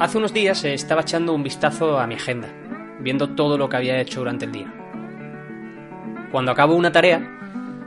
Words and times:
Hace 0.00 0.16
unos 0.16 0.32
días 0.32 0.64
estaba 0.64 1.02
echando 1.02 1.34
un 1.34 1.42
vistazo 1.42 1.98
a 1.98 2.06
mi 2.06 2.14
agenda, 2.14 2.48
viendo 3.00 3.34
todo 3.34 3.58
lo 3.58 3.68
que 3.68 3.76
había 3.76 4.00
hecho 4.00 4.20
durante 4.20 4.46
el 4.46 4.52
día. 4.52 4.72
Cuando 6.32 6.52
acabo 6.52 6.74
una 6.74 6.90
tarea, 6.90 7.20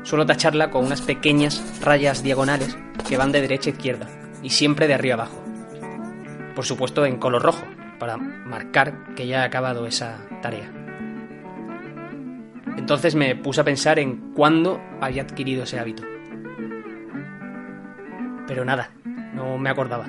suelo 0.03 0.23
tacharla 0.23 0.69
con 0.69 0.85
unas 0.85 1.01
pequeñas 1.01 1.81
rayas 1.81 2.21
diagonales 2.21 2.77
que 3.09 3.17
van 3.17 3.31
de 3.31 3.41
derecha 3.41 3.71
a 3.71 3.73
izquierda 3.73 4.07
y 4.43 4.51
siempre 4.51 4.87
de 4.87 4.93
arriba 4.93 5.15
abajo. 5.15 5.43
Por 6.53 6.65
supuesto 6.65 7.03
en 7.03 7.17
color 7.17 7.41
rojo, 7.41 7.65
para 7.97 8.17
marcar 8.17 9.15
que 9.15 9.25
ya 9.25 9.41
he 9.41 9.45
acabado 9.45 9.87
esa 9.87 10.19
tarea. 10.43 10.71
Entonces 12.77 13.15
me 13.15 13.35
puse 13.35 13.61
a 13.61 13.63
pensar 13.63 13.97
en 13.97 14.33
cuándo 14.35 14.79
había 15.01 15.23
adquirido 15.23 15.63
ese 15.63 15.79
hábito. 15.79 16.03
Pero 18.45 18.65
nada, 18.65 18.91
no 19.33 19.57
me 19.57 19.71
acordaba. 19.71 20.05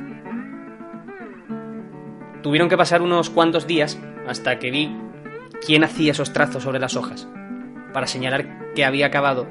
Tuvieron 2.45 2.69
que 2.69 2.77
pasar 2.77 3.01
unos 3.01 3.31
cuantos 3.31 3.67
días 3.67 3.99
hasta 4.29 4.59
que 4.59 4.71
vi 4.71 4.95
quién 5.65 5.83
hacía 5.83 6.13
esos 6.13 6.35
trazos 6.35 6.63
sobre 6.63 6.79
las 6.79 6.95
hojas, 6.95 7.27
para 7.95 8.07
señalar 8.07 8.75
que 8.75 8.85
había 8.85 9.07
acabado 9.07 9.49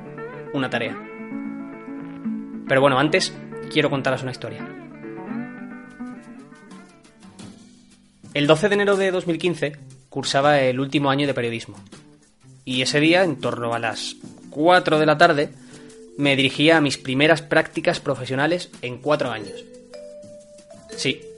una 0.53 0.69
tarea. 0.69 0.95
Pero 2.67 2.81
bueno, 2.81 2.99
antes 2.99 3.33
quiero 3.71 3.89
contaros 3.89 4.21
una 4.21 4.29
historia. 4.29 4.63
El 8.35 8.45
12 8.45 8.69
de 8.69 8.75
enero 8.75 8.95
de 8.95 9.09
2015 9.09 9.75
cursaba 10.09 10.59
el 10.59 10.79
último 10.79 11.09
año 11.09 11.25
de 11.25 11.33
periodismo. 11.33 11.77
Y 12.63 12.83
ese 12.83 12.99
día, 12.99 13.23
en 13.23 13.37
torno 13.37 13.73
a 13.73 13.79
las 13.79 14.17
4 14.51 14.99
de 14.99 15.05
la 15.07 15.17
tarde, 15.17 15.49
me 16.15 16.35
dirigía 16.35 16.77
a 16.77 16.81
mis 16.81 16.99
primeras 16.99 17.41
prácticas 17.41 17.99
profesionales 17.99 18.69
en 18.83 18.99
cuatro 18.99 19.31
años. 19.31 19.65
Sí, 20.95 21.32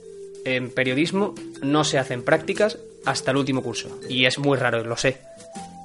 en 0.46 0.70
periodismo 0.70 1.34
no 1.60 1.82
se 1.82 1.98
hacen 1.98 2.22
prácticas 2.22 2.78
hasta 3.04 3.32
el 3.32 3.36
último 3.36 3.62
curso. 3.62 3.98
Y 4.08 4.26
es 4.26 4.38
muy 4.38 4.56
raro, 4.56 4.84
lo 4.84 4.96
sé. 4.96 5.18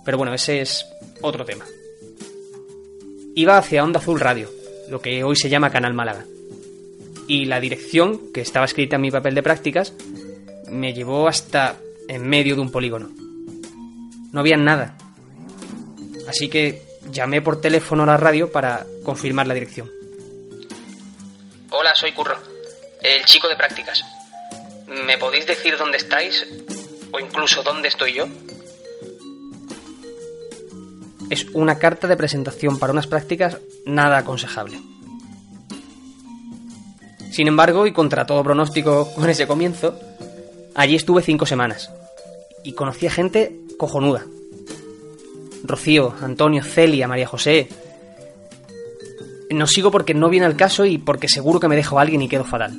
Pero 0.06 0.18
bueno, 0.18 0.34
ese 0.36 0.62
es 0.62 0.86
otro 1.22 1.46
tema. 1.46 1.66
Iba 3.34 3.58
hacia 3.58 3.84
Onda 3.84 4.00
Azul 4.00 4.20
Radio, 4.20 4.52
lo 4.90 5.02
que 5.02 5.24
hoy 5.24 5.36
se 5.36 5.50
llama 5.50 5.72
Canal 5.72 5.96
Málaga. 5.96 6.26
Y 7.28 7.46
la 7.46 7.60
dirección, 7.60 8.32
que 8.32 8.42
estaba 8.42 8.66
escrita 8.66 8.98
en 8.98 9.02
mi 9.02 9.10
papel 9.10 9.34
de 9.34 9.42
prácticas, 9.42 9.94
me 10.70 10.94
llevó 10.94 11.28
hasta 11.28 11.78
en 12.08 12.28
medio 12.28 12.56
de 12.56 12.62
un 12.62 12.72
polígono. 12.72 13.10
No 14.32 14.40
había 14.40 14.58
nada. 14.58 14.96
Así 16.28 16.50
que 16.50 16.84
llamé 17.10 17.42
por 17.42 17.62
teléfono 17.62 18.04
a 18.04 18.06
la 18.08 18.18
radio 18.18 18.52
para 18.52 18.86
confirmar 19.04 19.48
la 19.48 19.56
dirección. 19.56 19.90
Hola, 21.72 21.96
soy 21.96 22.12
Curro, 22.12 22.38
el 23.02 23.26
chico 23.26 23.48
de 23.48 23.56
prácticas. 23.56 24.04
¿Me 24.92 25.18
podéis 25.18 25.48
decir 25.48 25.78
dónde 25.78 25.98
estáis? 25.98 26.46
¿O 27.14 27.20
incluso 27.20 27.64
dónde 27.64 27.88
estoy 27.88 28.14
yo? 28.14 28.26
Es 31.30 31.46
una 31.54 31.80
carta 31.80 32.08
de 32.08 32.18
presentación 32.18 32.78
para 32.78 32.92
unas 32.92 33.08
prácticas 33.08 33.58
nada 33.86 34.18
aconsejable. 34.18 34.82
Sin 37.32 37.48
embargo, 37.48 37.88
y 37.88 37.94
contra 37.94 38.26
todo 38.26 38.44
pronóstico 38.44 39.14
con 39.14 39.30
ese 39.30 39.48
comienzo, 39.48 39.98
allí 40.76 40.98
estuve 40.98 41.22
cinco 41.22 41.46
semanas. 41.46 41.90
Y 42.66 42.74
conocí 42.74 43.08
a 43.08 43.12
gente 43.12 43.62
cojonuda. 43.78 44.26
Rocío, 45.64 46.14
Antonio, 46.22 46.66
Celia, 46.66 47.08
María 47.08 47.28
José. 47.28 47.70
No 49.50 49.68
sigo 49.68 49.90
porque 49.90 50.14
no 50.14 50.28
viene 50.28 50.48
al 50.48 50.58
caso 50.58 50.84
y 50.84 50.98
porque 50.98 51.30
seguro 51.30 51.62
que 51.62 51.70
me 51.70 51.78
dejo 51.78 51.98
a 51.98 52.02
alguien 52.02 52.22
y 52.22 52.28
quedo 52.28 52.44
fatal. 52.44 52.78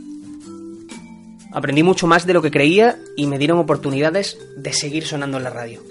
Aprendí 1.53 1.83
mucho 1.83 2.07
más 2.07 2.27
de 2.27 2.33
lo 2.33 2.43
que 2.43 2.51
creía 2.51 2.99
y 3.17 3.27
me 3.27 3.39
dieron 3.39 3.59
oportunidades 3.59 4.39
de 4.57 4.73
seguir 4.73 5.07
sonando 5.07 5.37
en 5.37 5.45
la 5.45 5.51
radio. 5.51 5.83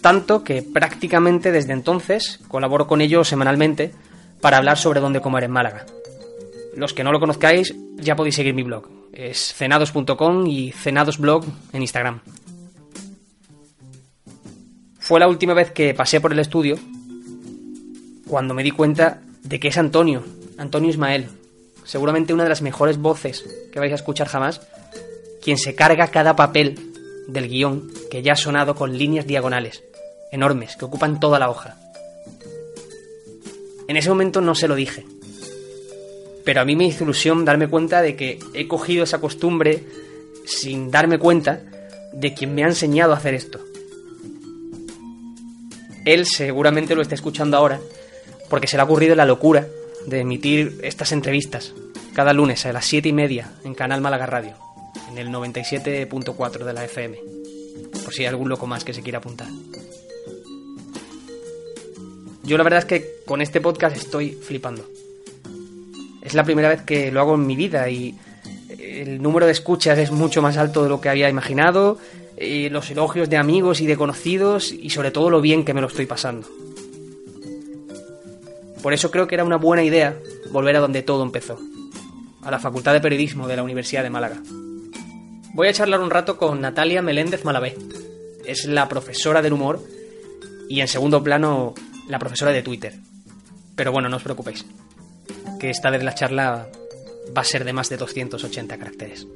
Tanto 0.00 0.44
que 0.44 0.62
prácticamente 0.62 1.52
desde 1.52 1.72
entonces 1.72 2.40
colaboro 2.48 2.86
con 2.86 3.00
ellos 3.00 3.28
semanalmente 3.28 3.92
para 4.40 4.56
hablar 4.56 4.78
sobre 4.78 5.00
dónde 5.00 5.20
comer 5.20 5.44
en 5.44 5.50
Málaga. 5.50 5.86
Los 6.76 6.94
que 6.94 7.04
no 7.04 7.12
lo 7.12 7.20
conozcáis 7.20 7.74
ya 7.96 8.16
podéis 8.16 8.36
seguir 8.36 8.54
mi 8.54 8.62
blog. 8.62 8.88
Es 9.12 9.52
cenados.com 9.54 10.46
y 10.46 10.72
cenadosblog 10.72 11.44
en 11.72 11.82
Instagram. 11.82 12.20
Fue 14.98 15.18
la 15.18 15.28
última 15.28 15.54
vez 15.54 15.72
que 15.72 15.92
pasé 15.94 16.20
por 16.20 16.32
el 16.32 16.38
estudio 16.38 16.78
cuando 18.28 18.54
me 18.54 18.62
di 18.62 18.70
cuenta 18.70 19.20
de 19.42 19.58
que 19.58 19.68
es 19.68 19.76
Antonio, 19.76 20.22
Antonio 20.56 20.88
Ismael, 20.88 21.26
seguramente 21.84 22.32
una 22.32 22.44
de 22.44 22.48
las 22.48 22.62
mejores 22.62 22.98
voces 22.98 23.44
que 23.72 23.78
vais 23.78 23.92
a 23.92 23.96
escuchar 23.96 24.28
jamás, 24.28 24.60
quien 25.42 25.58
se 25.58 25.74
carga 25.74 26.08
cada 26.08 26.36
papel 26.36 26.78
del 27.26 27.48
guion 27.48 27.90
que 28.10 28.22
ya 28.22 28.32
ha 28.32 28.36
sonado 28.36 28.74
con 28.74 28.96
líneas 28.96 29.26
diagonales, 29.26 29.82
enormes, 30.32 30.76
que 30.76 30.84
ocupan 30.84 31.20
toda 31.20 31.38
la 31.38 31.50
hoja. 31.50 31.76
En 33.88 33.96
ese 33.96 34.08
momento 34.08 34.40
no 34.40 34.54
se 34.54 34.68
lo 34.68 34.74
dije, 34.74 35.04
pero 36.44 36.60
a 36.60 36.64
mí 36.64 36.76
me 36.76 36.86
hizo 36.86 37.04
ilusión 37.04 37.44
darme 37.44 37.68
cuenta 37.68 38.02
de 38.02 38.16
que 38.16 38.38
he 38.54 38.68
cogido 38.68 39.04
esa 39.04 39.20
costumbre 39.20 39.84
sin 40.46 40.90
darme 40.90 41.18
cuenta 41.18 41.60
de 42.12 42.34
quien 42.34 42.54
me 42.54 42.64
ha 42.64 42.68
enseñado 42.68 43.12
a 43.12 43.16
hacer 43.16 43.34
esto. 43.34 43.60
Él 46.04 46.26
seguramente 46.26 46.94
lo 46.94 47.02
está 47.02 47.14
escuchando 47.14 47.56
ahora 47.56 47.80
porque 48.48 48.66
se 48.66 48.76
le 48.76 48.82
ha 48.82 48.84
ocurrido 48.84 49.14
la 49.14 49.26
locura 49.26 49.68
de 50.06 50.20
emitir 50.20 50.78
estas 50.82 51.12
entrevistas 51.12 51.74
cada 52.14 52.32
lunes 52.32 52.66
a 52.66 52.72
las 52.72 52.86
7 52.86 53.08
y 53.08 53.12
media 53.12 53.52
en 53.64 53.74
Canal 53.74 54.00
Málaga 54.00 54.26
Radio, 54.26 54.54
en 55.10 55.18
el 55.18 55.28
97.4 55.28 56.64
de 56.64 56.72
la 56.72 56.84
FM, 56.84 57.18
por 58.04 58.12
si 58.12 58.22
hay 58.22 58.26
algún 58.26 58.48
loco 58.48 58.66
más 58.66 58.84
que 58.84 58.92
se 58.92 59.02
quiera 59.02 59.18
apuntar. 59.18 59.48
Yo 62.42 62.56
la 62.58 62.64
verdad 62.64 62.80
es 62.80 62.84
que 62.84 63.22
con 63.26 63.40
este 63.40 63.60
podcast 63.60 63.96
estoy 63.96 64.30
flipando. 64.32 64.84
Es 66.20 66.34
la 66.34 66.44
primera 66.44 66.68
vez 66.68 66.82
que 66.82 67.12
lo 67.12 67.20
hago 67.20 67.36
en 67.36 67.46
mi 67.46 67.54
vida 67.54 67.88
y 67.88 68.16
el 68.78 69.22
número 69.22 69.46
de 69.46 69.52
escuchas 69.52 69.98
es 69.98 70.10
mucho 70.10 70.42
más 70.42 70.56
alto 70.56 70.82
de 70.82 70.88
lo 70.88 71.00
que 71.00 71.08
había 71.08 71.28
imaginado, 71.28 71.98
los 72.36 72.90
elogios 72.90 73.30
de 73.30 73.36
amigos 73.36 73.80
y 73.80 73.86
de 73.86 73.96
conocidos 73.96 74.72
y 74.72 74.90
sobre 74.90 75.10
todo 75.10 75.30
lo 75.30 75.40
bien 75.40 75.64
que 75.64 75.74
me 75.74 75.80
lo 75.80 75.86
estoy 75.86 76.06
pasando. 76.06 76.48
Por 78.82 78.94
eso 78.94 79.10
creo 79.10 79.26
que 79.26 79.34
era 79.34 79.44
una 79.44 79.56
buena 79.56 79.82
idea 79.82 80.18
volver 80.50 80.76
a 80.76 80.80
donde 80.80 81.02
todo 81.02 81.22
empezó, 81.22 81.58
a 82.42 82.50
la 82.50 82.58
Facultad 82.58 82.92
de 82.92 83.00
Periodismo 83.00 83.46
de 83.46 83.56
la 83.56 83.62
Universidad 83.62 84.02
de 84.02 84.10
Málaga. 84.10 84.40
Voy 85.52 85.68
a 85.68 85.72
charlar 85.72 86.00
un 86.00 86.10
rato 86.10 86.36
con 86.36 86.60
Natalia 86.60 87.02
Meléndez 87.02 87.44
Malabé. 87.44 87.76
Es 88.44 88.64
la 88.64 88.88
profesora 88.88 89.42
del 89.42 89.52
humor 89.52 89.82
y 90.68 90.80
en 90.80 90.88
segundo 90.88 91.22
plano 91.22 91.74
la 92.08 92.18
profesora 92.18 92.52
de 92.52 92.62
Twitter. 92.62 92.94
Pero 93.76 93.92
bueno, 93.92 94.08
no 94.08 94.16
os 94.16 94.22
preocupéis, 94.22 94.64
que 95.58 95.70
esta 95.70 95.90
vez 95.90 96.02
la 96.02 96.14
charla 96.14 96.68
va 97.36 97.42
a 97.42 97.44
ser 97.44 97.64
de 97.64 97.72
más 97.72 97.88
de 97.88 97.96
280 97.96 98.78
caracteres. 98.78 99.26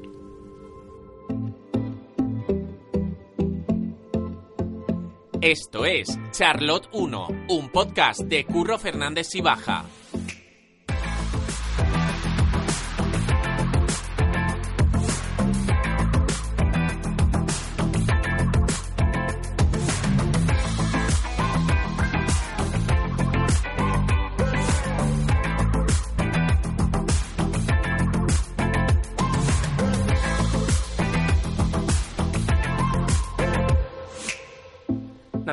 Esto 5.44 5.84
es 5.84 6.18
Charlotte 6.30 6.88
1, 6.92 7.28
un 7.50 7.68
podcast 7.68 8.20
de 8.20 8.46
Curro 8.46 8.78
Fernández 8.78 9.34
y 9.34 9.42
Baja. 9.42 9.84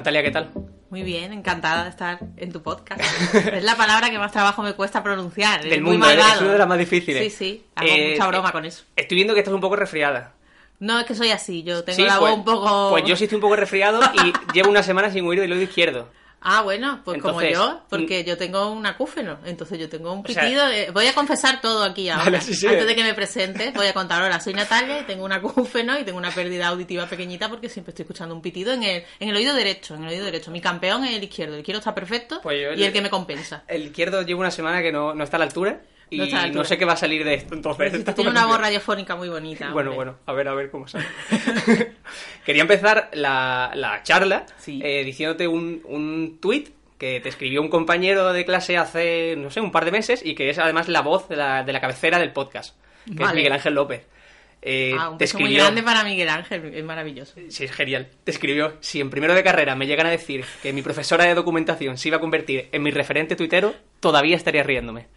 Natalia, 0.02 0.24
¿qué 0.24 0.32
tal? 0.32 0.50
Muy 0.90 1.04
bien, 1.04 1.32
encantada 1.32 1.84
de 1.84 1.92
estar 1.92 2.18
en 2.38 2.52
tu 2.52 2.64
podcast. 2.64 3.02
es 3.54 3.64
la 3.64 3.78
palabra 3.78 4.10
que 4.10 4.18
más 4.18 4.32
trabajo 4.32 4.64
me 4.64 4.74
cuesta 4.74 5.04
pronunciar. 5.04 5.64
Del 5.64 5.84
mundo, 5.84 6.10
¿eh? 6.10 6.18
es 6.18 6.42
una 6.42 6.54
de 6.54 6.58
las 6.58 6.68
más 6.68 6.80
difíciles. 6.80 7.22
Sí, 7.22 7.30
sí, 7.30 7.66
hago 7.76 7.88
Eh, 7.88 8.14
mucha 8.14 8.28
broma 8.28 8.52
con 8.52 8.66
eso. 8.66 8.84
Estoy 8.96 9.16
viendo 9.18 9.36
que 9.36 9.42
estás 9.42 9.54
un 9.54 9.62
poco 9.62 9.76
resfriada. 9.76 10.34
No, 10.80 11.00
es 11.00 11.06
que 11.06 11.14
soy 11.14 11.30
así, 11.30 11.62
yo 11.62 11.84
tengo 11.84 11.98
Sí, 11.98 12.04
la 12.04 12.18
pues, 12.18 12.32
voz 12.32 12.40
un 12.40 12.46
poco... 12.46 12.90
Pues 12.90 13.04
yo 13.06 13.16
sí 13.16 13.26
estoy 13.26 13.36
un 13.36 13.42
poco 13.42 13.56
resfriado 13.58 14.02
y 14.02 14.34
llevo 14.56 14.72
una 14.72 14.82
semana 14.82 15.12
sin 15.12 15.24
oír 15.28 15.40
del 15.40 15.52
oído 15.52 15.66
izquierdo. 15.66 16.08
Ah, 16.44 16.64
bueno, 16.64 17.02
pues 17.06 17.18
Entonces, 17.18 17.56
como 17.56 17.66
yo, 17.68 17.82
porque 17.88 18.24
yo 18.24 18.36
tengo 18.36 18.72
un 18.72 18.84
acúfeno, 18.88 19.38
entonces 19.46 19.78
yo 19.78 19.88
tengo 19.90 20.12
un 20.12 20.24
O 20.26 20.28
sea- 20.28 20.42
pitido. 20.44 20.68
eh, 20.70 20.90
voy 20.92 21.06
a 21.06 21.14
confesar 21.14 21.62
todo 21.62 21.84
aquí 21.84 22.10
ahora. 22.10 22.26
Vale, 22.26 22.42
sí, 22.42 22.56
sí. 22.56 22.66
Antes 22.66 22.88
de 22.88 22.96
que 22.96 23.04
me 23.04 23.14
presente, 23.14 23.72
voy 23.76 23.86
a 23.86 23.94
contar 23.94 24.24
ahora. 24.24 24.40
Soy 24.40 24.54
Natalia 24.56 25.02
y 25.02 25.04
tengo 25.04 25.24
un 25.24 25.32
acúfeno 25.32 26.00
y 26.00 26.04
tengo 26.04 26.18
una 26.18 26.32
pérdida 26.32 26.68
auditiva 26.70 27.06
pequeñita 27.06 27.48
porque 27.48 27.70
siempre 27.70 27.92
estoy 27.92 28.04
escuchando 28.04 28.34
un 28.34 28.42
pitido 28.42 28.74
en 28.74 28.82
el, 28.82 29.04
en 29.20 29.30
el 29.30 29.36
oído 29.36 29.54
derecho, 29.54 29.94
en 29.94 30.04
el 30.04 30.10
oído 30.10 30.26
derecho. 30.26 30.50
Mi 30.50 30.62
campeón 30.62 31.06
es 31.06 31.16
el 31.16 31.24
izquierdo, 31.24 31.54
el 31.54 31.60
izquierdo 31.60 31.78
está 31.80 31.94
perfecto 31.94 32.40
Pues 32.42 32.60
yo- 32.60 32.74
y 32.74 32.84
el 32.86 32.92
que 32.92 33.02
me 33.04 33.12
compensa. 33.12 33.64
El 33.68 33.84
izquierdo 33.86 34.24
lleva 34.24 34.40
una 34.40 34.52
semana 34.52 34.82
que 34.82 34.92
no, 34.92 35.14
no 35.14 35.24
está 35.24 35.38
a 35.38 35.40
la 35.40 35.46
altura 35.46 35.82
y 36.10 36.18
No 36.18 36.24
no, 36.24 36.26
está 36.26 36.38
a 36.38 36.42
la 36.42 36.46
altura. 36.48 36.66
sé 36.66 36.78
qué 36.80 36.86
va 36.86 36.94
a 36.94 36.98
salir 36.98 37.24
de 37.24 37.36
esto. 37.36 37.54
Entonces, 37.54 37.92
si 37.94 37.98
súper 38.00 38.28
una 38.28 38.48
voz 38.48 38.60
radiofónica 38.60 39.16
muy 39.16 39.30
bonita. 39.30 39.70
Bueno, 39.72 39.92
hombre. 39.92 40.06
bueno, 40.14 40.18
a 40.26 40.34
ver, 40.34 40.48
a 40.48 40.54
ver 40.56 40.72
cómo 40.72 40.88
sale. 40.88 41.06
Quería 42.46 42.62
empezar 42.64 43.10
la, 43.14 43.72
la 43.76 44.02
charla 44.04 44.46
Sí. 44.58 44.80
eh, 44.84 45.04
diciéndote 45.04 45.48
un, 45.48 45.82
un 45.86 46.40
tuit 46.42 46.70
que 46.98 47.20
te 47.20 47.30
escribió 47.30 47.62
un 47.62 47.70
compañero 47.70 48.32
de 48.34 48.46
clase 48.46 48.78
hace, 48.78 49.36
no 49.38 49.50
sé, 49.50 49.60
un 49.62 49.72
par 49.72 49.86
de 49.86 49.92
meses 49.92 50.22
y 50.24 50.36
que 50.36 50.50
es 50.50 50.60
además 50.60 50.88
la 50.88 51.02
voz 51.02 51.28
de 51.30 51.36
la, 51.36 51.64
de 51.64 51.74
la 51.74 51.82
cabecera 51.82 52.20
del 52.20 52.32
podcast, 52.32 52.76
que 53.18 53.24
es. 53.24 53.34
Miguel 53.34 53.54
Ángel 53.54 53.74
López. 53.74 54.06
Eh, 54.64 54.94
Ah, 54.96 55.10
un 55.10 55.18
te 55.18 55.26
muy 55.40 55.56
grande 55.56 55.82
para 55.82 56.04
Miguel 56.04 56.30
Ángel, 56.30 56.72
es 56.76 56.84
maravilloso. 56.84 57.34
Sí, 57.50 57.64
es 57.64 57.72
genial. 57.72 58.08
Te 58.24 58.30
escribió, 58.30 58.74
si 58.80 59.02
en 59.02 59.10
primero 59.10 59.34
de 59.34 59.44
carrera 59.44 59.76
me 59.76 59.88
llegan 59.88 60.06
a 60.06 60.12
decir 60.12 60.46
que 60.62 60.72
mi 60.74 60.84
profesora 60.84 61.26
de 61.26 61.34
documentación 61.34 61.98
se 61.98 62.10
iba 62.10 62.18
a 62.18 62.20
convertir 62.20 62.70
en 62.72 62.84
mi 62.84 62.92
referente 62.92 63.36
tuitero, 63.36 63.74
todavía 64.00 64.36
estaría 64.36 64.62
riéndome. 64.62 65.08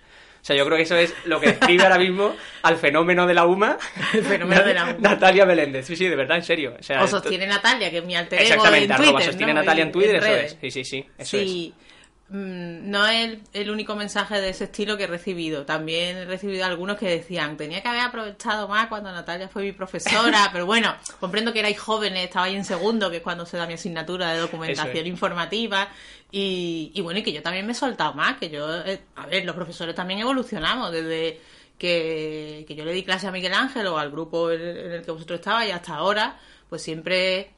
O 0.45 0.47
sea, 0.47 0.55
yo 0.55 0.67
creo 0.67 0.77
que 0.77 0.83
eso 0.83 0.95
es 0.99 1.15
lo 1.25 1.41
que 1.41 1.47
describe 1.53 1.85
ahora 1.85 1.97
mismo 1.99 2.37
al 2.61 2.77
fenómeno 2.77 3.27
de 3.27 3.33
la 3.33 3.47
UMA. 3.47 3.79
El 4.13 4.23
fenómeno 4.23 4.63
de 4.63 4.75
la 4.75 4.85
UMA. 4.85 4.97
Natalia 5.01 5.47
Meléndez. 5.47 5.87
Sí, 5.87 5.97
sí, 5.97 6.07
de 6.07 6.17
verdad, 6.17 6.37
en 6.37 6.43
serio. 6.43 6.77
O, 6.79 6.83
sea, 6.83 7.03
O 7.03 7.07
sostiene 7.07 7.47
Natalia, 7.47 7.91
que 7.91 7.97
es 7.99 8.05
mi 8.05 8.15
alter 8.15 8.43
ego 8.43 8.49
Exactamente, 8.49 8.93
en 8.93 8.99
Twitter, 8.99 9.23
sostiene 9.25 9.55
¿no? 9.55 9.61
Natalia 9.61 9.85
en 9.85 9.93
Twitter, 9.93 10.17
eso 10.17 10.27
redes. 10.27 10.53
es. 10.53 10.59
Sí, 10.61 10.71
sí, 10.71 10.85
sí, 10.85 11.07
eso 11.17 11.39
es. 11.39 11.43
Sí, 11.45 11.75
mm, 11.75 11.94
no 12.31 13.07
es 13.07 13.25
el, 13.25 13.43
el 13.53 13.71
único 13.71 13.95
mensaje 13.97 14.41
de 14.41 14.49
ese 14.49 14.65
estilo 14.65 14.97
que 14.97 15.05
he 15.05 15.07
recibido. 15.07 15.67
También 15.67 16.17
he 16.17 16.25
recibido 16.25 16.65
algunos 16.65 16.97
que 16.97 17.09
decían, 17.09 17.57
tenía 17.57 17.83
que 17.83 17.89
haber 17.89 18.01
aprovechado 18.01 18.67
más 18.67 18.89
cuando 18.89 19.13
Natalia 19.13 19.49
fue 19.49 19.63
mi 19.63 19.73
profesora, 19.73 20.49
pero 20.53 20.65
bueno, 20.65 20.95
comprendo 21.21 21.53
que 21.53 21.61
erais 21.61 21.79
jóvenes, 21.79 22.25
estaba 22.25 22.47
ahí 22.47 22.57
en 22.57 22.65
segundo, 22.65 23.11
que 23.11 23.19
es 23.19 23.23
cuando 23.23 23.45
se 23.45 23.59
da 23.59 23.67
mi 23.67 23.75
asignatura 23.75 24.33
de 24.33 24.39
documentación 24.41 25.05
es. 25.05 25.07
informativa, 25.07 25.89
y, 26.33 26.91
y 26.95 27.01
bueno, 27.03 27.21
y 27.21 27.23
que 27.23 27.33
yo 27.33 27.43
también 27.43 27.67
me 27.67 27.73
he 27.73 27.77
soltado 27.77 28.15
más, 28.15 28.39
que 28.39 28.49
yo, 28.49 28.83
eh, 28.85 29.03
a 29.17 29.27
ver, 29.27 29.45
los 29.45 29.55
profesores 29.55 29.95
también 29.95 30.21
evolucionamos 30.21 30.91
desde 30.93 31.41
que, 31.79 32.65
que 32.67 32.75
yo 32.75 32.85
le 32.85 32.93
di 32.93 33.05
clase 33.05 33.27
a 33.27 33.33
Miguel 33.33 33.53
Ángel 33.53 33.87
o 33.87 33.99
al 33.99 34.11
grupo 34.11 34.51
en 34.51 34.61
el 34.61 35.05
que 35.05 35.11
vosotros 35.11 35.41
estabais 35.41 35.69
y 35.69 35.73
hasta 35.73 35.95
ahora, 35.95 36.39
pues 36.69 36.83
siempre 36.83 37.54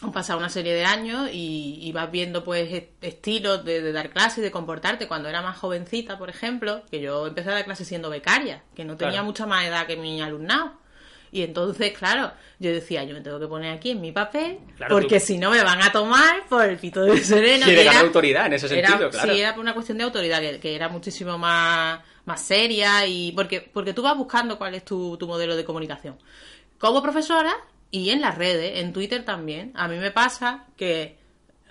han 0.00 0.10
pasado 0.12 0.38
una 0.38 0.48
serie 0.48 0.74
de 0.74 0.84
años 0.84 1.28
y, 1.32 1.78
y 1.80 1.92
vas 1.92 2.10
viendo 2.10 2.42
pues 2.42 2.72
est- 2.72 3.04
estilos 3.04 3.64
de, 3.64 3.82
de 3.82 3.92
dar 3.92 4.10
clases 4.10 4.42
de 4.42 4.50
comportarte. 4.50 5.06
Cuando 5.06 5.28
era 5.28 5.42
más 5.42 5.58
jovencita, 5.58 6.18
por 6.18 6.30
ejemplo, 6.30 6.82
que 6.90 7.00
yo 7.00 7.26
empecé 7.26 7.50
a 7.50 7.54
dar 7.54 7.64
clases 7.64 7.86
siendo 7.86 8.10
becaria, 8.10 8.62
que 8.74 8.84
no 8.84 8.96
tenía 8.96 9.12
Claro. 9.12 9.26
mucha 9.26 9.46
más 9.46 9.64
edad 9.66 9.86
que 9.86 9.96
mi 9.96 10.20
alumnado. 10.20 10.72
Y 11.30 11.42
entonces, 11.44 11.96
claro, 11.96 12.30
yo 12.58 12.70
decía, 12.72 13.04
yo 13.04 13.14
me 13.14 13.20
tengo 13.22 13.40
que 13.40 13.46
poner 13.46 13.72
aquí 13.72 13.90
en 13.92 14.00
mi 14.02 14.12
papel, 14.12 14.58
Claro, 14.76 14.96
porque 14.96 15.18
tú- 15.20 15.26
si 15.26 15.38
no 15.38 15.50
me 15.50 15.62
van 15.62 15.80
a 15.82 15.90
tomar 15.92 16.46
por 16.48 16.64
el 16.64 16.76
pito 16.78 17.02
de 17.04 17.18
sereno. 17.24 17.64
Quiere 17.64 17.84
ganar 17.84 18.04
autoridad 18.04 18.46
en 18.46 18.52
ese 18.54 18.78
era- 18.78 18.88
sentido, 18.88 19.10
claro. 19.10 19.32
Sí, 19.32 19.40
era 19.40 19.52
por 19.54 19.60
una 19.60 19.72
cuestión 19.72 19.98
de 19.98 20.04
autoridad, 20.04 20.40
que, 20.40 20.58
que 20.60 20.74
era 20.74 20.88
muchísimo 20.90 21.38
más, 21.38 22.00
más 22.26 22.40
seria 22.42 23.06
y 23.06 23.32
porque, 23.32 23.60
porque 23.72 23.94
tú 23.94 24.02
vas 24.02 24.16
buscando 24.16 24.58
cuál 24.58 24.74
es 24.74 24.84
tu, 24.84 25.16
tu 25.16 25.26
modelo 25.26 25.56
de 25.56 25.64
comunicación. 25.64 26.18
Como 26.78 27.00
profesora 27.02 27.54
y 27.92 28.10
en 28.10 28.20
las 28.20 28.36
redes, 28.36 28.80
en 28.80 28.92
Twitter 28.92 29.24
también, 29.24 29.70
a 29.76 29.86
mí 29.86 29.96
me 29.98 30.10
pasa 30.10 30.64
que, 30.76 31.16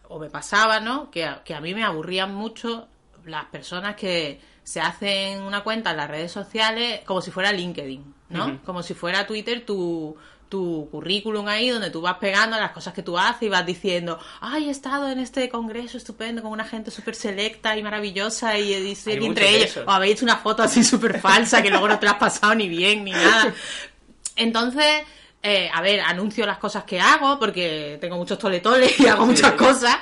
o 0.07 0.19
me 0.19 0.29
pasaba, 0.29 0.79
¿no? 0.79 1.11
Que, 1.11 1.25
a- 1.25 1.43
que 1.43 1.53
a 1.53 1.59
mí 1.59 1.73
me 1.73 1.83
aburrían 1.83 2.33
mucho 2.33 2.87
las 3.25 3.45
personas 3.45 3.95
que 3.97 4.39
se 4.63 4.79
hacen 4.79 5.41
una 5.41 5.63
cuenta 5.63 5.91
en 5.91 5.97
las 5.97 6.09
redes 6.09 6.31
sociales 6.31 7.01
como 7.05 7.21
si 7.21 7.31
fuera 7.31 7.51
LinkedIn, 7.51 8.13
¿no? 8.29 8.45
Como 8.63 8.83
si 8.83 8.93
fuera 8.93 9.25
Twitter 9.27 9.65
tu, 9.65 10.15
tu 10.49 10.87
currículum 10.91 11.47
ahí 11.47 11.69
donde 11.69 11.89
tú 11.89 12.01
vas 12.01 12.17
pegando 12.17 12.59
las 12.59 12.71
cosas 12.71 12.93
que 12.93 13.01
tú 13.03 13.17
haces 13.17 13.43
y 13.43 13.49
vas 13.49 13.65
diciendo, 13.65 14.19
ay, 14.41 14.67
he 14.67 14.71
estado 14.71 15.09
en 15.09 15.17
este 15.19 15.49
congreso 15.49 15.97
estupendo 15.97 16.41
con 16.43 16.51
una 16.51 16.65
gente 16.65 16.91
súper 16.91 17.15
selecta 17.15 17.75
y 17.77 17.81
maravillosa 17.83 18.57
y, 18.59 18.73
y- 18.73 18.91
y 18.91 18.93
entre 19.27 19.49
ellos, 19.55 19.77
o 19.87 19.91
habéis 19.91 20.15
hecho 20.15 20.25
una 20.25 20.37
foto 20.37 20.61
así 20.61 20.83
súper 20.83 21.19
falsa 21.19 21.61
que 21.63 21.69
luego 21.71 21.87
no 21.87 21.97
te 21.99 22.05
la 22.05 22.11
has 22.13 22.17
pasado 22.19 22.53
ni 22.53 22.67
bien 22.69 23.03
ni 23.03 23.11
nada. 23.11 23.53
Entonces, 24.35 25.03
eh, 25.43 25.69
a 25.73 25.81
ver, 25.81 26.01
anuncio 26.01 26.45
las 26.45 26.57
cosas 26.57 26.83
que 26.83 26.99
hago 26.99 27.39
porque 27.39 27.97
tengo 27.99 28.17
muchos 28.17 28.37
toletoles 28.37 28.99
y 28.99 29.07
hago 29.07 29.25
muchas 29.25 29.53
cosas, 29.53 29.97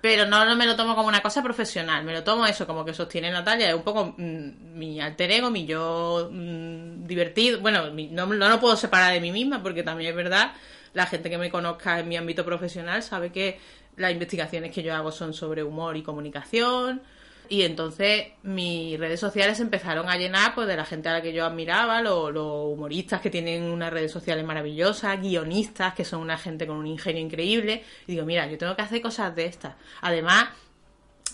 pero 0.00 0.26
no, 0.26 0.44
no 0.44 0.56
me 0.56 0.66
lo 0.66 0.76
tomo 0.76 0.94
como 0.94 1.08
una 1.08 1.22
cosa 1.22 1.42
profesional, 1.42 2.04
me 2.04 2.12
lo 2.12 2.22
tomo 2.24 2.44
eso, 2.46 2.66
como 2.66 2.84
que 2.84 2.92
sostiene 2.92 3.30
Natalia, 3.30 3.68
es 3.70 3.74
un 3.74 3.82
poco 3.82 4.14
mm, 4.18 4.76
mi 4.78 5.00
alter 5.00 5.30
ego, 5.30 5.50
mi 5.50 5.64
yo 5.64 6.28
mm, 6.30 7.06
divertido. 7.06 7.60
Bueno, 7.60 7.90
mi- 7.92 8.08
no, 8.08 8.26
no 8.26 8.48
lo 8.48 8.60
puedo 8.60 8.76
separar 8.76 9.12
de 9.12 9.20
mí 9.20 9.32
misma 9.32 9.62
porque 9.62 9.82
también 9.82 10.10
es 10.10 10.16
verdad, 10.16 10.52
la 10.92 11.06
gente 11.06 11.30
que 11.30 11.38
me 11.38 11.50
conozca 11.50 12.00
en 12.00 12.08
mi 12.08 12.16
ámbito 12.16 12.44
profesional 12.44 13.02
sabe 13.02 13.32
que 13.32 13.58
las 13.96 14.12
investigaciones 14.12 14.72
que 14.72 14.82
yo 14.82 14.94
hago 14.94 15.12
son 15.12 15.32
sobre 15.34 15.62
humor 15.62 15.96
y 15.96 16.02
comunicación. 16.02 17.02
Y 17.48 17.62
entonces 17.62 18.28
mis 18.42 18.98
redes 18.98 19.20
sociales 19.20 19.60
empezaron 19.60 20.08
a 20.08 20.16
llenar 20.16 20.54
pues 20.54 20.66
de 20.68 20.76
la 20.76 20.84
gente 20.86 21.08
a 21.08 21.12
la 21.12 21.22
que 21.22 21.32
yo 21.32 21.44
admiraba, 21.44 22.00
lo- 22.00 22.30
los 22.30 22.72
humoristas 22.74 23.20
que 23.20 23.28
tienen 23.30 23.64
unas 23.64 23.92
redes 23.92 24.10
sociales 24.10 24.44
maravillosas, 24.44 25.20
guionistas 25.20 25.92
que 25.94 26.04
son 26.04 26.20
una 26.20 26.38
gente 26.38 26.66
con 26.66 26.76
un 26.76 26.86
ingenio 26.86 27.20
increíble. 27.20 27.84
Y 28.06 28.12
digo, 28.12 28.24
mira, 28.24 28.46
yo 28.46 28.56
tengo 28.56 28.74
que 28.74 28.82
hacer 28.82 29.02
cosas 29.02 29.34
de 29.36 29.44
estas. 29.46 29.74
Además, 30.00 30.48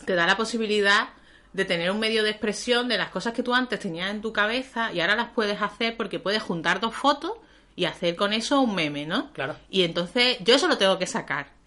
te 0.05 0.15
da 0.15 0.27
la 0.27 0.37
posibilidad 0.37 1.11
de 1.53 1.65
tener 1.65 1.91
un 1.91 1.99
medio 1.99 2.23
de 2.23 2.31
expresión 2.31 2.89
de 2.89 2.99
las 2.99 3.11
cosas 3.11 3.33
que 3.33 3.43
tú 3.43 3.55
antes 3.55 3.81
tenías 3.81 4.11
en 4.11 4.21
tu 4.21 4.33
cabeza 4.33 4.93
y 4.93 5.01
ahora 5.01 5.17
las 5.17 5.29
puedes 5.31 5.61
hacer 5.63 5.97
porque 5.97 6.19
puedes 6.19 6.43
juntar 6.43 6.81
dos 6.81 6.95
fotos 6.95 7.33
y 7.75 7.85
hacer 7.85 8.17
con 8.17 8.33
eso 8.33 8.61
un 8.61 8.75
meme, 8.75 9.07
¿no? 9.07 9.33
Claro. 9.33 9.57
Y 9.71 9.83
entonces 9.83 10.37
yo 10.41 10.55
eso 10.55 10.69
lo 10.69 10.79
tengo 10.79 10.99
que 10.99 11.07
sacar. 11.07 11.58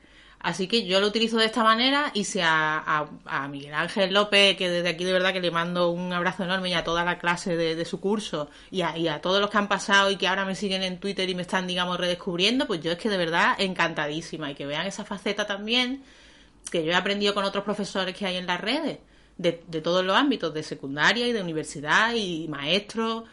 Así 0.44 0.68
que 0.68 0.86
yo 0.86 1.00
lo 1.00 1.08
utilizo 1.08 1.38
de 1.38 1.46
esta 1.46 1.64
manera 1.64 2.12
y 2.16 2.24
si 2.24 2.40
a, 2.42 3.06
Miguel 3.50 3.74
Ángel 3.74 4.14
López, 4.14 4.58
que 4.58 4.70
desde 4.70 4.90
aquí 4.90 5.04
de 5.04 5.14
verdad 5.14 5.34
que 5.34 5.40
le 5.40 5.52
mando 5.52 5.90
un 5.92 6.12
abrazo 6.14 6.44
enorme 6.44 6.70
y 6.70 6.74
a 6.74 6.84
toda 6.84 7.06
la 7.06 7.20
clase 7.20 7.56
de, 7.56 7.76
de 7.76 7.86
su 7.86 8.00
curso 8.00 8.50
y 8.72 8.82
a, 8.82 8.98
y 8.98 9.08
a 9.08 9.22
todos 9.22 9.40
los 9.40 9.52
que 9.52 9.60
han 9.60 9.68
pasado 9.68 10.10
y 10.10 10.16
que 10.16 10.28
ahora 10.28 10.46
me 10.46 10.56
siguen 10.56 10.82
en 10.82 11.00
Twitter 11.00 11.30
y 11.30 11.36
me 11.36 11.44
están, 11.44 11.68
digamos, 11.68 11.98
redescubriendo, 12.00 12.66
pues 12.66 12.82
yo 12.82 12.92
es 12.92 12.98
que 12.98 13.10
de 13.10 13.18
verdad 13.18 13.56
encantadísima. 13.60 14.52
Y 14.52 14.56
que 14.56 14.66
vean 14.66 14.88
esa 14.88 15.06
faceta 15.06 15.46
también 15.46 16.04
que 16.72 16.84
yo 16.84 16.92
he 16.92 16.96
aprendido 16.96 17.34
con 17.34 17.44
otros 17.44 17.64
profesores 17.64 18.16
que 18.16 18.26
hay 18.26 18.38
en 18.38 18.48
las 18.48 18.60
redes, 18.60 19.00
de, 19.38 19.64
de 19.68 19.82
todos 19.82 20.04
los 20.04 20.16
ámbitos, 20.16 20.54
de 20.54 20.64
secundaria 20.64 21.28
y 21.28 21.34
de 21.34 21.42
universidad 21.42 22.14
y 22.16 22.48
maestros, 22.48 23.26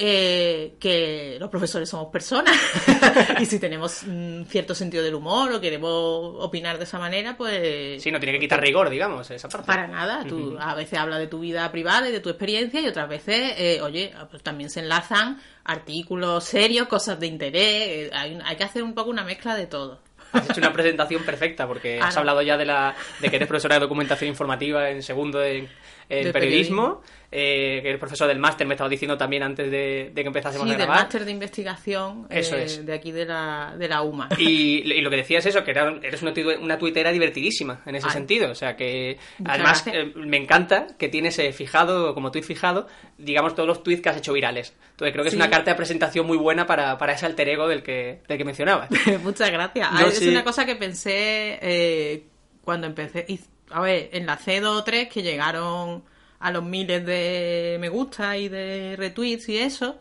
eh, 0.00 0.76
que 0.78 1.36
los 1.40 1.50
profesores 1.50 1.88
somos 1.88 2.12
personas 2.12 2.54
y 3.40 3.46
si 3.46 3.58
tenemos 3.58 4.04
un 4.04 4.46
cierto 4.48 4.72
sentido 4.74 5.02
del 5.02 5.16
humor 5.16 5.52
o 5.52 5.60
queremos 5.60 5.90
opinar 6.38 6.78
de 6.78 6.84
esa 6.84 7.00
manera, 7.00 7.36
pues 7.36 8.00
Sí, 8.00 8.12
no 8.12 8.20
tiene 8.20 8.34
que 8.34 8.38
quitar 8.40 8.60
rigor, 8.60 8.90
digamos, 8.90 9.28
esa 9.30 9.48
parte. 9.48 9.66
para 9.66 9.88
nada. 9.88 10.24
Tú 10.24 10.56
a 10.60 10.74
veces 10.76 10.98
hablas 10.98 11.18
de 11.18 11.26
tu 11.26 11.40
vida 11.40 11.70
privada 11.72 12.08
y 12.08 12.12
de 12.12 12.20
tu 12.20 12.28
experiencia 12.28 12.80
y 12.80 12.86
otras 12.86 13.08
veces, 13.08 13.54
eh, 13.58 13.80
oye, 13.82 14.12
pues 14.30 14.42
también 14.42 14.70
se 14.70 14.80
enlazan 14.80 15.40
artículos 15.64 16.44
serios, 16.44 16.86
cosas 16.86 17.18
de 17.18 17.26
interés. 17.26 17.88
eh, 17.88 18.10
hay, 18.14 18.38
hay 18.44 18.56
que 18.56 18.64
hacer 18.64 18.82
un 18.84 18.94
poco 18.94 19.10
una 19.10 19.24
mezcla 19.24 19.56
de 19.56 19.66
todo. 19.66 20.00
Has 20.32 20.48
hecho 20.50 20.60
una 20.60 20.72
presentación 20.72 21.22
perfecta 21.24 21.66
porque 21.66 21.98
Ah, 22.02 22.08
has 22.08 22.16
hablado 22.16 22.42
ya 22.42 22.56
de 22.56 22.66
la 22.66 22.94
de 23.18 23.30
que 23.30 23.36
eres 23.36 23.48
profesora 23.48 23.76
de 23.76 23.80
documentación 23.80 24.28
informativa 24.28 24.90
en 24.90 25.02
segundo 25.02 25.42
en, 25.42 25.68
en 26.08 26.32
periodismo, 26.32 27.02
eh, 27.30 27.80
que 27.82 27.88
eres 27.90 27.98
profesor 28.00 28.26
del 28.28 28.38
máster, 28.38 28.66
me 28.66 28.74
estabas 28.74 28.90
diciendo 28.90 29.18
también 29.18 29.42
antes 29.42 29.70
de, 29.70 30.10
de 30.14 30.22
que 30.22 30.26
empezásemos 30.28 30.66
Sí, 30.66 30.74
a 30.74 30.76
del 30.78 30.86
grabar. 30.86 31.02
máster 31.04 31.24
de 31.26 31.30
investigación 31.32 32.26
Eso 32.30 32.56
eh, 32.56 32.64
es. 32.64 32.86
de 32.86 32.94
aquí 32.94 33.12
de 33.12 33.26
la, 33.26 33.74
de 33.78 33.88
la 33.88 34.00
UMA. 34.00 34.30
Y, 34.38 34.90
y 34.90 35.00
lo 35.02 35.10
que 35.10 35.16
decías 35.16 35.44
es 35.44 35.54
eso, 35.54 35.64
que 35.64 35.72
era- 35.72 35.98
eres 36.02 36.22
una, 36.22 36.32
una 36.60 36.78
tuitera 36.78 37.12
divertidísima 37.12 37.82
en 37.84 37.96
ese 37.96 38.06
Ay. 38.06 38.12
sentido. 38.14 38.50
O 38.50 38.54
sea 38.54 38.74
que 38.76 39.18
Muchas 39.38 39.54
además 39.54 39.84
eh, 39.88 40.12
me 40.16 40.38
encanta 40.38 40.86
que 40.98 41.08
tienes 41.08 41.38
eh, 41.38 41.52
fijado, 41.52 42.14
como 42.14 42.30
tuit 42.30 42.44
fijado, 42.44 42.86
digamos 43.18 43.54
todos 43.54 43.66
los 43.66 43.82
tweets 43.82 44.00
que 44.02 44.08
has 44.08 44.16
hecho 44.16 44.32
virales. 44.32 44.74
Entonces 44.92 45.12
creo 45.12 45.24
que 45.24 45.30
Sí. 45.30 45.36
es 45.36 45.42
una 45.42 45.50
carta 45.50 45.72
de 45.72 45.76
presentación 45.76 46.26
muy 46.26 46.38
buena 46.38 46.66
para, 46.66 46.96
para 46.96 47.12
ese 47.12 47.26
alter 47.26 47.48
ego 47.50 47.68
del 47.68 47.82
que, 47.82 48.22
del 48.26 48.38
que 48.38 48.44
mencionabas. 48.44 48.88
Muchas 49.22 49.50
gracias. 49.50 49.92
No, 49.92 50.06
es 50.06 50.18
sí. 50.18 50.28
una 50.28 50.42
cosa 50.44 50.64
que 50.64 50.76
pensé 50.76 51.58
eh, 51.60 52.24
cuando 52.64 52.86
empecé. 52.86 53.26
A 53.70 53.80
ver, 53.80 54.10
en 54.12 54.26
la 54.26 54.38
C2 54.38 54.64
o 54.66 54.84
3 54.84 55.08
que 55.08 55.22
llegaron 55.22 56.02
a 56.40 56.50
los 56.50 56.64
miles 56.64 57.04
de 57.04 57.76
me 57.80 57.88
gusta 57.88 58.36
y 58.36 58.48
de 58.48 58.94
retweets 58.96 59.48
y 59.48 59.58
eso, 59.58 59.98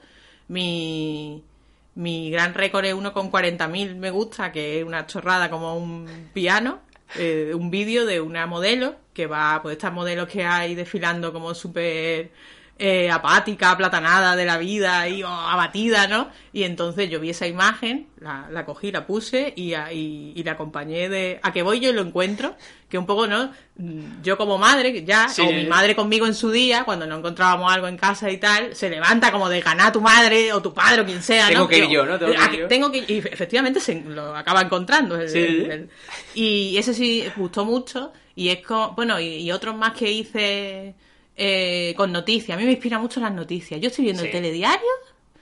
mi, 0.47 1.43
mi 1.95 2.29
gran 2.31 2.53
récord 2.53 2.85
es 2.85 2.93
uno 2.93 3.13
con 3.13 3.31
40.000 3.31 3.95
me 3.95 4.11
gusta, 4.11 4.51
que 4.51 4.79
es 4.79 4.85
una 4.85 5.05
chorrada 5.07 5.49
como 5.49 5.77
un 5.77 6.29
piano. 6.33 6.81
eh, 7.15 7.53
un 7.53 7.69
vídeo 7.71 8.05
de 8.05 8.21
una 8.21 8.45
modelo 8.47 8.95
que 9.13 9.27
va, 9.27 9.61
pues 9.61 9.77
estas 9.77 9.93
modelos 9.93 10.27
que 10.27 10.43
hay 10.43 10.75
desfilando 10.75 11.33
como 11.33 11.53
súper 11.53 12.31
eh, 12.79 13.09
apática, 13.09 13.71
aplatanada 13.71 14.35
de 14.35 14.45
la 14.45 14.57
vida 14.57 15.07
y 15.07 15.23
oh, 15.23 15.27
abatida, 15.27 16.07
¿no? 16.07 16.29
Y 16.53 16.63
entonces 16.63 17.09
yo 17.09 17.19
vi 17.19 17.31
esa 17.31 17.47
imagen, 17.47 18.07
la, 18.19 18.47
la 18.51 18.65
cogí, 18.65 18.91
la 18.91 19.05
puse 19.07 19.53
y, 19.55 19.73
a- 19.73 19.91
y, 19.91 20.33
y 20.35 20.43
la 20.43 20.51
acompañé 20.53 21.09
de 21.09 21.39
a 21.41 21.51
que 21.53 21.61
voy 21.63 21.79
yo 21.79 21.89
y 21.89 21.93
lo 21.93 22.01
encuentro, 22.01 22.55
que 22.89 22.97
un 22.97 23.05
poco, 23.05 23.27
¿no? 23.27 23.51
Mm, 23.77 24.21
Yo 24.23 24.37
como 24.37 24.57
madre, 24.57 24.93
que 24.93 25.03
ya, 25.03 25.27
Sí. 25.29 25.41
o 25.41 25.51
mi 25.51 25.65
madre 25.65 25.95
conmigo 25.95 26.25
en 26.27 26.33
su 26.35 26.51
día, 26.51 26.83
cuando 26.85 27.05
no 27.07 27.17
encontrábamos 27.17 27.71
algo 27.71 27.87
en 27.87 27.97
casa 27.97 28.29
y 28.29 28.37
tal, 28.37 28.75
se 28.75 28.89
levanta 28.89 29.31
como 29.31 29.49
de 29.49 29.59
ganar 29.61 29.87
a 29.87 29.91
tu 29.91 30.01
madre 30.01 30.53
o 30.53 30.61
tu 30.61 30.73
padre 30.73 31.01
o 31.01 31.05
quien 31.05 31.21
sea, 31.23 31.47
Tengo 31.47 31.61
¿no? 31.61 31.67
que 31.67 31.77
ir 31.79 31.89
yo, 31.89 32.05
¿no? 32.05 32.17
Tengo 32.19 32.31
que 32.31 32.37
a 32.37 32.53
ir 32.53 32.59
yo. 32.59 32.67
tengo 32.67 32.91
que- 32.91 33.05
y 33.07 33.17
efectivamente 33.17 33.79
se 33.79 34.01
lo 34.01 34.35
acaba 34.35 34.61
encontrando. 34.61 35.19
el- 35.19 35.29
Sí. 35.29 35.39
el- 35.39 35.71
el- 35.71 35.89
y 36.35 36.77
ese 36.77 36.93
sí 36.93 37.25
gustó 37.35 37.65
mucho. 37.65 38.13
Y 38.35 38.49
es 38.49 38.59
como, 38.63 38.91
bueno, 38.91 39.19
y, 39.19 39.25
y 39.37 39.51
otros 39.51 39.75
más 39.75 39.93
que 39.93 40.11
hice 40.11 40.93
eh, 41.37 41.93
con 41.95 42.11
noticias. 42.11 42.57
A 42.57 42.59
mí 42.59 42.65
me 42.65 42.71
inspira 42.71 42.99
mucho 42.99 43.19
las 43.19 43.31
noticias. 43.31 43.79
Yo 43.79 43.87
estoy 43.89 44.05
viendo 44.05 44.21
Sí. 44.23 44.27
el 44.27 44.31
telediario 44.33 44.87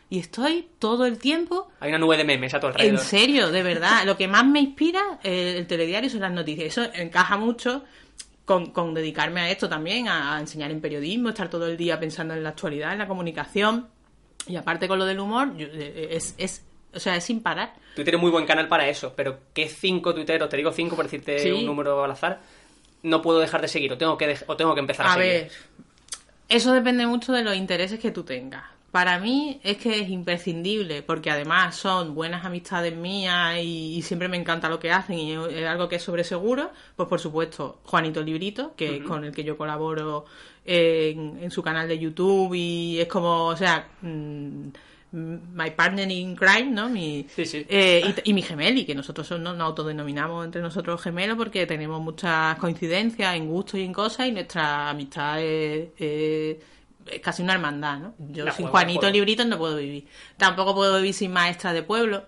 y 0.10 0.20
estoy 0.20 0.68
todo 0.78 1.06
el 1.06 1.18
tiempo. 1.18 1.70
Hay 1.80 1.90
una 1.90 1.98
nube 1.98 2.18
de 2.18 2.24
memes 2.26 2.54
a 2.54 2.60
tu 2.60 2.68
En 2.68 2.74
alrededor. 2.74 3.00
serio, 3.00 3.52
de 3.52 3.64
verdad. 3.72 4.04
Lo 4.06 4.18
que 4.18 4.28
más 4.28 4.46
me 4.46 4.60
inspira 4.60 5.02
eh, 5.24 5.56
el 5.58 5.68
telediario 5.68 6.10
son 6.10 6.20
las 6.22 6.32
noticias. 6.32 6.68
Eso 6.78 6.84
encaja 6.94 7.38
mucho 7.38 7.84
con, 8.46 8.72
con 8.72 8.94
dedicarme 8.94 9.42
a 9.42 9.50
esto 9.50 9.68
también, 9.70 10.08
a, 10.08 10.36
a 10.36 10.40
enseñar 10.40 10.70
en 10.70 10.82
periodismo, 10.82 11.30
estar 11.30 11.50
todo 11.50 11.66
el 11.68 11.78
día 11.78 12.00
pensando 12.00 12.34
en 12.34 12.44
la 12.44 12.50
actualidad, 12.50 12.94
en 12.94 13.00
la 13.00 13.08
comunicación. 13.08 13.88
Y 14.48 14.56
aparte 14.58 14.88
con 14.88 15.00
lo 15.00 15.06
del 15.06 15.20
humor, 15.20 15.56
yo- 15.58 15.66
eh, 15.72 16.10
es, 16.12 16.36
es, 16.38 16.64
o 16.94 17.00
sea, 17.00 17.16
es 17.16 17.24
sin 17.24 17.42
parar. 17.42 17.74
Twitter 17.96 18.14
es 18.16 18.22
muy 18.22 18.30
buen 18.30 18.46
canal 18.46 18.68
para 18.68 18.88
eso, 18.88 19.14
pero 19.16 19.40
¿qué 19.54 19.68
cinco 19.70 20.14
tuiteros, 20.14 20.50
te 20.50 20.58
digo 20.58 20.72
cinco 20.72 20.96
por 20.96 21.06
decirte 21.06 21.40
Sí. 21.40 21.52
un 21.52 21.66
número 21.66 22.04
al 22.04 22.12
azar, 22.12 22.42
no 23.02 23.22
puedo 23.22 23.40
dejar 23.40 23.62
de 23.62 23.68
seguir 23.68 23.92
o 23.94 23.98
tengo 23.98 24.18
que, 24.18 24.38
o 24.48 24.56
tengo 24.58 24.74
que 24.76 24.80
empezar 24.82 25.08
a, 25.08 25.12
A 25.12 25.16
seguir? 25.16 25.32
ver, 25.32 25.52
eso 26.50 26.74
depende 26.74 27.08
mucho 27.08 27.34
de 27.34 27.44
los 27.44 27.56
intereses 27.56 28.00
que 28.00 28.12
tú 28.12 28.24
tengas. 28.24 28.64
Para 28.92 29.20
mí 29.20 29.60
es 29.64 29.76
que 29.76 30.00
es 30.00 30.10
imprescindible, 30.10 31.02
porque 31.02 31.30
además 31.30 31.76
son 31.76 32.16
buenas 32.16 32.46
amistades 32.46 32.96
mías 32.96 33.58
y, 33.62 33.98
y 33.98 34.02
siempre 34.04 34.30
me 34.30 34.38
encanta 34.38 34.70
lo 34.70 34.80
que 34.80 34.90
hacen 34.90 35.20
y 35.20 35.34
es 35.34 35.66
algo 35.68 35.90
que 35.90 35.98
es 35.98 36.04
sobre 36.04 36.24
seguro. 36.24 36.72
Pues 36.96 37.10
por 37.10 37.20
supuesto, 37.20 37.80
Juanito 37.84 38.24
Librito, 38.24 38.74
que 38.78 38.98
es 38.98 39.04
con 39.04 39.26
el 39.26 39.34
que 39.34 39.44
yo 39.44 39.58
colaboro 39.58 40.26
en, 40.64 41.40
en 41.42 41.52
su 41.52 41.62
canal 41.62 41.90
de 41.90 42.00
YouTube 42.00 42.54
y 42.56 43.00
es 43.02 43.08
como, 43.08 43.48
o 43.48 43.58
sea, 43.58 43.90
mm, 44.02 44.70
my 45.12 45.72
partner 45.72 46.10
in 46.12 46.36
crime, 46.36 46.72
¿no? 46.72 46.90
Mi, 46.90 47.26
Sí, 47.34 47.46
sí. 47.46 47.66
eh, 47.70 48.14
y, 48.26 48.30
y 48.32 48.34
mi 48.34 48.42
gemeli, 48.42 48.86
que 48.86 48.96
nosotros 48.96 49.30
nos, 49.32 49.40
nos 49.56 49.62
autodenominamos 49.62 50.46
entre 50.46 50.62
nosotros 50.62 51.02
gemelos 51.02 51.38
porque 51.38 51.66
tenemos 51.66 52.02
muchas 52.02 52.58
coincidencias 52.60 53.36
en 53.36 53.48
gustos 53.48 53.80
y 53.80 53.84
en 53.84 53.94
cosas 53.94 54.28
y 54.28 54.32
nuestra 54.32 54.90
amistad 54.90 55.42
es, 55.42 55.90
es- 55.98 56.58
es 57.12 57.20
casi 57.22 57.44
una 57.44 57.54
hermandad, 57.54 58.00
¿no? 58.00 58.16
Yo 58.32 58.46
La 58.46 58.52
sin 58.52 58.66
juego, 58.66 58.72
Juanito. 58.72 59.10
Libritos 59.12 59.46
no 59.46 59.60
puedo 59.60 59.78
vivir. 59.78 60.08
Tampoco 60.38 60.74
puedo 60.74 60.98
vivir 60.98 61.14
sin 61.14 61.32
maestra 61.32 61.72
de 61.72 61.84
pueblo. 61.84 62.26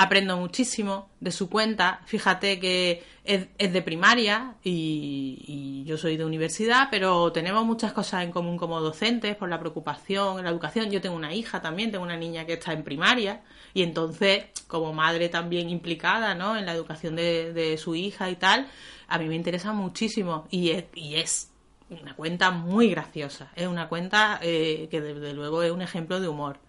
Aprendo 0.00 0.36
muchísimo 0.36 1.08
de 1.18 1.32
su 1.32 1.50
cuenta. 1.50 2.02
Fíjate 2.06 2.60
que 2.60 3.02
es, 3.24 3.48
de 3.58 3.82
primaria 3.82 4.54
y, 4.62 5.82
yo 5.84 5.98
soy 5.98 6.16
de 6.16 6.24
universidad, 6.24 6.86
pero 6.88 7.32
tenemos 7.32 7.64
muchas 7.66 7.92
cosas 7.92 8.22
en 8.22 8.30
común 8.30 8.58
como 8.58 8.80
docentes 8.80 9.34
por 9.34 9.48
la 9.48 9.58
preocupación 9.58 10.44
la 10.44 10.50
educación. 10.50 10.92
Yo 10.92 11.00
tengo 11.00 11.16
una 11.16 11.34
hija 11.34 11.60
también, 11.60 11.90
tengo 11.90 12.04
una 12.04 12.16
niña 12.16 12.46
que 12.46 12.52
está 12.52 12.72
en 12.72 12.84
primaria 12.84 13.42
y 13.74 13.82
entonces, 13.82 14.44
como 14.68 14.92
madre 14.92 15.28
también 15.28 15.68
implicada 15.68 16.36
¿no? 16.36 16.56
en 16.56 16.64
la 16.64 16.74
educación 16.74 17.16
de, 17.16 17.52
de 17.52 17.76
su 17.76 17.96
hija 17.96 18.30
y 18.30 18.36
tal, 18.36 18.68
a 19.08 19.18
mí 19.18 19.26
me 19.26 19.34
interesa 19.34 19.72
muchísimo 19.72 20.46
y 20.48 20.70
es, 20.70 20.84
y 20.94 21.16
es 21.16 21.50
una 21.90 22.14
cuenta 22.14 22.52
muy 22.52 22.90
graciosa. 22.90 23.50
Es 23.56 23.66
una 23.66 23.88
cuenta 23.88 24.38
eh, 24.42 24.86
que 24.92 25.00
desde 25.00 25.32
luego 25.34 25.64
es 25.64 25.72
un 25.72 25.82
ejemplo 25.82 26.20
de 26.20 26.28
humor. 26.28 26.60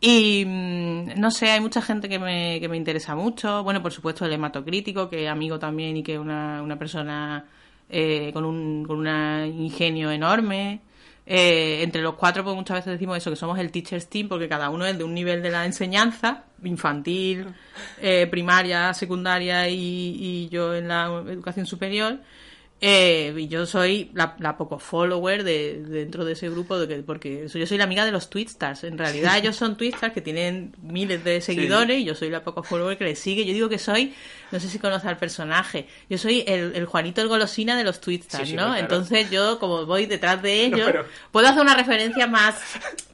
Y 0.00 0.44
mm, 0.46 1.20
no 1.20 1.30
sé, 1.30 1.50
hay 1.50 1.60
mucha 1.60 1.82
gente 1.82 2.08
que 2.08 2.18
me, 2.18 2.60
que 2.60 2.68
me 2.68 2.76
interesa 2.76 3.14
mucho. 3.14 3.62
Bueno, 3.64 3.82
por 3.82 3.92
supuesto, 3.92 4.24
el 4.24 4.32
hematocrítico, 4.32 5.08
que 5.08 5.24
es 5.24 5.30
amigo 5.30 5.58
también 5.58 5.96
y 5.96 6.02
que 6.02 6.14
es 6.14 6.20
una, 6.20 6.62
una 6.62 6.78
persona 6.78 7.44
eh, 7.88 8.30
con 8.32 8.44
un 8.44 8.84
con 8.86 8.98
un 8.98 9.08
ingenio 9.60 10.10
enorme. 10.10 10.82
Eh, 11.26 11.82
entre 11.82 12.00
los 12.00 12.14
cuatro, 12.14 12.42
pues 12.42 12.56
muchas 12.56 12.78
veces 12.78 12.92
decimos 12.92 13.18
eso, 13.18 13.30
que 13.30 13.36
somos 13.36 13.58
el 13.58 13.70
teacher's 13.70 14.08
team, 14.08 14.28
porque 14.28 14.48
cada 14.48 14.70
uno 14.70 14.86
es 14.86 14.96
de 14.96 15.04
un 15.04 15.12
nivel 15.14 15.42
de 15.42 15.50
la 15.50 15.66
enseñanza, 15.66 16.44
infantil, 16.64 17.46
eh, 18.00 18.26
primaria, 18.30 18.94
secundaria 18.94 19.68
y 19.68 20.48
yo 20.50 20.74
en 20.74 20.88
la 20.88 21.22
educación 21.28 21.66
superior. 21.66 22.20
Eh, 22.80 23.34
y 23.36 23.48
yo 23.48 23.66
soy 23.66 24.08
la, 24.14 24.36
la 24.38 24.56
poco 24.56 24.78
follower 24.78 25.42
de, 25.42 25.82
dentro 25.82 26.24
de 26.24 26.34
ese 26.34 26.48
grupo, 26.48 26.78
de 26.78 26.86
que, 26.86 27.02
porque 27.02 27.48
yo 27.52 27.66
soy 27.66 27.76
la 27.76 27.82
amiga 27.82 28.04
de 28.04 28.12
los 28.12 28.30
Twitstars. 28.30 28.84
En 28.84 28.96
realidad 28.96 29.36
ellos 29.36 29.56
son 29.56 29.76
Twitstars 29.76 30.14
que 30.14 30.20
tienen 30.20 30.76
miles 30.80 31.24
de 31.24 31.40
seguidores 31.40 31.98
y 31.98 32.04
yo 32.04 32.14
soy 32.14 32.30
la 32.30 32.44
poco 32.44 32.62
follower 32.62 32.96
que 32.96 33.02
les 33.04 33.18
sigue. 33.18 33.44
Yo 33.44 33.52
digo 33.52 33.68
que 33.68 33.78
soy, 33.80 34.14
no 34.52 34.60
sé 34.60 34.68
si 34.68 34.78
conoce 34.78 35.08
al 35.08 35.16
personaje, 35.16 35.88
yo 36.08 36.18
soy 36.18 36.44
el, 36.46 36.76
el 36.76 36.86
Juanito 36.86 37.20
el 37.20 37.26
Golosina 37.26 37.76
de 37.76 37.82
los 37.82 38.00
Twitstars, 38.00 38.44
Sí, 38.44 38.50
sí, 38.50 38.56
¿no? 38.56 38.66
claro. 38.66 38.78
Entonces 38.80 39.28
yo, 39.28 39.58
como 39.58 39.84
voy 39.84 40.06
detrás 40.06 40.40
de 40.40 40.64
ellos, 40.66 40.82
pero- 40.86 41.04
puedo 41.32 41.48
hacer 41.48 41.62
una 41.62 41.74
referencia 41.74 42.28
más, 42.28 42.54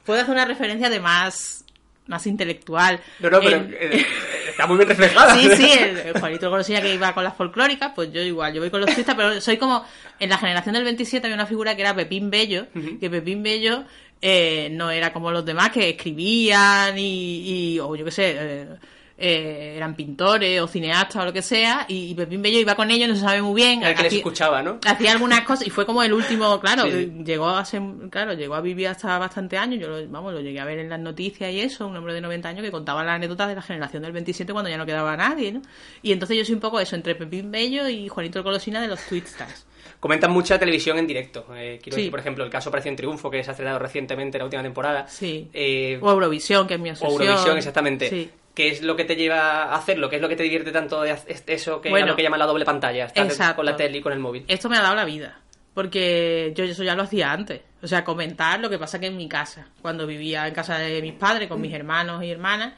puedo 0.05 0.21
hacer 0.21 0.31
una 0.35 0.45
referencia 0.45 0.91
de 0.91 0.99
más 0.99 1.64
más 2.07 2.27
intelectual. 2.27 2.99
No, 3.19 3.29
no, 3.29 3.39
pero 3.39 3.57
eh, 3.57 4.05
está 4.47 4.67
muy 4.67 4.77
bien 4.77 4.89
reflejada. 4.89 5.35
Sí, 5.35 5.49
sí, 5.55 5.71
el, 5.71 5.97
el 6.05 6.19
Juanito 6.19 6.49
Golosina 6.49 6.81
que 6.81 6.93
iba 6.93 7.13
con 7.13 7.23
las 7.23 7.35
folclóricas, 7.35 7.91
pues 7.95 8.11
yo 8.11 8.21
igual, 8.21 8.53
yo 8.53 8.61
voy 8.61 8.69
con 8.69 8.81
los 8.81 8.89
turistas, 8.89 9.15
pero 9.15 9.41
soy 9.41 9.57
como, 9.57 9.83
en 10.19 10.29
la 10.29 10.37
generación 10.37 10.73
del 10.73 10.83
27 10.83 11.25
había 11.25 11.35
una 11.35 11.45
figura 11.45 11.75
que 11.75 11.81
era 11.81 11.95
Pepín 11.95 12.29
Bello, 12.29 12.67
que 12.99 13.09
Pepín 13.09 13.43
Bello 13.43 13.83
eh, 14.21 14.69
no 14.71 14.91
era 14.91 15.11
como 15.13 15.31
los 15.31 15.45
demás 15.45 15.71
que 15.71 15.89
escribían 15.89 16.97
y, 16.97 17.73
y 17.73 17.79
o 17.79 17.95
yo 17.95 18.05
qué 18.05 18.11
sé, 18.11 18.35
eh, 18.37 18.67
eh, 19.17 19.73
eran 19.77 19.95
pintores 19.95 20.59
o 20.61 20.67
cineastas 20.67 21.21
o 21.21 21.25
lo 21.25 21.31
que 21.33 21.41
sea, 21.41 21.85
y, 21.87 22.09
y 22.11 22.15
Pepín 22.15 22.41
Bello 22.41 22.59
iba 22.59 22.75
con 22.75 22.91
ellos, 22.91 23.07
no 23.07 23.15
se 23.15 23.21
sabe 23.21 23.41
muy 23.41 23.55
bien. 23.55 23.79
Era 23.79 23.91
el 23.91 23.95
que 23.95 24.03
les 24.03 24.09
hacía- 24.09 24.19
escuchaba, 24.19 24.61
¿no? 24.61 24.79
hacía 24.85 25.11
algunas 25.13 25.41
cosas 25.41 25.67
y 25.67 25.69
fue 25.69 25.85
como 25.85 26.03
el 26.03 26.11
último, 26.13 26.59
claro, 26.59 26.83
Sí, 26.83 27.11
llegó 27.23 27.47
a 27.49 27.63
ser, 27.63 27.81
claro, 28.09 28.33
llegó 28.33 28.55
a 28.55 28.61
vivir 28.61 28.87
hasta 28.89 29.17
bastante 29.17 29.57
años, 29.57 29.79
yo 29.79 29.87
lo, 29.87 30.07
vamos, 30.09 30.33
lo 30.33 30.41
llegué 30.41 30.59
a 30.59 30.65
ver 30.65 30.79
en 30.79 30.89
las 30.89 30.99
noticias 30.99 31.51
y 31.51 31.61
eso, 31.61 31.87
un 31.87 31.95
hombre 31.95 32.13
de 32.13 32.21
90 32.21 32.49
años 32.49 32.63
que 32.63 32.71
contaba 32.71 33.03
las 33.03 33.15
anécdotas 33.15 33.47
de 33.47 33.55
la 33.55 33.61
generación 33.61 34.03
del 34.03 34.11
27 34.11 34.51
cuando 34.51 34.69
ya 34.69 34.77
no 34.77 34.85
quedaba 34.85 35.15
nadie, 35.15 35.51
¿no? 35.53 35.61
Y 36.01 36.11
entonces 36.11 36.37
yo 36.37 36.43
soy 36.45 36.55
un 36.55 36.61
poco 36.61 36.79
eso, 36.79 36.95
entre 36.95 37.15
Pepín 37.15 37.51
Bello 37.51 37.87
y 37.87 38.07
Juanito 38.09 38.43
Colosina 38.43 38.81
de 38.81 38.87
los 38.87 38.99
Twitstars. 39.07 39.65
Comentan 39.99 40.29
mucha 40.31 40.59
televisión 40.59 40.97
en 40.99 41.07
directo. 41.07 41.45
Eh, 41.55 41.79
quiero 41.81 41.95
Sí. 41.95 42.01
decir, 42.01 42.11
por 42.11 42.19
ejemplo, 42.19 42.43
el 42.43 42.49
caso 42.49 42.69
Operación 42.69 42.95
Triunfo, 42.95 43.31
que 43.31 43.43
se 43.43 43.49
ha 43.49 43.53
estrenado 43.53 43.79
recientemente 43.79 44.37
la 44.37 44.43
última 44.43 44.61
temporada. 44.61 45.07
Sí. 45.07 45.47
Eh, 45.53 45.97
O 46.01 46.11
Eurovisión, 46.11 46.67
que 46.67 46.73
es 46.75 46.79
mi 46.79 46.89
o 46.89 46.93
obsesión. 46.93 47.21
Eurovisión, 47.21 47.57
exactamente. 47.57 48.09
Sí. 48.09 48.29
¿Qué 48.55 48.69
es 48.69 48.81
lo 48.81 48.95
que 48.95 49.03
te 49.05 49.15
lleva 49.15 49.63
a 49.65 49.75
hacerlo? 49.75 50.09
¿Qué 50.09 50.15
es 50.15 50.21
lo 50.21 50.29
que 50.29 50.35
te 50.35 50.43
divierte 50.43 50.71
tanto 50.71 51.01
de 51.01 51.13
hac- 51.13 51.43
eso 51.47 51.81
que, 51.81 51.89
a 51.89 51.91
Bueno. 51.91 52.07
lo 52.07 52.15
que 52.15 52.23
llaman 52.23 52.39
la 52.39 52.45
doble 52.45 52.65
pantalla? 52.65 53.05
Estar 53.05 53.25
Exacto. 53.25 53.57
con 53.57 53.65
la 53.65 53.75
tele 53.75 53.97
y 53.97 54.01
con 54.01 54.13
el 54.13 54.19
móvil. 54.19 54.45
Esto 54.47 54.69
me 54.69 54.77
ha 54.77 54.81
dado 54.81 54.95
la 54.95 55.05
vida. 55.05 55.41
Porque 55.73 56.53
yo 56.55 56.63
eso 56.63 56.83
ya 56.83 56.95
lo 56.95 57.03
hacía 57.03 57.33
antes. 57.33 57.59
O 57.83 57.87
sea, 57.87 58.05
comentar 58.05 58.61
lo 58.61 58.69
que 58.69 58.79
pasa 58.79 58.97
que 58.99 59.07
en 59.07 59.17
mi 59.17 59.27
casa. 59.27 59.67
Cuando 59.81 60.07
vivía 60.07 60.47
en 60.47 60.53
casa 60.53 60.77
de 60.79 61.01
mis 61.01 61.13
padres, 61.13 61.49
con 61.49 61.59
mis 61.59 61.73
hermanos 61.73 62.23
y 62.23 62.31
hermanas. 62.31 62.73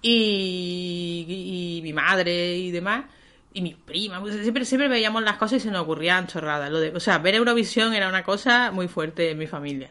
Y, 0.00 1.26
y- 1.28 1.78
y 1.78 1.82
mi 1.82 1.92
madre 1.92 2.56
y 2.56 2.70
demás. 2.70 3.04
Y 3.52 3.60
mis 3.62 3.76
primas. 3.76 4.20
pues 4.20 4.34
siempre, 4.40 4.64
siempre 4.64 4.88
veíamos 4.88 5.22
las 5.22 5.36
cosas 5.36 5.58
y 5.58 5.60
se 5.60 5.70
nos 5.70 5.82
ocurrían 5.82 6.26
chorradas. 6.26 6.70
Lo 6.70 6.80
de, 6.80 6.90
o 6.90 7.00
sea, 7.00 7.18
ver 7.18 7.34
Eurovisión 7.34 7.92
era 7.94 8.08
una 8.08 8.22
cosa 8.22 8.70
muy 8.70 8.88
fuerte 8.88 9.30
en 9.30 9.38
mi 9.38 9.46
familia. 9.46 9.90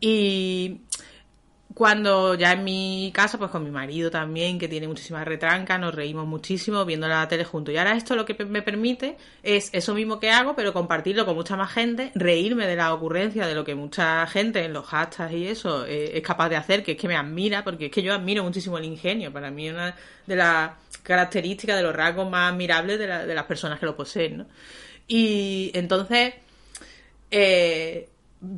Y 0.00 0.82
cuando 1.78 2.34
ya 2.34 2.54
en 2.54 2.64
mi 2.64 3.12
casa, 3.14 3.38
pues 3.38 3.52
con 3.52 3.62
mi 3.62 3.70
marido 3.70 4.10
también, 4.10 4.58
que 4.58 4.66
tiene 4.66 4.88
muchísimas 4.88 5.24
retrancas, 5.24 5.78
nos 5.78 5.94
reímos 5.94 6.26
muchísimo 6.26 6.84
viendo 6.84 7.06
la 7.06 7.28
tele 7.28 7.44
juntos. 7.44 7.72
Y 7.72 7.76
ahora 7.78 7.96
esto 7.96 8.16
lo 8.16 8.24
que 8.26 8.34
me 8.44 8.62
permite 8.62 9.16
es 9.44 9.70
eso 9.72 9.94
mismo 9.94 10.18
que 10.18 10.28
hago, 10.30 10.56
pero 10.56 10.72
compartirlo 10.72 11.24
con 11.24 11.36
mucha 11.36 11.56
más 11.56 11.72
gente, 11.72 12.10
reírme 12.16 12.66
de 12.66 12.74
la 12.74 12.92
ocurrencia 12.92 13.46
de 13.46 13.54
lo 13.54 13.64
que 13.64 13.76
mucha 13.76 14.26
gente 14.26 14.64
en 14.64 14.72
los 14.72 14.86
hashtags 14.86 15.32
y 15.32 15.46
eso 15.46 15.86
eh, 15.86 16.16
es 16.18 16.22
capaz 16.24 16.48
de 16.48 16.56
hacer, 16.56 16.82
que 16.82 16.92
es 16.92 16.98
que 16.98 17.06
me 17.06 17.14
admira, 17.16 17.62
porque 17.62 17.86
es 17.86 17.92
que 17.92 18.02
yo 18.02 18.12
admiro 18.12 18.42
muchísimo 18.42 18.76
el 18.76 18.84
ingenio. 18.84 19.32
Para 19.32 19.52
mí 19.52 19.68
es 19.68 19.74
una 19.74 19.94
de 20.26 20.34
las 20.34 20.72
características, 21.04 21.76
de 21.76 21.84
los 21.84 21.94
rasgos 21.94 22.28
más 22.28 22.52
admirables 22.52 22.98
de, 22.98 23.06
la- 23.06 23.24
de 23.24 23.34
las 23.36 23.44
personas 23.44 23.78
que 23.78 23.86
lo 23.86 23.94
poseen, 23.94 24.38
¿no? 24.38 24.46
Y 25.06 25.70
entonces 25.74 26.34
eh, 27.30 28.08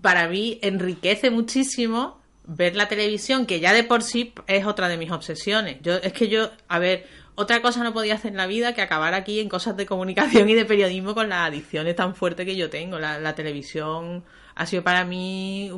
para 0.01 0.29
mí 0.29 0.59
enriquece 0.63 1.31
muchísimo 1.31 2.20
ver 2.53 2.75
la 2.75 2.89
televisión, 2.89 3.47
que 3.47 3.61
ya 3.61 3.73
de 3.73 3.85
por 3.85 4.03
sí 4.03 4.35
es 4.49 4.67
otra 4.67 4.89
de 4.89 4.97
mis 4.97 5.13
obsesiones. 5.13 5.77
Yo, 5.83 5.95
es 5.95 6.13
que 6.13 6.27
yo, 6.27 6.51
a 6.67 6.81
ver, 6.81 7.07
otra 7.37 7.63
cosa 7.63 7.85
no 7.85 7.93
podía 7.93 8.15
hacer 8.15 8.33
en 8.33 8.37
la 8.37 8.49
vida 8.49 8.75
que 8.75 8.83
acabar 8.83 9.15
aquí 9.15 9.39
en 9.39 9.49
cosas 9.49 9.77
de 9.77 9.87
comunicación 9.87 10.49
y 10.49 10.55
de 10.55 10.65
periodismo 10.65 11.15
con 11.15 11.29
las 11.29 11.49
adicciones 11.49 11.95
tan 11.95 12.17
fuertes 12.17 12.47
que 12.47 12.57
yo 12.57 12.69
tengo. 12.69 12.99
La, 12.99 13.35
televisión 13.37 14.25
ha 14.57 14.67
sido 14.67 14.83
para 14.83 15.05
mí, 15.05 15.71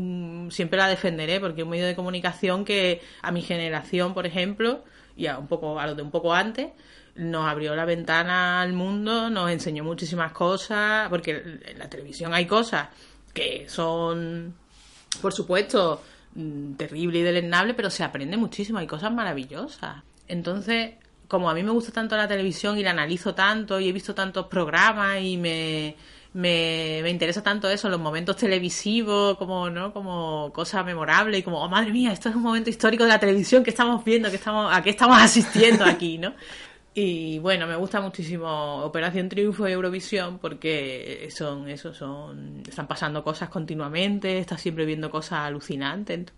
siempre 0.51 0.79
la 0.79 0.89
defenderé, 0.89 1.41
porque 1.41 1.61
es 1.61 1.65
un 1.65 1.71
medio 1.71 1.87
de 1.87 1.95
comunicación 1.95 2.65
que 2.65 3.03
a 3.21 3.31
mi 3.33 3.43
generación, 3.43 4.15
por 4.15 4.25
ejemplo, 4.25 4.83
y 5.15 5.27
a 5.27 5.37
un 5.37 5.49
poco 5.49 5.79
a 5.79 5.87
los 5.87 5.95
de 5.95 6.03
un 6.03 6.11
poco 6.11 6.33
antes, 6.33 6.69
nos 7.17 7.47
abrió 7.47 7.77
la 7.77 7.85
ventana 7.85 8.63
al 8.63 8.73
mundo, 8.73 9.29
nos 9.29 9.51
enseñó 9.51 9.85
muchísimas 9.85 10.33
cosas, 10.33 11.11
porque 11.11 11.61
en 11.67 11.79
la 11.79 11.91
televisión 11.91 12.33
hay 12.33 12.47
cosas 12.47 12.89
que 13.35 13.67
son, 13.69 14.55
por 15.21 15.35
supuesto, 15.35 16.03
mm, 16.35 16.75
terribles 16.75 17.21
y 17.21 17.25
deleznables, 17.25 17.77
pero 17.77 17.91
se 17.91 18.05
aprende 18.05 18.37
muchísimo, 18.37 18.79
hay 18.79 18.87
cosas 18.87 19.13
maravillosas. 19.13 20.03
Entonces, 20.29 20.93
como 21.29 21.49
a 21.49 21.55
mí 21.55 21.63
me 21.63 21.71
gusta 21.71 21.93
tanto 21.93 22.17
la 22.17 22.29
televisión 22.29 22.79
y 22.79 22.83
la 22.83 22.91
analizo 22.91 23.35
tanto 23.35 23.81
y 23.81 23.89
he 23.89 23.93
visto 23.93 24.15
tantos 24.15 24.47
programas 24.47 25.21
y 25.23 25.37
me, 25.37 25.97
me, 26.35 27.01
me 27.03 27.11
interesa 27.11 27.43
tanto 27.43 27.69
eso, 27.69 27.89
los 27.89 28.01
momentos 28.01 28.37
televisivos, 28.37 29.37
como, 29.37 29.71
¿no? 29.71 29.93
como 29.93 30.51
cosas 30.53 30.85
memorables 30.85 31.41
y 31.41 31.43
como, 31.43 31.63
oh 31.63 31.69
madre 31.69 31.91
mía, 31.91 32.13
esto 32.13 32.29
es 32.29 32.37
un 32.37 32.43
momento 32.43 32.71
histórico 32.71 33.05
de 33.05 33.11
la 33.11 33.19
televisión 33.19 33.65
que 33.65 33.71
estamos 33.71 34.05
viendo, 34.05 34.31
que 34.31 34.37
estamos, 34.37 34.75
a 34.75 34.83
qué 34.83 34.91
estamos 34.91 35.21
asistiendo 35.21 35.85
aquí, 35.85 36.19
¿no? 36.19 36.35
Y 36.95 37.39
bueno, 37.39 37.67
me 37.67 37.77
gusta 37.77 38.01
muchísimo 38.03 38.85
Operación 38.85 39.29
Triunfo 39.31 39.67
y 39.67 39.73
Eurovisión 39.73 40.39
porque 40.39 41.29
son 41.35 41.69
eso, 41.69 41.95
son 41.95 42.63
están 42.69 42.87
pasando 42.87 43.25
cosas 43.25 43.49
continuamente, 43.49 44.39
estás 44.39 44.61
siempre 44.61 44.85
viendo 44.85 45.11
cosas 45.11 45.41
alucinantes. 45.41 46.33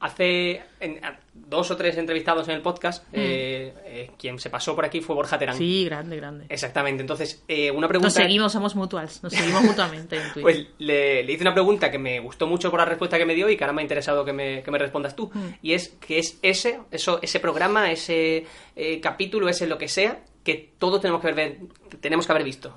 Hace 0.00 0.62
en- 0.80 0.98
dos 1.34 1.70
o 1.70 1.76
tres 1.76 1.98
entrevistados 1.98 2.48
en 2.48 2.54
el 2.54 2.62
podcast, 2.62 3.04
eh, 3.12 3.74
eh, 3.84 4.10
quien 4.18 4.38
se 4.38 4.48
pasó 4.48 4.74
por 4.74 4.86
aquí 4.86 5.02
fue 5.02 5.14
Borja 5.14 5.38
Terán. 5.38 5.56
Mm. 5.56 5.58
Sí, 5.58 5.84
grande, 5.84 6.16
grande. 6.16 6.46
Exactamente. 6.48 7.02
Entonces, 7.02 7.44
eh, 7.46 7.70
una 7.70 7.86
pregunta. 7.86 8.06
Nos 8.06 8.14
seguimos, 8.14 8.50
somos 8.52 8.74
mutuals, 8.76 9.22
nos 9.22 9.32
seguimos 9.32 9.62
mutuamente 9.62 10.16
en 10.16 10.22
Twitter. 10.32 10.42
Pues 10.42 10.66
le, 10.78 11.22
le 11.22 11.32
hice 11.32 11.42
una 11.42 11.52
pregunta 11.52 11.90
que 11.90 11.98
me 11.98 12.18
gustó 12.18 12.46
mucho 12.46 12.70
por 12.70 12.80
la 12.80 12.86
respuesta 12.86 13.18
que 13.18 13.26
me 13.26 13.34
dio 13.34 13.50
y 13.50 13.58
que 13.58 13.64
ahora 13.64 13.74
me 13.74 13.82
ha 13.82 13.84
interesado 13.84 14.24
que 14.24 14.32
me, 14.32 14.62
que 14.62 14.70
me 14.70 14.78
respondas 14.78 15.14
tú. 15.14 15.30
Mm. 15.34 15.48
Y 15.60 15.74
es 15.74 15.88
que 16.00 16.18
es 16.18 16.38
ese, 16.40 16.80
eso, 16.90 17.18
ese 17.20 17.38
programa, 17.38 17.92
ese 17.92 18.46
eh, 18.76 19.00
capítulo, 19.02 19.50
ese 19.50 19.66
lo 19.66 19.76
que 19.76 19.88
sea, 19.88 20.22
que 20.42 20.72
todos 20.78 21.02
tenemos 21.02 21.20
que 21.20 21.28
haber, 21.28 21.58
tenemos 22.00 22.24
que 22.26 22.32
haber 22.32 22.44
visto. 22.44 22.74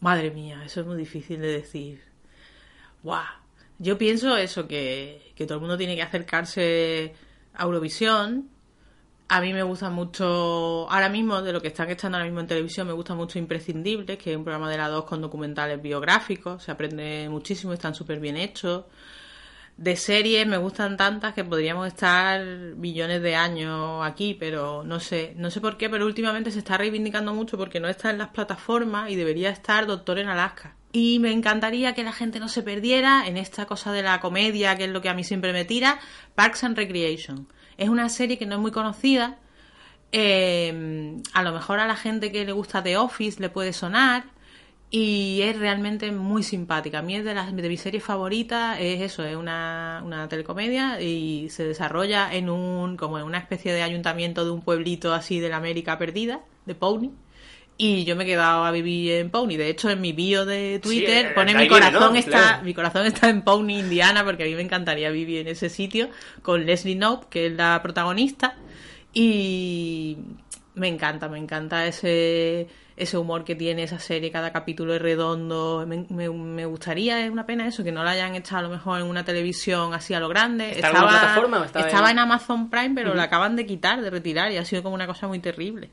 Madre 0.00 0.30
mía, 0.30 0.62
eso 0.64 0.80
es 0.80 0.86
muy 0.86 0.96
difícil 0.96 1.40
de 1.42 1.48
decir. 1.48 2.00
Guau. 3.02 3.22
Yo 3.78 3.96
pienso 3.96 4.36
eso, 4.36 4.66
que, 4.66 5.32
que 5.36 5.46
todo 5.46 5.56
el 5.56 5.60
mundo 5.60 5.76
tiene 5.78 5.94
que 5.94 6.02
acercarse 6.02 7.14
a 7.54 7.64
Eurovisión. 7.64 8.50
A 9.28 9.40
mí 9.40 9.52
me 9.52 9.62
gusta 9.62 9.90
mucho, 9.90 10.90
ahora 10.90 11.08
mismo, 11.08 11.42
de 11.42 11.52
lo 11.52 11.60
que 11.62 11.68
están 11.68 11.90
echando 11.90 12.16
ahora 12.16 12.26
mismo 12.26 12.40
en 12.40 12.46
televisión, 12.46 12.86
me 12.86 12.92
gusta 12.94 13.14
mucho 13.14 13.38
Imprescindibles, 13.38 14.18
que 14.18 14.32
es 14.32 14.36
un 14.36 14.44
programa 14.44 14.70
de 14.70 14.78
la 14.78 14.88
2 14.88 15.04
con 15.04 15.20
documentales 15.20 15.80
biográficos. 15.82 16.64
Se 16.64 16.72
aprende 16.72 17.28
muchísimo, 17.28 17.72
están 17.72 17.94
súper 17.94 18.20
bien 18.20 18.36
hechos. 18.36 18.86
De 19.76 19.96
series 19.96 20.46
me 20.46 20.56
gustan 20.56 20.96
tantas 20.96 21.34
que 21.34 21.44
podríamos 21.44 21.86
estar 21.86 22.44
millones 22.76 23.22
de 23.22 23.36
años 23.36 24.04
aquí, 24.04 24.34
pero 24.34 24.82
no 24.84 24.98
sé, 24.98 25.34
no 25.36 25.50
sé 25.52 25.60
por 25.60 25.76
qué, 25.76 25.88
pero 25.88 26.04
últimamente 26.06 26.50
se 26.50 26.58
está 26.58 26.76
reivindicando 26.78 27.32
mucho 27.32 27.56
porque 27.56 27.78
no 27.78 27.88
está 27.88 28.10
en 28.10 28.18
las 28.18 28.30
plataformas 28.30 29.10
y 29.10 29.16
debería 29.16 29.50
estar 29.50 29.86
Doctor 29.86 30.18
en 30.18 30.28
Alaska. 30.28 30.77
Y 30.92 31.18
me 31.18 31.32
encantaría 31.32 31.94
que 31.94 32.02
la 32.02 32.12
gente 32.12 32.40
no 32.40 32.48
se 32.48 32.62
perdiera 32.62 33.26
en 33.26 33.36
esta 33.36 33.66
cosa 33.66 33.92
de 33.92 34.02
la 34.02 34.20
comedia, 34.20 34.76
que 34.76 34.84
es 34.84 34.90
lo 34.90 35.02
que 35.02 35.08
a 35.08 35.14
mí 35.14 35.22
siempre 35.22 35.52
me 35.52 35.64
tira, 35.64 36.00
Parks 36.34 36.64
and 36.64 36.76
Recreation. 36.76 37.46
Es 37.76 37.88
una 37.88 38.08
serie 38.08 38.38
que 38.38 38.46
no 38.46 38.54
es 38.54 38.60
muy 38.60 38.70
conocida, 38.70 39.38
eh, 40.12 41.20
a 41.34 41.42
lo 41.42 41.52
mejor 41.52 41.80
a 41.80 41.86
la 41.86 41.96
gente 41.96 42.32
que 42.32 42.44
le 42.44 42.52
gusta 42.52 42.82
The 42.82 42.96
Office 42.96 43.40
le 43.40 43.50
puede 43.50 43.72
sonar 43.74 44.24
y 44.90 45.42
es 45.42 45.58
realmente 45.58 46.10
muy 46.12 46.42
simpática. 46.42 47.00
A 47.00 47.02
mí 47.02 47.14
es 47.14 47.24
de 47.24 47.34
de 47.34 47.68
mis 47.68 47.80
series 47.80 48.02
favoritas, 48.02 48.78
es 48.80 49.02
eso, 49.02 49.24
es 49.24 49.36
una, 49.36 50.02
una 50.04 50.28
telecomedia 50.28 51.00
y 51.00 51.50
se 51.50 51.64
desarrolla 51.64 52.32
en 52.32 52.48
un 52.48 52.96
como 52.96 53.18
en 53.18 53.24
una 53.24 53.38
especie 53.38 53.72
de 53.72 53.82
ayuntamiento 53.82 54.44
de 54.44 54.50
un 54.50 54.62
pueblito 54.62 55.12
así 55.12 55.40
de 55.40 55.50
la 55.50 55.58
América 55.58 55.98
perdida, 55.98 56.40
de 56.64 56.74
Pony. 56.74 57.10
Y 57.80 58.04
yo 58.04 58.16
me 58.16 58.24
he 58.24 58.26
quedado 58.26 58.64
a 58.64 58.72
vivir 58.72 59.12
en 59.12 59.30
Pony. 59.30 59.50
De 59.56 59.68
hecho, 59.68 59.88
en 59.88 60.00
mi 60.00 60.12
bio 60.12 60.44
de 60.44 60.80
Twitter 60.82 61.26
eh, 61.26 61.30
pone 61.32 61.54
mi 61.54 61.68
corazón 61.68 62.12
¿no? 62.12 62.18
está, 62.18 62.30
Claro. 62.30 62.64
mi 62.64 62.74
corazón 62.74 63.06
está 63.06 63.28
en 63.30 63.42
Pony, 63.42 63.78
Indiana, 63.78 64.24
porque 64.24 64.42
a 64.42 64.46
mí 64.46 64.54
me 64.56 64.62
encantaría 64.62 65.10
vivir 65.10 65.38
en 65.42 65.46
ese 65.48 65.68
sitio 65.68 66.08
con 66.42 66.66
Leslie 66.66 66.96
Knope, 66.96 67.26
que 67.30 67.46
es 67.46 67.52
la 67.52 67.80
protagonista. 67.80 68.56
Y 69.14 70.16
me 70.74 70.88
encanta, 70.88 71.28
me 71.28 71.38
encanta 71.38 71.86
ese, 71.86 72.68
ese 72.96 73.16
humor 73.16 73.44
que 73.44 73.54
tiene 73.54 73.84
esa 73.84 73.98
serie, 73.98 74.30
cada 74.30 74.52
capítulo 74.52 74.94
es 74.94 75.00
redondo. 75.02 75.84
Me, 75.86 76.04
me- 76.08 76.30
me 76.30 76.66
gustaría, 76.66 77.24
es 77.24 77.30
una 77.30 77.46
pena 77.46 77.66
eso, 77.66 77.84
que 77.84 77.92
no 77.92 78.04
la 78.04 78.10
hayan 78.12 78.34
echado 78.34 78.58
a 78.58 78.62
lo 78.62 78.68
mejor 78.70 79.00
en 79.00 79.06
una 79.06 79.24
televisión 79.24 79.94
así 79.94 80.14
a 80.14 80.20
lo 80.20 80.28
grande. 80.28 80.70
¿Está 80.72 80.88
en 80.88 80.96
plataforma 80.96 81.60
o 81.60 81.64
estaba 81.64 82.10
en- 82.10 82.16
en 82.16 82.18
Amazon 82.18 82.70
Prime, 82.70 82.92
pero 82.94 83.14
la 83.14 83.24
acaban 83.24 83.56
de 83.56 83.66
quitar, 83.66 84.00
de 84.02 84.10
retirar, 84.10 84.50
y 84.52 84.56
ha 84.56 84.64
sido 84.64 84.82
como 84.82 84.94
una 84.94 85.06
cosa 85.06 85.26
muy 85.28 85.38
terrible. 85.38 85.90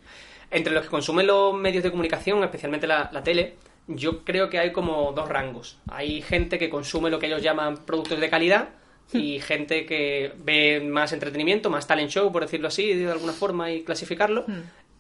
Entre 0.51 0.73
los 0.73 0.83
que 0.83 0.89
consumen 0.89 1.27
los 1.27 1.53
medios 1.53 1.83
de 1.83 1.91
comunicación, 1.91 2.43
especialmente 2.43 2.87
la, 2.87 3.09
la 3.11 3.23
tele, 3.23 3.55
yo 3.87 4.23
creo 4.23 4.49
que 4.49 4.59
hay 4.59 4.71
como 4.71 5.11
dos 5.13 5.29
rangos. 5.29 5.77
Hay 5.87 6.21
gente 6.21 6.57
que 6.57 6.69
consume 6.69 7.09
lo 7.09 7.19
que 7.19 7.27
ellos 7.27 7.41
llaman 7.41 7.77
productos 7.85 8.19
de 8.19 8.29
calidad 8.29 8.69
y 9.13 9.39
gente 9.39 9.85
que 9.85 10.33
ve 10.37 10.81
más 10.81 11.13
entretenimiento, 11.13 11.69
más 11.69 11.87
talent 11.87 12.09
show, 12.09 12.31
por 12.31 12.43
decirlo 12.43 12.67
así, 12.67 12.93
de 12.93 13.11
alguna 13.11 13.33
forma, 13.33 13.71
y 13.71 13.83
clasificarlo. 13.83 14.45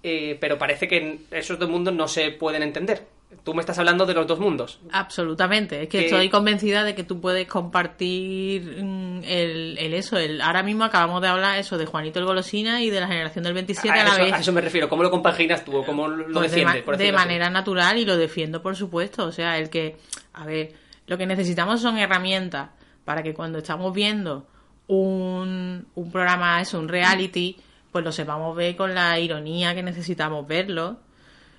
Eh, 0.03 0.37
pero 0.39 0.57
parece 0.57 0.87
que 0.87 1.19
esos 1.31 1.57
dos 1.57 1.69
mundos 1.69 1.93
no 1.93 2.07
se 2.07 2.29
pueden 2.31 2.61
entender. 2.61 3.07
Tú 3.43 3.53
me 3.53 3.61
estás 3.61 3.77
hablando 3.79 4.05
de 4.05 4.13
los 4.13 4.25
dos 4.27 4.39
mundos. 4.39 4.79
Absolutamente, 4.91 5.83
es 5.83 5.89
que 5.89 5.99
Que- 5.99 6.05
estoy 6.05 6.29
convencida 6.29 6.83
de 6.83 6.95
que 6.95 7.03
tú 7.03 7.19
puedes 7.21 7.47
compartir 7.47 8.83
mm, 8.83 9.23
el, 9.25 9.77
el 9.77 9.93
eso, 9.93 10.17
el 10.17 10.41
ahora 10.41 10.63
mismo 10.63 10.83
acabamos 10.83 11.21
de 11.21 11.27
hablar 11.27 11.57
eso 11.59 11.77
de 11.77 11.85
Juanito 11.85 12.19
el 12.19 12.25
Golosina 12.25 12.81
y 12.81 12.89
de 12.89 12.99
la 13.01 13.07
generación 13.07 13.43
del 13.43 13.53
27 13.53 13.89
a, 13.89 13.93
a, 14.01 14.03
la 14.05 14.09
eso, 14.13 14.23
vez. 14.23 14.33
a 14.33 14.37
eso 14.39 14.51
me 14.53 14.61
refiero. 14.61 14.89
¿Cómo 14.89 15.03
lo 15.03 15.11
compaginas 15.11 15.63
tú 15.65 15.75
o 15.77 15.85
cómo 15.85 16.07
lo 16.07 16.25
Pues 16.39 16.51
de, 16.51 16.57
defiendes? 16.59 16.81
ma- 16.81 16.85
por 16.85 16.97
de 16.97 17.05
así? 17.07 17.13
manera 17.15 17.49
natural 17.49 17.97
y 17.97 18.05
lo 18.05 18.17
defiendo 18.17 18.61
por 18.61 18.75
supuesto, 18.75 19.25
o 19.25 19.31
sea, 19.31 19.57
el 19.57 19.69
que, 19.69 19.97
a 20.33 20.45
ver, 20.45 20.73
lo 21.07 21.17
que 21.17 21.25
necesitamos 21.25 21.81
son 21.81 21.97
herramientas 21.97 22.69
para 23.03 23.21
que 23.23 23.33
cuando 23.33 23.59
estamos 23.59 23.93
viendo 23.93 24.47
un, 24.87 25.87
un 25.95 26.11
programa, 26.11 26.61
eso, 26.61 26.79
un 26.79 26.87
reality, 26.87 27.57
pues 27.91 28.03
lo 28.03 28.11
sepamos 28.11 28.55
ver 28.55 28.75
con 28.75 28.93
la 28.93 29.19
ironía 29.19 29.73
que 29.75 29.83
necesitamos 29.83 30.47
verlo 30.47 30.97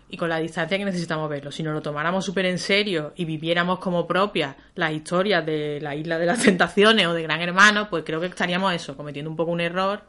y 0.08 0.16
con 0.16 0.28
la 0.28 0.38
distancia 0.38 0.78
que 0.78 0.84
necesitamos 0.84 1.28
verlo. 1.28 1.50
Si 1.50 1.62
nos 1.62 1.74
lo 1.74 1.82
tomáramos 1.82 2.24
súper 2.24 2.46
en 2.46 2.58
serio 2.58 3.12
y 3.16 3.24
viviéramos 3.24 3.78
como 3.78 4.06
propias 4.06 4.56
las 4.74 4.92
historias 4.92 5.44
de 5.44 5.80
la 5.80 5.96
Isla 5.96 6.18
de 6.18 6.26
las 6.26 6.42
Tentaciones 6.44 7.06
o 7.06 7.12
de 7.12 7.22
Gran 7.22 7.40
Hermano, 7.40 7.88
pues 7.90 8.04
creo 8.04 8.20
que 8.20 8.26
estaríamos 8.26 8.72
eso, 8.72 8.96
cometiendo 8.96 9.30
un 9.30 9.36
poco 9.36 9.50
un 9.50 9.60
error. 9.60 10.02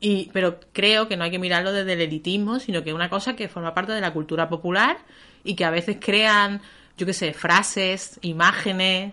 Y, 0.00 0.30
pero 0.32 0.58
creo 0.72 1.06
que 1.06 1.16
no 1.16 1.24
hay 1.24 1.30
que 1.30 1.38
mirarlo 1.38 1.72
desde 1.72 1.92
el 1.92 2.00
elitismo, 2.00 2.58
sino 2.58 2.82
que 2.82 2.90
es 2.90 2.94
una 2.94 3.08
cosa 3.08 3.36
que 3.36 3.48
forma 3.48 3.72
parte 3.72 3.92
de 3.92 4.00
la 4.00 4.12
cultura 4.12 4.48
popular 4.48 4.98
y 5.44 5.54
que 5.54 5.64
a 5.64 5.70
veces 5.70 5.98
crean, 6.00 6.60
yo 6.96 7.06
qué 7.06 7.12
sé, 7.12 7.32
frases, 7.32 8.18
imágenes, 8.22 9.12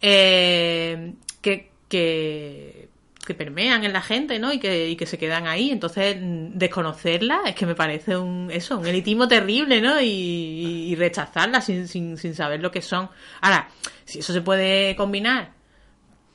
eh, 0.00 1.14
que, 1.40 1.70
que, 1.88 2.88
que 3.26 3.34
permean 3.34 3.84
en 3.84 3.92
la 3.92 4.00
gente, 4.00 4.38
¿no? 4.38 4.52
Y 4.52 4.58
que, 4.58 4.88
y 4.88 4.96
que 4.96 5.04
se 5.04 5.18
quedan 5.18 5.46
ahí. 5.46 5.70
Entonces, 5.70 6.16
desconocerla 6.20 7.42
es 7.46 7.54
que 7.54 7.66
me 7.66 7.74
parece 7.74 8.16
un, 8.16 8.50
eso, 8.50 8.78
un 8.78 8.86
elitismo 8.86 9.28
terrible, 9.28 9.80
¿no? 9.80 10.00
Y, 10.00 10.06
y 10.06 10.94
rechazarla 10.94 11.60
sin, 11.60 11.88
sin, 11.88 12.16
sin 12.16 12.34
saber 12.34 12.60
lo 12.60 12.70
que 12.70 12.80
son. 12.82 13.10
Ahora, 13.40 13.68
si 14.04 14.20
eso 14.20 14.32
se 14.32 14.40
puede 14.40 14.96
combinar, 14.96 15.52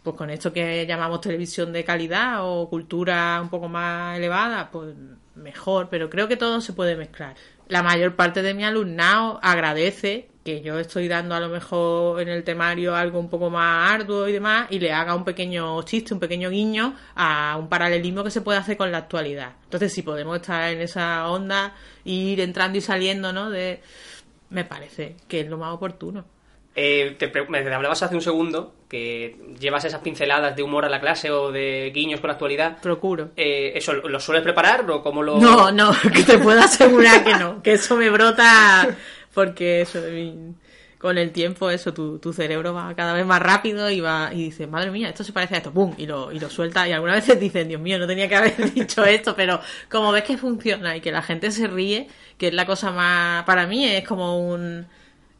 pues 0.03 0.15
con 0.15 0.29
esto 0.29 0.51
que 0.51 0.85
llamamos 0.85 1.21
televisión 1.21 1.71
de 1.71 1.83
calidad 1.83 2.39
o 2.41 2.69
cultura 2.69 3.39
un 3.41 3.49
poco 3.49 3.69
más 3.69 4.17
elevada, 4.17 4.69
pues 4.71 4.95
mejor, 5.35 5.87
pero 5.89 6.09
creo 6.09 6.27
que 6.27 6.37
todo 6.37 6.61
se 6.61 6.73
puede 6.73 6.95
mezclar. 6.95 7.35
La 7.67 7.83
mayor 7.83 8.15
parte 8.15 8.41
de 8.41 8.53
mi 8.53 8.63
alumnado 8.63 9.39
agradece 9.41 10.30
que 10.43 10.61
yo 10.61 10.79
estoy 10.79 11.07
dando 11.07 11.35
a 11.35 11.39
lo 11.39 11.49
mejor 11.49 12.21
en 12.21 12.29
el 12.29 12.43
temario 12.43 12.95
algo 12.95 13.19
un 13.19 13.29
poco 13.29 13.49
más 13.49 13.91
arduo 13.91 14.27
y 14.27 14.33
demás 14.33 14.67
y 14.71 14.79
le 14.79 14.91
haga 14.91 15.15
un 15.15 15.23
pequeño 15.23 15.81
chiste, 15.83 16.13
un 16.13 16.19
pequeño 16.19 16.49
guiño 16.49 16.95
a 17.15 17.57
un 17.59 17.69
paralelismo 17.69 18.23
que 18.23 18.31
se 18.31 18.41
puede 18.41 18.57
hacer 18.57 18.75
con 18.77 18.91
la 18.91 18.99
actualidad. 18.99 19.53
Entonces, 19.65 19.93
si 19.93 20.01
podemos 20.01 20.35
estar 20.37 20.71
en 20.71 20.81
esa 20.81 21.29
onda, 21.29 21.75
ir 22.05 22.39
entrando 22.41 22.77
y 22.77 22.81
saliendo, 22.81 23.31
¿no? 23.31 23.49
De, 23.49 23.81
me 24.49 24.65
parece 24.65 25.15
que 25.27 25.41
es 25.41 25.47
lo 25.47 25.57
más 25.57 25.73
oportuno. 25.73 26.25
Eh, 26.73 27.17
te, 27.19 27.29
me 27.49 27.59
hablabas 27.59 28.01
hace 28.01 28.15
un 28.15 28.21
segundo 28.21 28.73
que 28.87 29.37
llevas 29.59 29.83
esas 29.83 30.01
pinceladas 30.01 30.55
de 30.55 30.63
humor 30.63 30.85
a 30.85 30.89
la 30.89 31.01
clase 31.01 31.29
o 31.29 31.51
de 31.51 31.91
guiños 31.93 32.21
con 32.21 32.29
la 32.29 32.33
actualidad. 32.33 32.81
Procuro. 32.81 33.31
Eh, 33.35 33.73
¿Eso 33.75 33.93
lo 33.93 34.19
sueles 34.19 34.41
preparar 34.41 34.89
o 34.89 35.03
cómo 35.03 35.21
lo...? 35.21 35.37
No, 35.37 35.71
no, 35.71 35.91
que 36.13 36.23
te 36.23 36.37
puedo 36.37 36.59
asegurar 36.61 37.23
que 37.23 37.35
no, 37.35 37.61
que 37.61 37.73
eso 37.73 37.97
me 37.97 38.09
brota 38.09 38.87
porque 39.33 39.81
eso, 39.81 39.99
con 41.01 41.17
el 41.17 41.31
tiempo 41.31 41.71
eso, 41.71 41.93
tu, 41.93 42.19
tu 42.19 42.31
cerebro 42.31 42.73
va 42.75 42.93
cada 42.95 43.13
vez 43.13 43.25
más 43.25 43.41
rápido 43.41 43.89
y 43.89 44.01
va 44.01 44.29
y 44.33 44.43
dices, 44.43 44.69
madre 44.69 44.91
mía, 44.91 45.09
esto 45.09 45.23
se 45.23 45.33
parece 45.33 45.55
a 45.55 45.57
esto, 45.57 45.71
¡pum! 45.73 45.95
Y 45.97 46.05
lo, 46.05 46.31
y 46.31 46.39
lo 46.39 46.49
suelta 46.49 46.87
y 46.87 46.91
algunas 46.91 47.15
veces 47.27 47.39
dicen, 47.39 47.67
Dios 47.67 47.81
mío, 47.81 47.97
no 47.97 48.05
tenía 48.05 48.29
que 48.29 48.35
haber 48.35 48.73
dicho 48.73 49.03
esto, 49.03 49.35
pero 49.35 49.59
como 49.89 50.11
ves 50.11 50.23
que 50.23 50.37
funciona 50.37 50.95
y 50.95 51.01
que 51.01 51.11
la 51.11 51.23
gente 51.23 51.49
se 51.51 51.67
ríe, 51.67 52.07
que 52.37 52.49
es 52.49 52.53
la 52.53 52.67
cosa 52.67 52.91
más, 52.91 53.43
para 53.45 53.65
mí 53.65 53.85
es 53.85 54.07
como 54.07 54.39
un, 54.39 54.85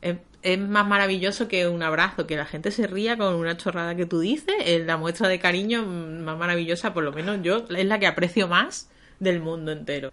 es, 0.01 0.17
es 0.41 0.59
más 0.59 0.87
maravilloso 0.87 1.47
que 1.47 1.67
un 1.67 1.83
abrazo, 1.83 2.25
que 2.25 2.35
la 2.35 2.45
gente 2.45 2.71
se 2.71 2.87
ría 2.87 3.17
con 3.17 3.35
una 3.35 3.55
chorrada 3.57 3.95
que 3.95 4.07
tú 4.07 4.19
dices, 4.19 4.55
es 4.65 4.85
la 4.85 4.97
muestra 4.97 5.27
de 5.27 5.39
cariño 5.39 5.83
más 5.85 6.37
maravillosa, 6.37 6.93
por 6.93 7.03
lo 7.03 7.11
menos 7.11 7.39
yo, 7.43 7.65
es 7.69 7.85
la 7.85 7.99
que 7.99 8.07
aprecio 8.07 8.47
más 8.47 8.89
del 9.19 9.39
mundo 9.41 9.71
entero. 9.71 10.11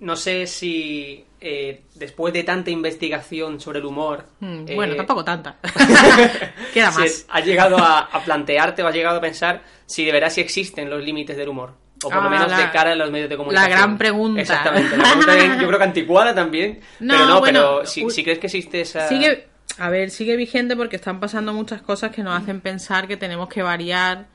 No 0.00 0.14
sé 0.16 0.46
si 0.46 1.24
eh, 1.40 1.82
después 1.94 2.32
de 2.34 2.42
tanta 2.44 2.70
investigación 2.70 3.60
sobre 3.60 3.78
el 3.78 3.86
humor... 3.86 4.26
Mm, 4.40 4.64
eh, 4.68 4.74
Bueno, 4.74 4.94
tampoco 4.96 5.24
tanta. 5.24 5.56
Queda 6.74 6.92
si 6.92 7.00
más. 7.00 7.26
has 7.28 7.44
llegado 7.46 7.78
a, 7.78 8.00
a 8.00 8.20
plantearte 8.24 8.82
o 8.82 8.86
has 8.88 8.94
llegado 8.94 9.18
a 9.18 9.20
pensar 9.20 9.62
si 9.86 10.04
de 10.04 10.12
veras 10.12 10.34
si 10.34 10.40
existen 10.40 10.90
los 10.90 11.02
límites 11.02 11.36
del 11.36 11.48
humor. 11.48 11.74
O 12.04 12.10
por 12.10 12.22
lo 12.22 12.28
Ah, 12.28 12.30
menos 12.30 12.50
la- 12.50 12.58
de 12.58 12.70
cara 12.70 12.92
a 12.92 12.94
los 12.94 13.10
medios 13.10 13.30
de 13.30 13.36
comunicación. 13.38 13.70
gran 13.78 13.98
pregunta. 13.98 14.40
Exactamente. 14.40 14.96
La 14.98 15.04
pregunta 15.04 15.56
yo 15.60 15.66
creo 15.66 15.78
que 15.78 15.84
anticuada 15.84 16.34
también. 16.34 16.80
No, 17.00 17.14
pero 17.14 17.26
no, 17.26 17.40
bueno, 17.40 17.60
pero 17.82 17.86
si 17.86 18.22
crees 18.22 18.38
que 18.38 18.46
existe 18.48 18.82
esa... 18.82 19.08
Sigue, 19.08 19.46
a 19.78 19.88
ver, 19.88 20.10
sigue 20.10 20.36
vigente 20.36 20.76
porque 20.76 20.96
están 20.96 21.20
pasando 21.20 21.54
muchas 21.54 21.80
cosas 21.80 22.10
que 22.10 22.22
nos 22.22 22.38
hacen 22.40 22.60
pensar 22.60 23.08
que 23.08 23.16
tenemos 23.16 23.48
que 23.48 23.62
variar 23.62 24.26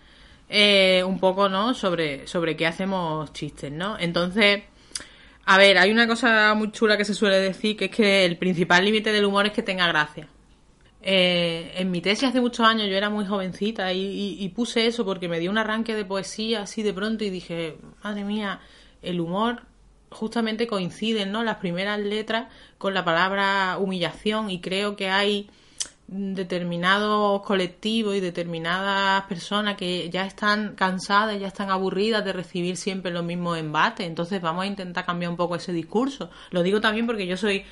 eh, 0.50 1.04
un 1.06 1.20
poco, 1.20 1.50
¿no? 1.50 1.74
Sobre, 1.76 2.26
sobre 2.28 2.56
qué 2.56 2.66
hacemos 2.66 3.32
chistes, 3.32 3.72
¿no? 3.72 3.96
Entonces, 4.00 4.64
a 5.54 5.58
ver, 5.58 5.78
hay 5.78 5.92
una 5.92 6.08
cosa 6.08 6.54
muy 6.56 6.72
chula 6.72 6.98
que 6.98 7.06
se 7.06 7.14
suele 7.14 7.38
decir, 7.40 7.76
que 7.78 7.86
es 7.86 7.92
que 7.92 8.26
el 8.26 8.38
principal 8.38 8.86
límite 8.86 9.12
del 9.12 9.26
humor 9.26 9.46
es 9.48 9.52
que 9.54 9.62
tenga 9.64 9.88
gracia. 9.88 10.28
Eh, 11.02 11.74
en 11.78 11.92
mi 11.92 12.02
tesis 12.02 12.26
hace 12.30 12.42
muchos 12.42 12.66
años 12.66 12.88
yo 12.88 12.96
era 12.96 13.10
muy 13.10 13.26
jovencita 13.26 13.92
y, 13.94 14.00
y- 14.02 14.38
y 14.44 14.50
puse 14.50 14.86
eso 14.88 15.04
porque 15.06 15.28
me 15.28 15.40
dio 15.40 15.50
un 15.52 15.58
arranque 15.58 15.96
de 15.96 16.06
poesía 16.06 16.62
así 16.64 16.84
de 16.84 16.94
pronto 16.94 17.24
y 17.24 17.30
dije, 17.32 17.78
madre 18.04 18.24
mía, 18.24 18.62
el 19.02 19.20
humor 19.20 19.64
justamente 20.12 20.68
coinciden, 20.68 21.32
¿no? 21.32 21.44
Las 21.44 21.58
primeras 21.58 22.00
letras 22.00 22.48
con 22.78 22.94
la 22.94 23.04
palabra 23.06 23.78
humillación 23.80 24.50
y 24.52 24.62
creo 24.62 24.96
que 24.96 25.10
hay 25.10 25.50
determinados 26.12 27.42
colectivos 27.42 28.16
y 28.16 28.20
determinadas 28.20 29.24
personas 29.28 29.78
que 29.78 30.10
ya 30.10 30.26
están 30.26 30.76
cansadas, 30.76 31.40
ya 31.40 31.48
están 31.48 31.70
aburridas 31.70 32.26
de 32.26 32.34
recibir 32.34 32.76
siempre 32.76 33.12
los 33.12 33.24
mismos 33.24 33.58
embates. 33.58 34.06
Entonces 34.06 34.42
vamos 34.42 34.64
a 34.64 34.68
intentar 34.68 35.06
cambiar 35.06 35.32
un 35.32 35.38
poco 35.38 35.56
ese 35.56 35.72
discurso. 35.72 36.30
Lo 36.50 36.64
digo 36.64 36.82
también 36.82 37.08
porque 37.08 37.26
yo 37.26 37.38
soy 37.38 37.64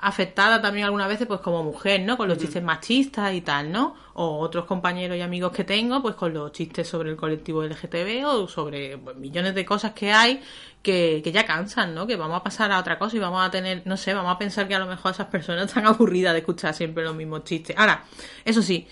afectada 0.00 0.62
también 0.62 0.84
algunas 0.84 1.08
veces 1.08 1.26
pues 1.26 1.40
como 1.40 1.64
mujer, 1.64 2.02
¿no? 2.02 2.16
Con 2.16 2.28
los 2.28 2.38
chistes 2.38 2.62
machistas 2.62 3.34
y 3.34 3.40
tal, 3.40 3.72
¿no? 3.72 3.96
O 4.14 4.38
otros 4.38 4.64
compañeros 4.64 5.16
y 5.16 5.20
amigos 5.20 5.50
que 5.52 5.64
tengo 5.64 6.00
pues 6.00 6.14
con 6.14 6.32
los 6.32 6.52
chistes 6.52 6.88
sobre 6.88 7.10
el 7.10 7.16
colectivo 7.16 7.64
LGTB 7.64 8.24
o 8.24 8.46
sobre 8.46 8.96
pues, 8.98 9.16
millones 9.16 9.56
de 9.56 9.64
cosas 9.64 9.92
que 9.92 10.12
hay 10.12 10.40
que, 10.82 11.20
que 11.24 11.32
ya 11.32 11.44
cansan, 11.44 11.94
¿no? 11.94 12.06
Que 12.06 12.14
vamos 12.14 12.40
a 12.40 12.44
pasar 12.44 12.70
a 12.70 12.78
otra 12.78 12.96
cosa 12.96 13.16
y 13.16 13.18
vamos 13.18 13.44
a 13.44 13.50
tener, 13.50 13.82
no 13.86 13.96
sé, 13.96 14.14
vamos 14.14 14.32
a 14.32 14.38
pensar 14.38 14.68
que 14.68 14.76
a 14.76 14.78
lo 14.78 14.86
mejor 14.86 15.12
esas 15.12 15.26
personas 15.26 15.66
están 15.66 15.86
aburridas 15.86 16.32
de 16.32 16.40
escuchar 16.40 16.74
siempre 16.74 17.02
los 17.02 17.16
mismos 17.16 17.42
chistes. 17.42 17.76
Ahora, 17.76 18.04
eso 18.44 18.62
sí, 18.62 18.86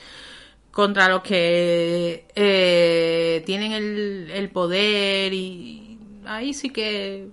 contra 0.73 1.09
los 1.09 1.23
que 1.23 2.27
eh, 2.35 3.43
tienen 3.47 3.73
el, 3.73 4.31
el 4.35 4.51
poder 4.51 5.33
y 5.33 5.99
ahí 6.27 6.53
sí 6.53 6.71
que 6.71 7.29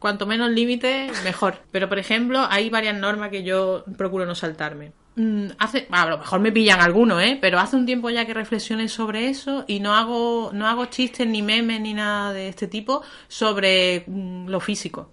cuanto 0.00 0.26
menos 0.26 0.50
límites, 0.50 1.22
mejor. 1.22 1.58
Pero, 1.70 1.88
por 1.88 2.00
ejemplo, 2.00 2.44
hay 2.50 2.70
varias 2.70 2.96
normas 2.96 3.30
que 3.30 3.44
yo 3.44 3.84
procuro 3.96 4.26
no 4.26 4.34
saltarme. 4.34 4.92
Mm, 5.14 5.48
Hace, 5.58 5.86
a 5.90 6.06
lo 6.06 6.18
mejor 6.18 6.40
me 6.40 6.50
pillan 6.50 6.80
algunos, 6.80 7.22
¿eh? 7.22 7.38
Pero 7.40 7.60
hace 7.60 7.76
un 7.76 7.84
tiempo 7.84 8.08
ya 8.10 8.24
que 8.24 8.32
reflexioné 8.32 8.88
sobre 8.88 9.28
eso 9.28 9.64
y 9.68 9.78
no 9.80 9.94
hago, 9.94 10.50
no 10.54 10.66
hago 10.66 10.86
chistes 10.86 11.26
ni 11.26 11.42
memes 11.42 11.80
ni 11.80 11.92
nada 11.94 12.32
de 12.32 12.48
este 12.48 12.66
tipo 12.66 13.02
sobre 13.28 14.04
mm, 14.06 14.48
lo 14.48 14.58
físico. 14.58 15.10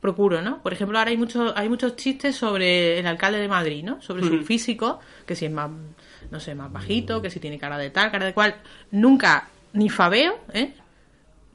Procuro, 0.00 0.42
¿no? 0.42 0.62
Por 0.62 0.74
ejemplo, 0.74 0.98
ahora 0.98 1.10
hay 1.10 1.16
muchos, 1.16 1.52
hay 1.56 1.68
muchos 1.68 1.96
chistes 1.96 2.36
sobre 2.36 2.98
el 2.98 3.06
alcalde 3.06 3.40
de 3.40 3.48
Madrid, 3.48 3.82
¿no? 3.82 4.00
Sobre 4.02 4.22
su 4.22 4.44
físico, 4.44 5.00
que 5.26 5.34
si 5.34 5.46
es 5.46 5.50
más, 5.50 5.70
no 6.30 6.38
sé, 6.38 6.54
más 6.54 6.70
bajito, 6.70 7.20
que 7.20 7.30
si 7.30 7.40
tiene 7.40 7.58
cara 7.58 7.78
de 7.78 7.90
tal, 7.90 8.10
cara 8.12 8.26
de 8.26 8.34
cual. 8.34 8.56
Nunca 8.92 9.48
ni 9.72 9.88
fabeo, 9.88 10.38
¿eh? 10.52 10.74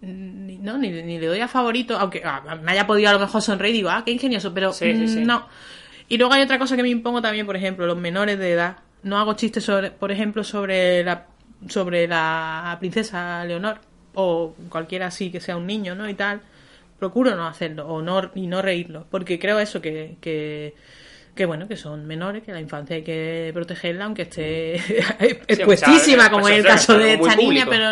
Ni, 0.04 0.58
no, 0.58 0.78
ni, 0.78 0.90
ni 0.90 1.18
le 1.18 1.28
doy 1.28 1.40
a 1.40 1.48
favorito, 1.48 1.98
aunque 1.98 2.22
ah, 2.26 2.58
me 2.62 2.74
haya 2.74 2.86
podido 2.86 3.10
a 3.10 3.14
lo 3.14 3.20
mejor 3.20 3.42
sonreír 3.42 3.76
y 3.76 3.78
digo, 3.80 3.90
ah, 3.90 4.04
qué 4.06 4.12
ingenioso, 4.12 4.54
pero 4.54 4.74
Sí, 4.74 4.94
sí, 4.96 5.08
sí. 5.08 5.20
mm, 5.20 5.26
no. 5.26 5.48
Y 6.10 6.18
luego 6.18 6.34
hay 6.34 6.42
otra 6.42 6.60
cosa 6.60 6.76
que 6.76 6.84
me 6.84 6.90
impongo 6.90 7.22
también, 7.22 7.46
por 7.46 7.56
ejemplo, 7.56 7.88
los 7.88 7.98
menores 7.98 8.38
de 8.38 8.52
edad. 8.52 8.78
No 9.04 9.18
hago 9.18 9.34
chistes, 9.34 9.64
sobre, 9.64 9.92
por 9.92 10.12
ejemplo, 10.12 10.44
sobre 10.44 11.04
la, 11.04 11.28
sobre 11.70 12.08
la 12.08 12.76
princesa 12.80 13.46
Leonor 13.46 13.80
o 14.14 14.56
cualquiera 14.70 15.08
así 15.08 15.32
que 15.32 15.40
sea 15.40 15.58
un 15.58 15.66
niño, 15.66 15.96
¿no? 15.96 16.08
Y 16.10 16.14
tal. 16.14 16.42
Procuro 17.00 17.36
no 17.36 17.48
hacerlo 17.48 17.88
o 17.88 18.02
no, 18.02 18.32
y 18.36 18.48
no 18.48 18.62
reírlo, 18.62 19.08
porque 19.10 19.40
creo 19.40 19.60
eso, 19.60 19.82
que, 19.82 20.16
que, 20.22 20.74
que 21.36 21.46
bueno, 21.46 21.68
que 21.68 21.76
son 21.76 22.06
menores, 22.06 22.44
que 22.44 22.54
la 22.54 22.62
infancia 22.62 22.96
hay 22.96 23.04
que 23.04 23.52
protegerla, 23.54 24.06
aunque 24.06 24.22
esté 24.24 24.76
expuestísima, 25.48 26.30
como 26.30 26.44
pues, 26.44 26.54
es 26.54 26.60
el 26.60 26.66
caso 26.66 26.98
de 26.98 27.16
esta 27.16 27.36
niña, 27.36 27.66
pero 27.70 27.92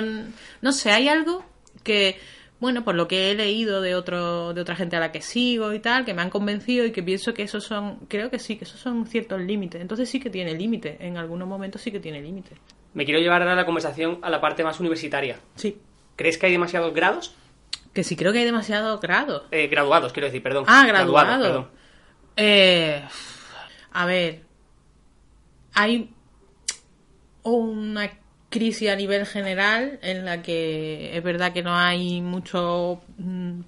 no 0.62 0.72
sé, 0.72 0.92
hay 0.92 1.10
algo 1.10 1.51
que, 1.84 2.20
bueno, 2.60 2.84
por 2.84 2.96
lo 2.96 3.08
que 3.08 3.32
he 3.32 3.36
leído 3.36 3.82
de 3.82 3.96
otro, 3.96 4.54
de 4.54 4.62
otra 4.62 4.76
gente 4.76 4.96
a 4.96 5.00
la 5.00 5.12
que 5.12 5.22
sigo 5.22 5.74
y 5.74 5.80
tal, 5.80 6.06
que 6.06 6.14
me 6.14 6.22
han 6.22 6.30
convencido 6.30 6.86
y 6.86 6.92
que 6.92 7.02
pienso 7.04 7.34
que 7.34 7.44
esos 7.44 7.64
son, 7.64 7.98
creo 8.08 8.30
que 8.30 8.40
sí, 8.40 8.58
que 8.58 8.66
esos 8.66 8.80
son 8.80 9.06
ciertos 9.08 9.42
límites. 9.42 9.82
Entonces 9.82 10.10
sí 10.10 10.20
que 10.20 10.30
tiene 10.30 10.54
límite, 10.54 10.98
en 11.00 11.18
algunos 11.18 11.48
momentos 11.48 11.82
sí 11.82 11.92
que 11.92 12.00
tiene 12.00 12.22
límite. 12.22 12.52
Me 12.94 13.06
quiero 13.06 13.20
llevar 13.20 13.42
ahora 13.42 13.56
la 13.56 13.66
conversación 13.66 14.20
a 14.22 14.30
la 14.30 14.42
parte 14.42 14.64
más 14.64 14.80
universitaria. 14.80 15.40
Sí. 15.56 15.78
¿Crees 16.16 16.38
que 16.38 16.46
hay 16.48 16.52
demasiados 16.52 16.94
grados? 16.94 17.34
Que 17.94 18.04
sí 18.04 18.16
creo 18.16 18.32
que 18.32 18.40
hay 18.40 18.46
demasiado 18.46 19.00
grado. 19.00 19.46
Eh, 19.52 19.68
graduados, 19.68 20.14
quiero 20.14 20.28
decir, 20.28 20.44
perdón. 20.44 20.66
Ah, 20.68 20.86
Graduados, 20.88 21.28
graduado. 21.30 21.44
perdón. 21.44 21.82
Eh, 22.38 23.04
a 23.94 24.06
ver, 24.06 24.44
hay 25.74 26.10
una 27.44 28.12
crisis 28.52 28.90
a 28.92 28.96
nivel 28.96 29.26
general 29.26 29.98
en 30.04 30.26
la 30.26 30.44
que 30.44 31.18
es 31.18 31.24
verdad 31.24 31.54
que 31.54 31.64
no 31.64 31.76
hay 31.76 32.22
mucho... 32.22 33.02
mm, 33.18 33.62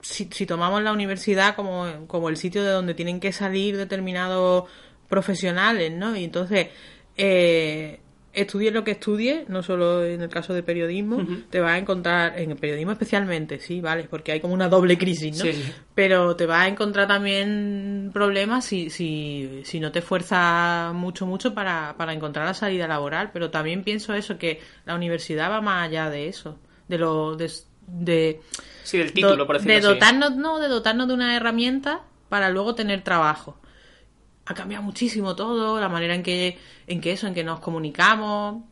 Si, 0.00 0.28
si 0.30 0.46
tomamos 0.46 0.82
la 0.82 0.92
universidad 0.92 1.56
como, 1.56 2.06
como 2.06 2.28
el 2.28 2.36
sitio 2.36 2.62
de 2.62 2.70
donde 2.70 2.94
tienen 2.94 3.18
que 3.20 3.32
salir 3.32 3.76
determinados 3.76 4.64
profesionales, 5.08 5.90
¿no? 5.92 6.14
Y 6.16 6.24
entonces, 6.24 6.68
eh, 7.16 7.98
estudies 8.36 8.72
lo 8.72 8.84
que 8.84 8.92
estudies, 8.92 9.48
no 9.48 9.62
solo 9.62 10.04
en 10.04 10.20
el 10.22 10.28
caso 10.28 10.52
de 10.54 10.62
periodismo, 10.62 11.24
te 11.50 11.60
vas 11.60 11.72
a 11.72 11.78
encontrar, 11.78 12.38
en 12.38 12.50
el 12.52 12.56
periodismo 12.56 12.92
especialmente, 12.92 13.58
sí, 13.58 13.80
vale, 13.80 14.04
porque 14.04 14.32
hay 14.32 14.40
como 14.40 14.54
una 14.54 14.68
doble 14.68 14.96
crisis, 14.98 15.36
¿no? 15.36 15.42
Sí, 15.44 15.52
sí. 15.54 15.72
Pero 15.94 16.36
te 16.36 16.46
vas 16.46 16.60
a 16.62 16.68
encontrar 16.68 17.08
también 17.08 18.10
problemas 18.12 18.64
si, 18.64 18.90
si, 18.90 19.62
si 19.64 19.80
no 19.80 19.90
te 19.92 20.00
esfuerzas 20.00 20.92
mucho, 20.94 21.26
mucho 21.26 21.54
para, 21.54 21.94
para 21.96 22.12
encontrar 22.12 22.46
la 22.46 22.54
salida 22.54 22.86
laboral. 22.86 23.30
Pero 23.32 23.50
también 23.50 23.82
pienso 23.82 24.14
eso, 24.14 24.38
que 24.38 24.60
la 24.84 24.94
universidad 24.94 25.50
va 25.50 25.60
más 25.60 25.88
allá 25.88 26.10
de 26.10 26.28
eso, 26.28 26.58
de 26.88 26.98
lo 26.98 27.36
de, 27.36 27.50
de, 27.86 28.40
Sí, 28.84 28.98
del 28.98 29.12
título, 29.12 29.36
do- 29.36 29.46
por 29.46 29.56
decirlo 29.56 29.72
de 29.72 29.78
así. 29.78 29.88
dotarnos, 29.94 30.36
no, 30.36 30.58
de 30.58 30.68
dotarnos 30.68 31.08
de 31.08 31.14
una 31.14 31.36
herramienta 31.36 32.02
para 32.28 32.50
luego 32.50 32.74
tener 32.74 33.02
trabajo. 33.02 33.56
Ha 34.46 34.54
cambiado 34.54 34.82
muchísimo 34.84 35.34
todo, 35.36 35.80
la 35.80 35.88
manera 35.88 36.14
en 36.14 36.22
que, 36.22 36.56
en 36.86 37.00
que 37.00 37.12
eso, 37.12 37.26
en 37.26 37.34
que 37.34 37.42
nos 37.44 37.60
comunicamos, 37.60 38.62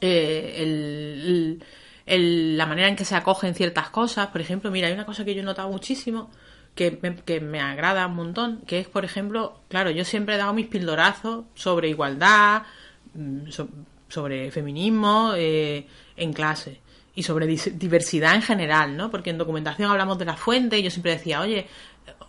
eh, 0.00 0.54
el- 0.58 1.62
el- 2.06 2.56
la 2.56 2.66
manera 2.66 2.88
en 2.88 2.96
que 2.96 3.04
se 3.04 3.14
acogen 3.14 3.54
ciertas 3.54 3.90
cosas. 3.90 4.28
Por 4.28 4.40
ejemplo, 4.40 4.70
mira, 4.70 4.88
hay 4.88 4.94
una 4.94 5.04
cosa 5.06 5.24
que 5.24 5.34
yo 5.34 5.40
he 5.42 5.44
notado 5.44 5.68
muchísimo 5.68 6.30
que 6.74 6.98
me, 7.02 7.16
que 7.16 7.40
me 7.40 7.60
agrada 7.60 8.06
un 8.06 8.14
montón, 8.14 8.60
que 8.66 8.78
es, 8.78 8.88
por 8.88 9.04
ejemplo, 9.04 9.60
claro, 9.68 9.90
yo 9.90 10.04
siempre 10.04 10.36
he 10.36 10.38
dado 10.38 10.52
mis 10.54 10.68
pildorazos 10.68 11.44
sobre 11.54 11.88
igualdad, 11.88 12.62
mm, 13.14 13.48
so- 13.50 13.68
sobre 14.08 14.50
feminismo 14.52 15.32
eh, 15.36 15.86
en 16.16 16.32
clase 16.32 16.80
y 17.14 17.24
sobre 17.24 17.46
diversidad 17.46 18.36
en 18.36 18.42
general, 18.42 18.96
¿no? 18.96 19.10
Porque 19.10 19.30
en 19.30 19.38
documentación 19.38 19.90
hablamos 19.90 20.18
de 20.18 20.24
la 20.24 20.36
fuente 20.36 20.78
y 20.78 20.82
yo 20.84 20.90
siempre 20.90 21.10
decía, 21.12 21.40
oye, 21.40 21.66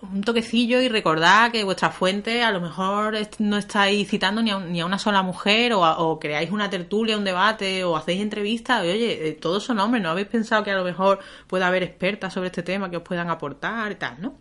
un 0.02 0.24
toquecillo 0.24 0.82
y 0.82 0.90
recordad 0.90 1.52
que 1.52 1.64
vuestra 1.64 1.90
fuente 1.90 2.44
a 2.44 2.52
lo 2.52 2.62
mejor 2.62 3.18
no 3.40 3.58
estáis 3.58 4.08
citando 4.10 4.42
ni 4.42 4.52
a, 4.52 4.60
ni 4.60 4.82
a 4.82 4.86
una 4.86 4.98
sola 4.98 5.22
mujer 5.22 5.74
o, 5.74 6.20
creáis 6.20 6.52
una 6.52 6.70
tertulia, 6.70 7.18
un 7.18 7.24
debate 7.24 7.84
o 7.84 7.96
hacéis 7.96 8.22
entrevistas. 8.22 8.86
Y, 8.86 8.90
oye, 8.90 9.30
eh, 9.30 9.34
todos 9.34 9.64
son 9.64 9.80
hombres, 9.80 10.02
¿no 10.04 10.10
habéis 10.10 10.28
pensado 10.28 10.64
que 10.64 10.72
a 10.72 10.78
lo 10.78 10.84
mejor 10.84 11.20
puede 11.48 11.64
haber 11.64 11.84
expertas 11.84 12.34
sobre 12.34 12.48
este 12.48 12.64
tema 12.64 12.90
que 12.90 12.98
os 12.98 13.04
puedan 13.04 13.30
aportar 13.30 13.92
y 13.92 13.96
tal, 13.96 14.22
¿no? 14.22 14.36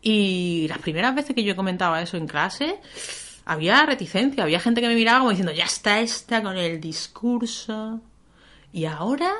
Y 0.00 0.66
las 0.68 0.78
primeras 0.78 1.14
veces 1.14 1.34
que 1.34 1.44
yo 1.44 1.56
comentaba 1.56 2.00
eso 2.00 2.16
en 2.16 2.26
clase, 2.26 2.80
había 3.44 3.84
reticencia, 3.84 4.44
había 4.44 4.60
gente 4.60 4.80
que 4.80 4.88
me 4.88 4.94
miraba 4.94 5.20
como 5.20 5.30
diciendo, 5.30 5.52
ya 5.52 5.64
está 5.64 6.00
esta 6.00 6.42
con 6.42 6.56
el 6.56 6.80
discurso. 6.80 8.00
Y 8.72 8.84
ahora 8.84 9.32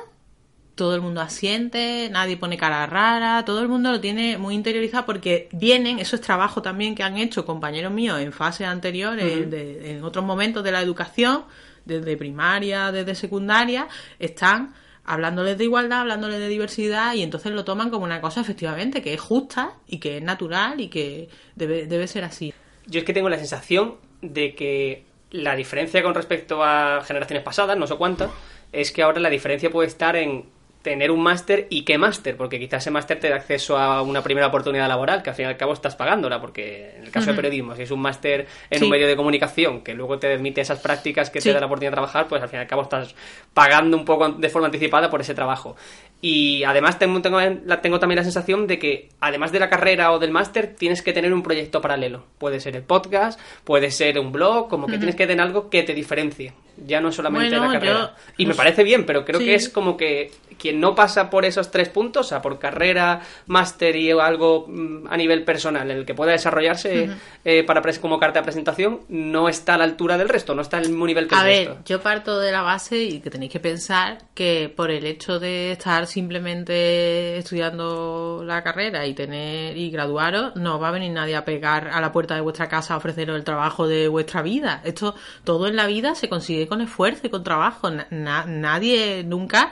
todo 0.79 0.95
el 0.95 1.01
mundo 1.01 1.19
asiente, 1.19 2.07
nadie 2.09 2.37
pone 2.37 2.57
cara 2.57 2.85
rara, 2.85 3.43
todo 3.45 3.61
el 3.61 3.67
mundo 3.67 3.91
lo 3.91 3.99
tiene 3.99 4.37
muy 4.37 4.55
interiorizado 4.55 5.05
porque 5.05 5.49
vienen, 5.51 5.99
eso 5.99 6.15
es 6.15 6.21
trabajo 6.21 6.61
también 6.61 6.95
que 6.95 7.03
han 7.03 7.17
hecho 7.17 7.45
compañeros 7.45 7.91
míos 7.91 8.17
en 8.21 8.31
fases 8.31 8.65
anteriores, 8.65 9.51
de- 9.51 9.91
en 9.91 10.03
otros 10.05 10.23
momentos 10.23 10.63
de 10.63 10.71
la 10.71 10.81
educación, 10.81 11.43
desde 11.83 12.15
primaria, 12.15 12.91
desde 12.93 13.13
secundaria, 13.15 13.89
están 14.19 14.73
hablándoles 15.03 15.57
de 15.57 15.65
igualdad, 15.65 15.99
hablándoles 16.01 16.39
de 16.39 16.47
diversidad 16.47 17.13
y 17.13 17.23
entonces 17.23 17.51
lo 17.51 17.65
toman 17.65 17.89
como 17.89 18.05
una 18.05 18.21
cosa 18.21 18.39
efectivamente 18.39 19.01
que 19.01 19.13
es 19.13 19.19
justa 19.19 19.73
y 19.85 19.97
que 19.99 20.17
es 20.17 20.23
natural 20.23 20.79
y 20.79 20.87
que 20.87 21.27
debe, 21.55 21.87
debe 21.87 22.07
ser 22.07 22.23
así. 22.23 22.53
Yo 22.87 22.99
es 22.99 23.05
que 23.05 23.13
tengo 23.13 23.27
la 23.27 23.37
sensación 23.37 23.95
de 24.21 24.55
que 24.55 25.03
la 25.31 25.55
diferencia 25.57 26.01
con 26.03 26.13
respecto 26.15 26.63
a 26.63 27.01
generaciones 27.03 27.43
pasadas, 27.43 27.77
no 27.77 27.85
sé 27.85 27.95
cuántas, 27.97 28.29
es 28.71 28.91
que 28.91 29.01
ahora 29.01 29.19
la 29.19 29.29
diferencia 29.29 29.69
puede 29.69 29.87
estar 29.87 30.15
en 30.15 30.45
tener 30.81 31.11
un 31.11 31.21
máster 31.21 31.67
y 31.69 31.83
qué 31.83 31.97
máster, 31.97 32.37
porque 32.37 32.57
quizás 32.57 32.83
ese 32.83 32.89
máster 32.91 33.19
te 33.19 33.29
da 33.29 33.35
acceso 33.35 33.77
a 33.77 34.01
una 34.01 34.23
primera 34.23 34.47
oportunidad 34.47 34.87
laboral, 34.87 35.21
que 35.21 35.29
al 35.29 35.35
fin 35.35 35.45
y 35.45 35.49
al 35.49 35.57
cabo 35.57 35.73
estás 35.73 35.95
pagándola, 35.97 36.39
porque 36.39 36.95
en 36.95 37.03
el 37.03 37.11
caso 37.11 37.31
de 37.31 37.35
periodismo, 37.35 37.75
si 37.75 37.81
es 37.81 37.91
un 37.91 37.99
máster 37.99 38.47
en 38.69 38.79
Sí. 38.79 38.85
un 38.85 38.89
medio 38.89 39.05
de 39.05 39.17
comunicación 39.17 39.81
que 39.81 39.93
luego 39.93 40.19
te 40.19 40.31
admite 40.33 40.61
esas 40.61 40.79
prácticas 40.79 41.29
que 41.29 41.41
Sí. 41.41 41.49
te 41.49 41.53
da 41.53 41.59
la 41.59 41.65
oportunidad 41.65 41.91
de 41.91 41.95
trabajar, 41.95 42.27
pues 42.29 42.41
al 42.41 42.47
fin 42.47 42.59
y 42.59 42.61
al 42.61 42.67
cabo 42.67 42.83
estás 42.83 43.13
pagando 43.53 43.97
un 43.97 44.05
poco 44.05 44.29
de 44.29 44.49
forma 44.49 44.67
anticipada 44.67 45.09
por 45.09 45.19
ese 45.19 45.33
trabajo. 45.33 45.75
Y 46.21 46.63
además 46.63 46.97
tengo, 46.97 47.21
tengo, 47.21 47.39
la- 47.41 47.81
tengo 47.81 47.99
también 47.99 48.17
la 48.17 48.23
sensación 48.23 48.65
de 48.67 48.79
que, 48.79 49.09
además 49.19 49.51
de 49.51 49.59
la 49.59 49.69
carrera 49.69 50.11
o 50.13 50.19
del 50.19 50.31
máster, 50.31 50.75
tienes 50.77 51.01
que 51.01 51.11
tener 51.13 51.33
un 51.33 51.43
proyecto 51.43 51.81
paralelo. 51.81 52.25
Puede 52.37 52.59
ser 52.61 52.75
el 52.77 52.83
podcast, 52.83 53.39
puede 53.65 53.91
ser 53.91 54.17
un 54.17 54.31
blog, 54.31 54.69
como 54.69 54.87
que 54.87 54.97
tienes 54.97 55.15
que 55.15 55.27
tener 55.27 55.45
algo 55.45 55.69
que 55.69 55.83
te 55.83 55.93
diferencie. 55.93 56.53
Ya 56.85 57.01
no 57.01 57.11
solamente 57.11 57.49
Bueno, 57.57 57.73
la 57.73 57.79
carrera. 57.79 57.99
yo- 57.99 58.33
y 58.37 58.45
me 58.45 58.53
sé. 58.53 58.57
parece 58.57 58.83
bien, 58.83 59.05
pero 59.05 59.25
creo 59.25 59.39
Sí. 59.39 59.45
que 59.45 59.55
es 59.55 59.69
como 59.69 59.97
que 59.97 60.31
quien 60.57 60.79
no 60.79 60.93
pasa 60.95 61.29
por 61.29 61.45
esos 61.45 61.71
tres 61.71 61.89
puntos, 61.89 62.25
o 62.25 62.29
sea, 62.29 62.41
por 62.41 62.59
carrera, 62.59 63.21
máster 63.47 63.95
y 63.95 64.11
algo 64.11 64.65
mm, 64.67 65.07
a 65.09 65.15
nivel 65.17 65.43
personal, 65.43 65.89
en 65.89 65.97
el 65.99 66.05
que 66.05 66.13
pueda 66.13 66.31
desarrollarse 66.33 67.09
eh, 67.45 67.63
para 67.63 67.81
como 68.01 68.19
carta 68.19 68.39
de 68.39 68.43
presentación, 68.43 68.99
no 69.09 69.49
está 69.49 69.75
a 69.75 69.77
la 69.77 69.83
altura 69.85 70.17
del 70.17 70.29
resto, 70.29 70.53
no 70.53 70.61
está 70.61 70.77
al 70.77 70.87
mismo 70.89 71.07
nivel 71.07 71.27
que 71.27 71.35
A 71.35 71.39
el 71.41 71.45
ver, 71.45 71.67
resto. 71.69 71.83
yo 71.85 72.01
parto 72.01 72.39
de 72.39 72.51
la 72.51 72.61
base 72.61 72.97
y 73.01 73.19
que 73.21 73.29
tenéis 73.29 73.51
que 73.51 73.59
pensar 73.59 74.19
que 74.33 74.71
por 74.75 74.91
el 74.91 75.05
hecho 75.05 75.39
de 75.39 75.71
estar 75.71 76.05
simplemente 76.07 77.37
estudiando 77.37 78.43
la 78.45 78.61
carrera 78.63 79.05
y 79.05 79.13
tener 79.13 79.77
y 79.77 79.89
graduaros, 79.91 80.55
no 80.55 80.79
va 80.79 80.89
a 80.89 80.91
venir 80.91 81.11
nadie 81.11 81.35
a 81.35 81.45
pegar 81.45 81.89
a 81.91 82.01
la 82.01 82.11
puerta 82.11 82.35
de 82.35 82.41
vuestra 82.41 82.67
casa 82.67 82.93
a 82.93 82.97
ofreceros 82.97 83.35
el 83.35 83.43
trabajo 83.43 83.87
de 83.87 84.07
vuestra 84.07 84.41
vida. 84.41 84.81
Esto 84.83 85.15
todo 85.43 85.67
en 85.67 85.75
la 85.75 85.87
vida 85.87 86.15
se 86.15 86.29
consigue 86.29 86.67
con 86.69 86.81
esfuerzo 86.81 87.27
y 87.27 87.29
con 87.29 87.43
trabajo. 87.43 87.89
Na- 87.89 88.07
na- 88.11 88.45
nadie 88.45 89.23
nunca 89.23 89.71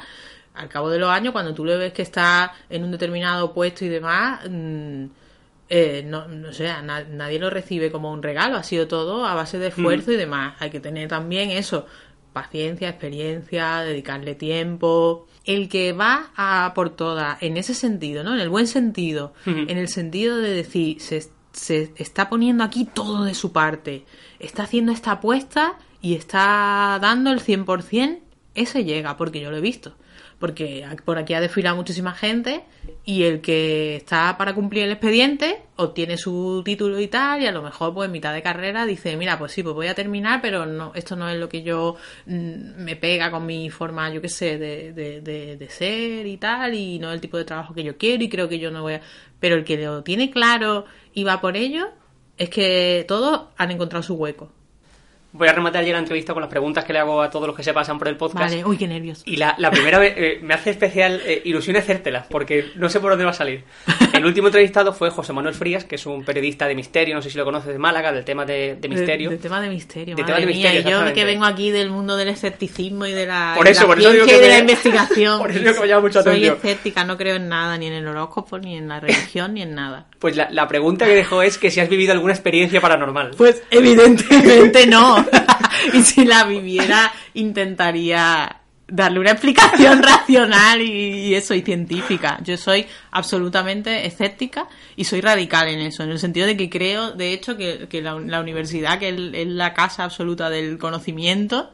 al 0.54 0.68
cabo 0.70 0.90
de 0.90 0.98
los 1.00 1.10
años 1.10 1.32
cuando 1.34 1.54
tú 1.54 1.64
le 1.64 1.78
ves 1.78 1.94
que 1.94 2.02
está 2.02 2.52
en 2.70 2.84
un 2.84 2.92
determinado 2.92 3.54
puesto 3.54 3.86
y 3.86 3.90
demás, 3.90 4.42
mm, 4.50 5.06
eh, 5.70 6.04
no, 6.08 6.28
no 6.28 6.52
sé, 6.54 6.66
na- 6.84 7.04
nadie 7.04 7.40
lo 7.40 7.50
recibe 7.50 7.92
como 7.92 8.12
un 8.12 8.24
regalo, 8.24 8.56
ha 8.58 8.64
sido 8.64 8.88
todo 8.88 9.26
a 9.26 9.36
base 9.36 9.60
de 9.60 9.68
esfuerzo 9.68 10.12
y 10.12 10.16
demás. 10.16 10.56
Hay 10.60 10.70
que 10.72 10.80
tener 10.80 11.08
también 11.10 11.52
eso, 11.52 11.86
paciencia, 12.34 12.90
experiencia, 12.90 13.78
dedicarle 13.82 14.36
tiempo. 14.36 15.28
El 15.46 15.70
que 15.70 15.94
va 15.94 16.32
a 16.36 16.72
por 16.76 16.90
todas, 16.92 17.42
en 17.42 17.58
ese 17.58 17.74
sentido, 17.74 18.24
¿no? 18.24 18.34
En 18.34 18.40
el 18.40 18.50
buen 18.50 18.68
sentido, 18.68 19.34
en 19.70 19.78
el 19.78 19.88
sentido 19.90 20.38
de 20.38 20.54
decir, 20.54 21.00
se, 21.02 21.30
se 21.52 21.94
está 21.98 22.30
poniendo 22.30 22.64
aquí 22.64 22.86
todo 22.86 23.24
de 23.24 23.34
su 23.34 23.52
parte, 23.54 24.06
está 24.40 24.64
haciendo 24.64 24.92
esta 24.92 25.12
apuesta 25.14 25.78
y 26.02 26.16
está 26.16 27.00
dando 27.02 27.32
el 27.32 27.40
100%, 27.40 28.20
ese 28.56 28.84
llega, 28.84 29.18
porque 29.18 29.40
yo 29.40 29.52
lo 29.52 29.58
he 29.58 29.62
visto. 29.62 29.96
Porque 30.40 30.86
por 31.04 31.18
aquí 31.18 31.34
ha 31.34 31.42
desfilado 31.42 31.76
muchísima 31.76 32.14
gente 32.14 32.64
y 33.04 33.24
el 33.24 33.42
que 33.42 33.96
está 33.96 34.38
para 34.38 34.54
cumplir 34.54 34.84
el 34.84 34.92
expediente 34.92 35.64
obtiene 35.78 36.16
su 36.16 36.62
título 36.64 37.00
y 37.00 37.08
tal 37.08 37.42
y 37.42 37.48
a 37.48 37.52
lo 37.52 37.64
mejor 37.64 37.94
pues 37.96 38.06
en 38.06 38.12
mitad 38.12 38.34
de 38.34 38.44
carrera 38.44 38.86
dice, 38.86 39.18
mira, 39.18 39.40
pues 39.40 39.52
sí, 39.52 39.64
pues 39.64 39.74
voy 39.74 39.88
a 39.88 39.96
terminar, 39.96 40.40
pero 40.40 40.68
no 40.68 40.92
esto 40.94 41.16
no 41.16 41.28
es 41.28 41.40
lo 41.40 41.50
que 41.50 41.64
yo 41.64 41.96
mm, 42.28 42.84
me 42.84 42.96
pega 42.96 43.32
con 43.32 43.48
mi 43.48 43.72
forma, 43.72 44.12
yo 44.12 44.22
qué 44.22 44.30
sé, 44.30 44.60
de, 44.60 44.94
de, 44.94 45.22
de, 45.22 45.58
de 45.58 45.70
ser 45.70 46.28
y 46.28 46.38
tal 46.38 46.76
y 46.76 47.00
no 47.00 47.10
es 47.10 47.16
el 47.16 47.22
tipo 47.22 47.38
de 47.38 47.46
trabajo 47.46 47.74
que 47.74 47.84
yo 47.84 47.98
quiero 47.98 48.24
y 48.24 48.30
creo 48.30 48.48
que 48.48 48.60
yo 48.60 48.70
no 48.70 48.84
voy 48.84 48.94
a... 48.94 49.02
Pero 49.40 49.56
el 49.56 49.64
que 49.64 49.78
lo 49.78 50.04
tiene 50.04 50.30
claro 50.30 50.86
y 51.16 51.24
va 51.24 51.42
por 51.42 51.58
ello 51.58 51.88
es 52.38 52.50
que 52.50 53.06
todos 53.08 53.48
han 53.58 53.72
encontrado 53.72 54.04
su 54.04 54.14
hueco. 54.14 54.52
Voy 55.34 55.48
a 55.48 55.54
rematar 55.54 55.84
ya 55.84 55.92
la 55.94 56.00
entrevista 56.00 56.34
con 56.34 56.42
las 56.42 56.50
preguntas 56.50 56.84
que 56.86 56.94
le 56.94 57.00
hago 57.00 57.22
a 57.22 57.30
todos 57.30 57.46
los 57.48 57.56
que 57.56 57.62
se 57.62 57.74
pasan 57.74 58.00
por 58.00 58.08
el 58.08 58.16
podcast. 58.16 58.50
Vale, 58.50 58.64
uy, 58.66 58.78
qué 58.78 58.88
nervios. 58.88 59.22
Y 59.26 59.36
la, 59.36 59.56
la 59.60 59.70
primera 59.70 60.00
vez 60.00 60.14
eh, 60.18 60.40
me 60.42 60.54
hace 60.54 60.70
especial 60.72 61.22
eh, 61.26 61.42
ilusión 61.46 61.76
hacértela, 61.76 62.26
porque 62.30 62.72
no 62.76 62.90
sé 62.90 63.00
por 63.00 63.12
dónde 63.12 63.26
va 63.26 63.32
a 63.32 63.34
salir. 63.36 63.64
El 64.14 64.26
último 64.26 64.48
entrevistado 64.48 64.94
fue 64.94 65.10
José 65.12 65.34
Manuel 65.34 65.54
Frías, 65.54 65.84
que 65.84 65.96
es 65.96 66.06
un 66.06 66.24
periodista 66.24 66.66
de 66.68 66.74
misterio, 66.76 67.14
no 67.14 67.22
sé 67.22 67.30
si 67.30 67.38
lo 67.38 67.46
conoces 67.46 67.72
de 67.74 67.78
Málaga, 67.78 68.12
del 68.14 68.24
tema 68.26 68.46
de, 68.46 68.78
de 68.80 68.88
misterio. 68.90 69.30
De, 69.30 69.36
de 69.36 69.42
tema 69.42 69.62
de 69.62 69.70
misterio, 69.70 70.16
De 70.16 70.22
madre 70.24 70.36
tema 70.36 70.40
de 70.40 70.54
mía. 70.54 70.72
misterio, 70.72 70.98
y 71.04 71.08
yo 71.08 71.14
que 71.14 71.26
vengo 71.26 71.46
aquí 71.46 71.70
del 71.72 71.90
mundo 71.92 72.16
del 72.18 72.30
escepticismo 72.30 73.06
y 73.06 73.12
de 73.12 73.26
la, 73.28 73.54
Por 73.56 73.68
eso, 73.68 73.82
la 73.82 73.88
por 73.88 74.00
eso 74.00 74.12
digo 74.14 74.26
ciencia 74.26 74.40
que 74.40 74.46
y 74.46 74.48
de 74.48 74.48
me- 74.48 74.66
la 74.66 74.72
investigación. 74.72 75.40
por 75.42 75.52
eso 75.52 75.60
digo 75.60 75.74
que 75.74 75.80
me 75.82 75.88
llama 75.88 76.02
mucho 76.02 76.24
Soy 76.24 76.32
atención. 76.32 76.56
escéptica, 76.56 77.04
no 77.04 77.18
creo 77.18 77.36
en 77.36 77.50
nada, 77.50 77.78
ni 77.78 77.88
en 77.88 77.94
el 77.94 78.08
horóscopo, 78.08 78.58
ni 78.58 78.78
en 78.78 78.88
la 78.88 79.00
religión, 79.02 79.54
ni 79.54 79.62
en 79.62 79.76
nada. 79.76 80.06
Pues 80.20 80.36
la, 80.36 80.48
la 80.52 80.68
pregunta 80.68 81.06
que 81.06 81.14
dejó 81.14 81.44
es 81.44 81.58
que 81.60 81.70
si 81.70 81.80
has 81.80 81.90
vivido 81.90 82.14
alguna 82.14 82.34
experiencia 82.34 82.82
paranormal. 82.82 83.32
Pues 83.38 83.62
evidentemente 83.70 84.88
no. 84.88 85.17
y 85.94 86.02
si 86.04 86.26
la 86.26 86.44
viviera, 86.46 87.12
intentaría 87.34 88.58
darle 88.90 89.20
una 89.20 89.32
explicación 89.32 90.02
racional 90.04 90.82
y, 90.82 91.28
y 91.28 91.36
eso, 91.36 91.54
y 91.54 91.62
científica. 91.62 92.40
Yo 92.44 92.56
soy 92.58 92.86
absolutamente 93.12 94.06
escéptica 94.06 94.68
y 94.96 95.04
soy 95.04 95.20
radical 95.22 95.68
en 95.68 95.80
eso, 95.82 96.04
en 96.04 96.12
el 96.12 96.20
sentido 96.20 96.48
de 96.48 96.56
que 96.56 96.70
creo, 96.70 97.12
de 97.12 97.34
hecho, 97.34 97.58
que, 97.58 97.88
que 97.90 98.02
la, 98.02 98.18
la 98.20 98.40
universidad, 98.40 98.98
que 99.00 99.10
es 99.10 99.48
la 99.48 99.74
casa 99.74 100.06
absoluta 100.06 100.50
del 100.50 100.78
conocimiento, 100.78 101.72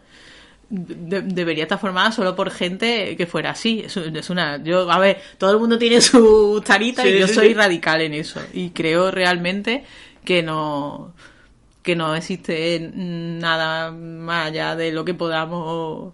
de- 0.70 1.22
debería 1.22 1.64
estar 1.66 1.78
formada 1.80 2.12
solo 2.12 2.36
por 2.36 2.50
gente 2.50 3.16
que 3.16 3.28
fuera 3.28 3.52
así. 3.52 3.84
Es, 3.86 3.96
es 3.96 4.30
una, 4.32 4.64
yo, 4.64 4.90
a 4.92 4.98
ver, 4.98 5.22
todo 5.38 5.52
el 5.52 5.60
mundo 5.60 5.78
tiene 5.78 6.02
su 6.02 6.64
tarita 6.66 7.04
Sí, 7.04 7.10
y 7.10 7.20
yo 7.20 7.28
sí, 7.28 7.34
soy 7.36 7.48
sí. 7.50 7.54
radical 7.54 8.02
en 8.02 8.16
eso. 8.16 8.42
Y 8.54 8.72
creo 8.72 9.12
realmente 9.12 9.84
que 10.26 10.42
no, 10.42 11.14
que 11.84 11.96
no 11.96 12.16
existe 12.16 12.90
nada 12.94 13.92
más 13.92 14.48
allá 14.48 14.76
de 14.76 14.92
lo 14.92 15.06
que 15.06 15.14
podamos 15.14 16.14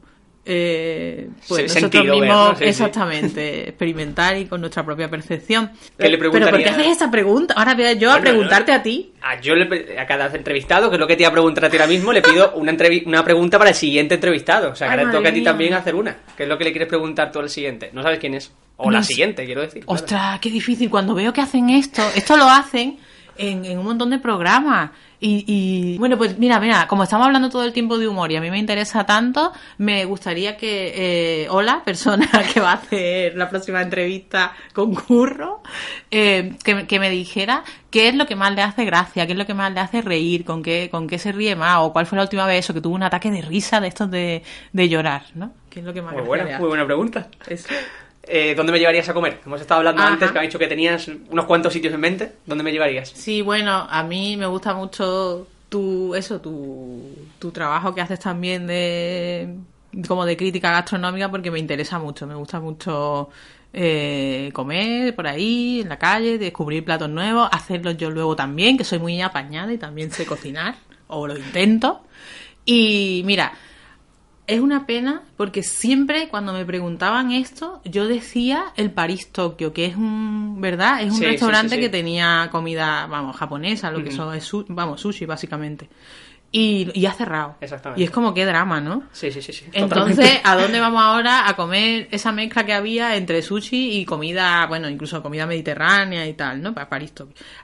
eh, 0.52 1.30
pues 1.48 1.72
Se- 1.72 1.80
nosotros 1.82 2.04
ver, 2.06 2.12
mismos 2.14 2.50
¿no? 2.50 2.56
Sí, 2.56 2.64
sí. 2.64 2.70
exactamente 2.70 3.70
experimentar 3.70 4.36
y 4.38 4.46
con 4.46 4.62
nuestra 4.62 4.84
propia 4.84 5.08
percepción. 5.08 5.70
¿Qué 5.98 6.10
le 6.10 6.18
Pero 6.18 6.32
¿por 6.32 6.58
qué 6.58 6.70
haces 6.70 6.88
esta 6.88 7.12
pregunta? 7.12 7.54
Ahora 7.56 7.76
voy 7.76 7.84
a 7.86 7.94
yo 7.94 8.10
a 8.10 8.14
Bueno, 8.14 8.30
preguntarte 8.32 8.72
no, 8.72 8.78
a 8.80 8.82
ti. 8.82 9.12
A, 9.22 9.40
yo 9.42 9.54
le 9.54 10.00
a 10.00 10.08
cada 10.08 10.26
entrevistado, 10.36 10.90
que 10.90 10.96
es 10.96 11.00
lo 11.00 11.06
que 11.06 11.16
te 11.16 11.22
iba 11.24 11.30
a 11.30 11.34
preguntar 11.34 11.66
a 11.66 11.70
ti 11.70 11.78
ahora 11.78 11.88
mismo, 11.88 12.12
le 12.12 12.24
pido 12.24 12.54
una, 12.56 12.74
una 13.06 13.24
pregunta 13.24 13.60
para 13.60 13.70
el 13.72 13.76
siguiente 13.76 14.16
entrevistado. 14.16 14.72
O 14.72 14.76
sea, 14.76 14.88
que 14.88 15.00
ahora 15.00 15.12
toca 15.12 15.30
a 15.30 15.34
ti 15.34 15.44
también 15.44 15.74
hacer 15.76 15.94
una. 15.94 16.18
¿Qué 16.36 16.44
es 16.44 16.50
lo 16.50 16.58
que 16.58 16.64
le 16.64 16.72
quieres 16.72 16.88
preguntar 16.90 17.32
tú 17.32 17.40
al 17.40 17.50
siguiente? 17.50 17.92
No 17.94 18.02
sabes 18.02 18.18
quién 18.18 18.34
es. 18.34 18.52
O 18.78 18.90
la 18.90 19.04
siguiente, 19.04 19.46
quiero 19.46 19.62
decir. 19.62 19.86
claro. 19.86 20.02
Ostras, 20.02 20.40
qué 20.40 20.50
difícil. 20.50 20.90
Cuando 20.90 21.14
veo 21.14 21.32
que 21.32 21.42
hacen 21.42 21.70
esto, 21.70 22.02
esto 22.16 22.38
lo 22.38 22.46
hacen 22.50 22.98
en, 23.38 23.66
en 23.66 23.78
un 23.78 23.86
montón 23.86 24.10
de 24.10 24.18
programas. 24.18 24.92
Y, 25.22 25.44
y, 25.48 25.98
bueno, 25.98 26.18
pues 26.18 26.38
mira, 26.40 26.62
mira, 26.62 26.88
como 26.88 27.04
estamos 27.04 27.26
hablando 27.28 27.50
todo 27.50 27.66
el 27.66 27.74
tiempo 27.74 27.98
de 27.98 28.08
humor 28.08 28.32
y 28.32 28.38
a 28.38 28.42
mí 28.42 28.50
me 28.50 28.58
interesa 28.58 29.06
tanto, 29.06 29.52
me 29.78 30.06
gustaría 30.06 30.56
que, 30.56 31.44
eh, 31.44 31.48
hola, 31.50 31.82
persona 31.84 32.26
que 32.54 32.62
va 32.62 32.72
a 32.72 32.76
hacer 32.76 33.36
la 33.36 33.50
próxima 33.50 33.82
entrevista 33.82 34.54
con 34.74 34.96
Curro, 34.96 35.62
eh, 36.10 36.54
que, 36.64 36.74
me- 36.76 36.88
que 36.88 37.00
me 37.02 37.10
dijera 37.10 37.64
qué 37.92 38.08
es 38.08 38.16
lo 38.16 38.28
que 38.28 38.38
más 38.38 38.56
le 38.56 38.62
hace 38.62 38.86
gracia, 38.86 39.26
qué 39.26 39.34
es 39.34 39.38
lo 39.38 39.46
que 39.46 39.54
más 39.54 39.74
le 39.74 39.82
hace 39.82 40.02
reír, 40.02 40.46
con 40.46 40.64
qué, 40.64 40.88
con 40.90 41.06
qué 41.08 41.20
se 41.20 41.34
ríe 41.34 41.56
más, 41.58 41.80
o 41.82 41.92
cuál 41.92 42.06
fue 42.06 42.16
la 42.16 42.24
última 42.24 42.46
vez 42.46 42.60
eso, 42.64 42.74
que 42.74 42.80
tuvo 42.80 42.96
un 42.96 43.04
ataque 43.04 43.30
de 43.30 43.42
risa 43.42 43.82
de 43.82 43.90
estos 43.90 44.10
de, 44.10 44.42
de 44.72 44.88
llorar, 44.90 45.24
¿no? 45.36 45.52
¿Qué 45.70 45.82
es 45.82 45.86
lo 45.86 45.94
que 45.94 46.02
más 46.02 46.14
Muy 46.14 46.22
gracia 46.22 46.24
le 46.24 46.28
buena, 46.44 46.56
hace? 46.56 46.60
muy 46.62 46.68
buena 46.70 46.86
pregunta. 46.86 47.28
Eso. 47.46 47.68
Eh, 48.32 48.54
¿Dónde 48.56 48.72
me 48.72 48.78
llevarías 48.78 49.10
a 49.10 49.14
comer? 49.14 49.40
Hemos 49.44 49.60
estado 49.60 49.80
hablando 49.80 50.04
Ajá. 50.04 50.14
antes 50.14 50.32
que 50.32 50.38
has 50.38 50.44
dicho 50.44 50.60
que 50.60 50.68
tenías 50.68 51.08
unos 51.08 51.46
cuantos 51.46 51.74
sitios 51.74 51.94
en 51.94 52.00
mente. 52.00 52.32
¿Dónde 52.46 52.64
me 52.64 52.72
llevarías? 52.72 53.10
Sí, 53.10 53.42
bueno, 53.42 53.88
a 53.90 54.04
mí 54.04 54.38
me 54.38 54.46
gusta 54.46 54.76
mucho 54.76 55.48
tu 55.68 56.14
eso, 56.14 56.40
tu, 56.40 57.16
tu 57.40 57.52
trabajo 57.52 57.94
que 57.96 58.02
haces 58.02 58.20
también 58.20 58.68
de 58.68 59.56
como 60.08 60.26
de 60.26 60.38
crítica 60.38 60.72
gastronómica 60.72 61.32
porque 61.32 61.50
me 61.50 61.58
interesa 61.58 61.98
mucho, 61.98 62.28
me 62.28 62.36
gusta 62.36 62.60
mucho 62.60 63.30
eh, 63.74 64.52
comer 64.54 65.16
por 65.16 65.26
ahí, 65.26 65.82
en 65.82 65.90
la 65.90 65.98
calle, 65.98 66.38
descubrir 66.38 66.86
platos 66.86 67.10
nuevos, 67.10 67.50
hacerlos 67.52 67.98
yo 67.98 68.12
luego 68.12 68.36
también, 68.36 68.78
que 68.78 68.84
soy 68.84 69.00
muy 69.00 69.20
apañada 69.22 69.74
y 69.74 69.78
también 69.80 70.12
sé 70.12 70.28
cocinar, 70.28 70.76
o 71.08 71.26
lo 71.26 71.36
intento. 71.36 72.02
Y 72.66 73.24
mira, 73.26 73.54
es 74.50 74.60
una 74.60 74.86
pena 74.86 75.22
porque 75.38 75.64
siempre 75.64 76.28
cuando 76.30 76.52
me 76.54 76.66
preguntaban 76.66 77.32
esto, 77.32 77.82
yo 77.86 78.08
decía 78.08 78.66
el 78.76 78.92
París 78.92 79.32
Tokio, 79.32 79.72
que 79.74 79.86
es 79.86 79.96
un, 79.96 80.58
¿verdad? 80.60 81.02
Es 81.02 81.12
un 81.12 81.18
Sí, 81.20 81.26
restaurante 81.26 81.70
sí, 81.70 81.76
sí. 81.76 81.82
que 81.82 81.90
tenía 81.90 82.50
comida, 82.52 83.08
vamos, 83.08 83.36
japonesa, 83.38 83.92
lo 83.92 84.04
que 84.04 84.12
son 84.12 84.36
es, 84.36 84.50
vamos, 84.68 85.02
sushi 85.02 85.26
básicamente. 85.26 85.88
Y, 86.52 86.90
y 86.96 87.06
ha 87.06 87.14
cerrado. 87.14 87.58
Exactamente. 87.62 88.02
Y 88.02 88.06
es 88.06 88.10
como 88.10 88.34
qué 88.34 88.46
drama, 88.46 88.82
¿no? 88.82 89.04
Sí, 89.12 89.32
sí, 89.32 89.42
sí. 89.42 89.54
sí 89.54 89.66
Entonces, 89.72 90.16
totalmente. 90.16 90.42
¿a 90.44 90.56
dónde 90.56 90.80
vamos 90.80 91.02
ahora 91.02 91.48
a 91.48 91.56
comer 91.56 92.08
esa 92.10 92.32
mezcla 92.32 92.66
que 92.66 92.74
había 92.74 93.16
entre 93.16 93.44
sushi 93.44 94.00
y 94.00 94.06
comida, 94.06 94.66
bueno, 94.68 94.90
incluso 94.90 95.22
comida 95.22 95.46
mediterránea 95.46 96.26
y 96.26 96.34
tal, 96.34 96.62
¿no? 96.62 96.74
Para 96.74 96.90
París. 96.90 97.14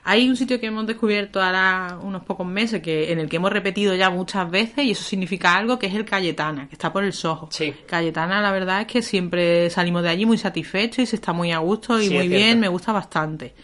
Hay 0.04 0.28
un 0.28 0.36
sitio 0.36 0.60
que 0.60 0.66
hemos 0.66 0.86
descubierto 0.86 1.42
ahora 1.42 1.98
unos 2.02 2.22
pocos 2.24 2.46
meses 2.46 2.82
que 2.82 3.12
en 3.12 3.18
el 3.18 3.28
que 3.28 3.36
hemos 3.36 3.52
repetido 3.52 3.94
ya 3.94 4.10
muchas 4.10 4.50
veces 4.50 4.84
y 4.84 4.90
eso 4.92 5.02
significa 5.02 5.56
algo 5.56 5.78
que 5.78 5.86
es 5.86 5.94
el 5.94 6.04
Cayetana, 6.04 6.68
que 6.68 6.74
está 6.74 6.92
por 6.92 7.04
el 7.04 7.12
Soho. 7.12 7.48
Sí. 7.50 7.74
Cayetana, 7.86 8.40
la 8.40 8.52
verdad 8.52 8.82
es 8.82 8.86
que 8.86 9.02
siempre 9.02 9.70
salimos 9.70 10.02
de 10.02 10.10
allí 10.10 10.26
muy 10.26 10.38
satisfechos 10.38 10.98
y 11.00 11.06
se 11.06 11.16
está 11.16 11.32
muy 11.32 11.52
a 11.52 11.58
gusto 11.58 12.00
y 12.00 12.08
Sí, 12.08 12.14
muy 12.14 12.28
bien, 12.28 12.60
me 12.60 12.68
gusta 12.68 12.92
bastante. 12.92 13.54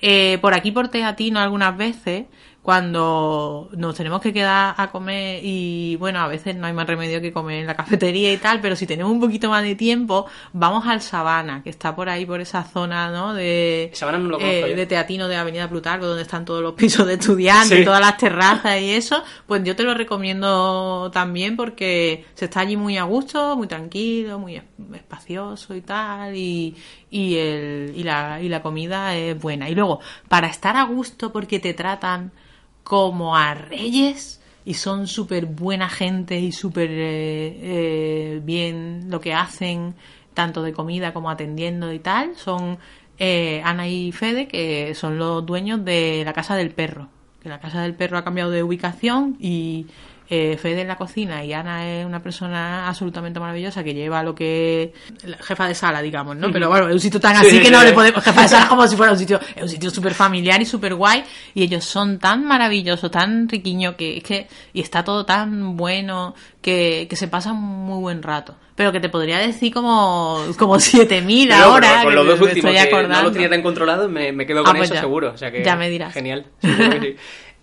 Eh, 0.00 0.38
por 0.40 0.54
aquí 0.54 0.70
por 0.70 0.88
Teatino 0.88 1.40
algunas 1.40 1.76
veces, 1.76 2.26
cuando 2.64 3.68
nos 3.76 3.94
tenemos 3.94 4.22
que 4.22 4.32
quedar 4.32 4.74
a 4.78 4.90
comer 4.90 5.40
y 5.44 5.96
bueno, 5.96 6.20
a 6.20 6.28
veces 6.28 6.56
no 6.56 6.66
hay 6.66 6.72
más 6.72 6.86
remedio 6.86 7.20
que 7.20 7.30
comer 7.30 7.60
en 7.60 7.66
la 7.66 7.76
cafetería 7.76 8.32
y 8.32 8.38
tal, 8.38 8.62
pero 8.62 8.74
si 8.74 8.86
tenemos 8.86 9.12
un 9.12 9.20
poquito 9.20 9.50
más 9.50 9.62
de 9.62 9.74
tiempo, 9.74 10.24
vamos 10.54 10.86
al 10.86 11.02
Sabana, 11.02 11.62
que 11.62 11.68
está 11.68 11.94
por 11.94 12.08
ahí, 12.08 12.24
por 12.24 12.40
esa 12.40 12.64
zona, 12.64 13.10
¿no? 13.10 13.34
De, 13.34 13.90
Sabana 13.92 14.16
no 14.16 14.30
lo 14.30 14.40
eh, 14.40 14.60
conozco 14.62 14.76
de 14.76 14.86
Teatino 14.86 15.28
de 15.28 15.36
Avenida 15.36 15.68
Plutarco, 15.68 16.06
donde 16.06 16.22
están 16.22 16.46
todos 16.46 16.62
los 16.62 16.72
pisos 16.72 17.06
de 17.06 17.14
estudiantes, 17.14 17.80
Sí. 17.80 17.84
todas 17.84 18.00
las 18.00 18.16
terrazas 18.16 18.80
y 18.80 18.92
eso, 18.92 19.22
pues 19.46 19.62
yo 19.62 19.76
te 19.76 19.82
lo 19.82 19.92
recomiendo 19.92 21.10
también 21.12 21.56
porque 21.56 22.24
se 22.34 22.46
está 22.46 22.60
allí 22.60 22.78
muy 22.78 22.96
a 22.96 23.02
gusto, 23.04 23.56
muy 23.58 23.66
tranquilo, 23.66 24.38
muy 24.38 24.56
es- 24.56 24.64
espacioso 24.94 25.74
y 25.74 25.82
tal, 25.82 26.34
y, 26.34 26.74
y, 27.10 27.36
el, 27.36 27.92
y, 27.94 28.02
la, 28.04 28.40
y 28.40 28.48
la 28.48 28.62
comida 28.62 29.14
es 29.14 29.38
buena. 29.38 29.68
Y 29.68 29.74
luego, 29.74 30.00
para 30.30 30.46
estar 30.46 30.78
a 30.78 30.84
gusto 30.84 31.30
porque 31.30 31.60
te 31.60 31.74
tratan 31.74 32.32
como 32.84 33.36
a 33.36 33.54
reyes 33.54 34.40
y 34.64 34.74
son 34.74 35.08
súper 35.08 35.46
buena 35.46 35.88
gente 35.88 36.38
y 36.38 36.52
súper 36.52 36.90
eh, 36.90 37.58
eh, 37.62 38.40
bien 38.42 39.06
lo 39.08 39.20
que 39.20 39.34
hacen, 39.34 39.94
tanto 40.32 40.62
de 40.62 40.72
comida 40.72 41.12
como 41.12 41.30
atendiendo 41.30 41.92
y 41.92 41.98
tal, 41.98 42.36
son 42.36 42.78
eh, 43.18 43.60
Ana 43.64 43.88
y 43.88 44.12
Fede, 44.12 44.48
que 44.48 44.94
son 44.94 45.18
los 45.18 45.44
dueños 45.44 45.84
de 45.84 46.22
la 46.24 46.32
Casa 46.32 46.56
del 46.56 46.70
Perro. 46.70 47.08
Que 47.42 47.48
la 47.48 47.60
Casa 47.60 47.82
del 47.82 47.94
Perro 47.94 48.16
ha 48.16 48.24
cambiado 48.24 48.50
de 48.50 48.62
ubicación 48.62 49.36
y 49.38 49.86
eh, 50.52 50.56
Fede 50.58 50.80
en 50.82 50.88
la 50.88 50.96
cocina 50.96 51.44
y 51.44 51.52
Ana 51.52 51.86
es 51.88 52.04
una 52.04 52.22
persona 52.22 52.88
absolutamente 52.88 53.38
maravillosa 53.38 53.84
que 53.84 53.94
lleva 53.94 54.22
lo 54.22 54.34
que 54.34 54.92
la 55.24 55.36
jefa 55.38 55.68
de 55.68 55.74
sala, 55.74 56.02
digamos, 56.02 56.36
¿no? 56.36 56.50
Pero 56.50 56.68
bueno, 56.68 56.88
es 56.88 56.94
un 56.94 57.00
sitio 57.00 57.20
tan 57.20 57.36
Sí, 57.36 57.46
así 57.46 57.60
que 57.62 57.70
no 57.70 57.80
sí. 57.80 57.86
le 57.86 57.92
podemos 57.92 58.22
jefa 58.24 58.42
de 58.42 58.48
sala 58.48 58.68
como 58.68 58.86
si 58.88 58.96
fuera 58.96 59.12
un 59.12 59.18
sitio, 59.18 59.38
es 59.54 59.62
un 59.62 59.68
sitio 59.68 59.90
súper 59.90 60.14
familiar 60.14 60.60
y 60.60 60.64
súper 60.66 60.94
guay 60.94 61.22
y 61.54 61.62
ellos 61.62 61.84
son 61.84 62.18
tan 62.18 62.44
maravillosos, 62.44 63.10
tan 63.10 63.48
riquiños 63.48 63.94
que 63.94 64.16
es 64.18 64.22
que 64.24 64.48
y 64.72 64.80
está 64.80 65.04
todo 65.04 65.24
tan 65.24 65.76
bueno 65.76 66.34
que, 66.60 67.06
que 67.08 67.16
se 67.16 67.28
pasa 67.28 67.52
un 67.52 67.60
muy 67.62 68.00
buen 68.00 68.22
rato. 68.22 68.56
Pero 68.76 68.90
que 68.90 68.98
te 68.98 69.08
podría 69.08 69.38
decir 69.38 69.72
como 69.72 70.42
como 70.58 70.80
7000 70.80 71.48
Pero, 71.48 71.62
ahora. 71.64 72.02
con 72.02 72.12
los 72.14 72.26
dos 72.26 72.40
últimos 72.40 72.72
que 72.72 73.02
no 73.06 73.22
lo 73.22 73.30
tenía 73.30 73.48
tan 73.48 73.62
controlado, 73.62 74.08
me, 74.08 74.32
me 74.32 74.44
quedo 74.46 74.62
Ah, 74.62 74.64
con 74.64 74.76
pues 74.78 74.88
eso 74.88 74.94
ya. 74.94 75.00
seguro. 75.00 75.30
O 75.32 75.36
sea 75.38 75.52
que, 75.52 75.62
Ya 75.62 75.76
me 75.76 75.88
dirás. 75.88 76.12
Genial. 76.12 76.46
que 76.60 77.00
sí. 77.00 77.16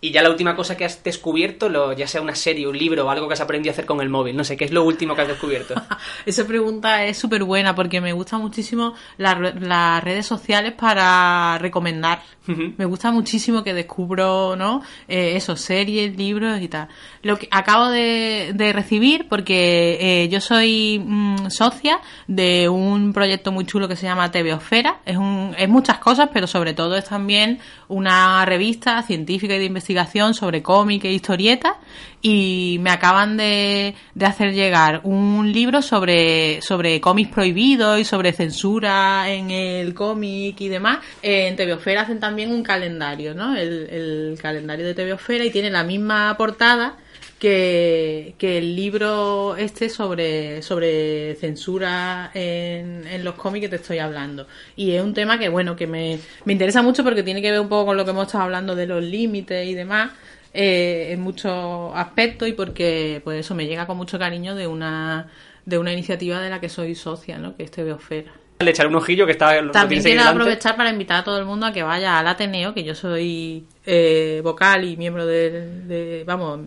Y 0.03 0.09
ya 0.09 0.23
la 0.23 0.31
última 0.31 0.55
cosa 0.55 0.75
que 0.75 0.83
has 0.83 1.03
descubierto, 1.03 1.69
lo, 1.69 1.93
ya 1.93 2.07
sea 2.07 2.21
una 2.21 2.33
serie, 2.33 2.67
un 2.67 2.75
libro 2.75 3.05
o 3.05 3.09
algo 3.11 3.27
que 3.27 3.35
has 3.35 3.41
aprendido 3.41 3.69
a 3.69 3.73
hacer 3.73 3.85
con 3.85 4.01
el 4.01 4.09
móvil, 4.09 4.35
no 4.35 4.43
sé, 4.43 4.57
¿qué 4.57 4.65
es 4.65 4.71
lo 4.71 4.83
último 4.83 5.13
que 5.15 5.21
has 5.21 5.27
descubierto? 5.27 5.75
Esa 6.25 6.47
pregunta 6.47 7.05
es 7.05 7.19
súper 7.19 7.43
buena 7.43 7.75
porque 7.75 8.01
me 8.01 8.11
gustan 8.11 8.41
muchísimo 8.41 8.95
las 9.17 9.37
las 9.61 10.03
redes 10.03 10.25
sociales 10.25 10.73
para 10.73 11.59
recomendar. 11.59 12.23
Me 12.47 12.85
gusta 12.85 13.11
muchísimo 13.11 13.63
que 13.63 13.73
descubro, 13.73 14.55
¿no? 14.57 14.81
Eh, 15.07 15.35
eso, 15.35 15.55
series, 15.55 16.17
libros 16.17 16.59
y 16.59 16.67
tal. 16.67 16.87
Lo 17.21 17.37
que 17.37 17.47
acabo 17.51 17.89
de, 17.89 18.51
de 18.55 18.73
recibir 18.73 19.27
porque 19.29 19.97
eh, 20.01 20.27
yo 20.29 20.41
soy 20.41 20.99
mm, 21.05 21.49
socia 21.49 22.01
de 22.27 22.67
un 22.67 23.13
proyecto 23.13 23.51
muy 23.51 23.65
chulo 23.65 23.87
que 23.87 23.95
se 23.95 24.07
llama 24.07 24.31
TVosfera. 24.31 25.01
Es, 25.05 25.15
un, 25.15 25.55
es 25.57 25.69
muchas 25.69 25.99
cosas, 25.99 26.29
pero 26.33 26.47
sobre 26.47 26.73
todo 26.73 26.97
es 26.97 27.05
también 27.05 27.59
una 27.87 28.43
revista 28.43 29.01
científica 29.03 29.55
y 29.55 29.59
de 29.59 29.65
investigación 29.65 29.90
sobre 30.33 30.61
cómic 30.61 31.05
e 31.05 31.11
historietas 31.11 31.73
y 32.21 32.77
me 32.81 32.91
acaban 32.91 33.37
de, 33.37 33.95
de 34.13 34.25
hacer 34.25 34.53
llegar 34.53 35.01
un 35.03 35.51
libro 35.51 35.81
sobre, 35.81 36.61
sobre 36.61 37.01
cómics 37.01 37.31
prohibidos 37.31 37.99
y 37.99 38.05
sobre 38.05 38.31
censura 38.33 39.29
en 39.29 39.51
el 39.51 39.93
cómic 39.93 40.59
y 40.61 40.67
demás. 40.67 40.99
Eh, 41.21 41.47
en 41.47 41.55
TVosfera 41.55 42.01
hacen 42.01 42.19
también 42.19 42.51
un 42.51 42.63
calendario, 42.63 43.33
¿no? 43.33 43.55
El, 43.55 43.89
el 43.89 44.39
calendario 44.41 44.85
de 44.85 44.93
TVosfera 44.93 45.45
y 45.45 45.51
tiene 45.51 45.69
la 45.69 45.83
misma 45.83 46.35
portada 46.37 46.95
que, 47.41 48.35
que 48.37 48.59
el 48.59 48.75
libro 48.75 49.55
este 49.55 49.89
sobre, 49.89 50.61
sobre 50.61 51.33
censura 51.37 52.29
en, 52.35 53.07
en 53.07 53.23
los 53.23 53.33
cómics 53.33 53.63
que 53.63 53.69
te 53.69 53.75
estoy 53.77 53.97
hablando. 53.97 54.45
Y 54.75 54.91
es 54.91 55.01
un 55.01 55.15
tema 55.15 55.39
que, 55.39 55.49
bueno, 55.49 55.75
que 55.75 55.87
me, 55.87 56.19
me 56.45 56.53
interesa 56.53 56.83
mucho 56.83 57.03
porque 57.03 57.23
tiene 57.23 57.41
que 57.41 57.49
ver 57.49 57.59
un 57.59 57.67
poco 57.67 57.87
con 57.87 57.97
lo 57.97 58.05
que 58.05 58.11
hemos 58.11 58.27
estado 58.27 58.43
hablando 58.43 58.75
de 58.75 58.85
los 58.85 59.03
límites 59.03 59.67
y 59.67 59.73
demás 59.73 60.11
eh, 60.53 61.07
en 61.13 61.21
muchos 61.21 61.91
aspectos 61.95 62.47
y 62.47 62.53
porque, 62.53 63.21
pues 63.23 63.39
eso, 63.39 63.55
me 63.55 63.65
llega 63.65 63.87
con 63.87 63.97
mucho 63.97 64.19
cariño 64.19 64.53
de 64.53 64.67
una, 64.67 65.25
de 65.65 65.79
una 65.79 65.91
iniciativa 65.91 66.39
de 66.39 66.51
la 66.51 66.61
que 66.61 66.69
soy 66.69 66.93
socia, 66.93 67.39
¿no? 67.39 67.57
Que 67.57 67.63
es 67.63 67.71
TVosfera. 67.71 68.33
Le 68.59 68.69
echaré 68.69 68.87
un 68.87 68.95
ojillo 68.95 69.25
que 69.25 69.31
está 69.31 69.59
lo 69.59 69.71
También 69.71 70.03
quiero 70.03 70.21
aprovechar 70.21 70.75
para 70.75 70.91
invitar 70.91 71.21
a 71.21 71.23
todo 71.23 71.39
el 71.39 71.45
mundo 71.45 71.65
a 71.65 71.73
que 71.73 71.81
vaya 71.81 72.19
al 72.19 72.27
Ateneo, 72.27 72.75
que 72.75 72.83
yo 72.83 72.93
soy 72.93 73.65
eh, 73.87 74.41
vocal 74.43 74.83
y 74.83 74.95
miembro 74.95 75.25
del, 75.25 75.87
de, 75.87 76.23
vamos, 76.27 76.59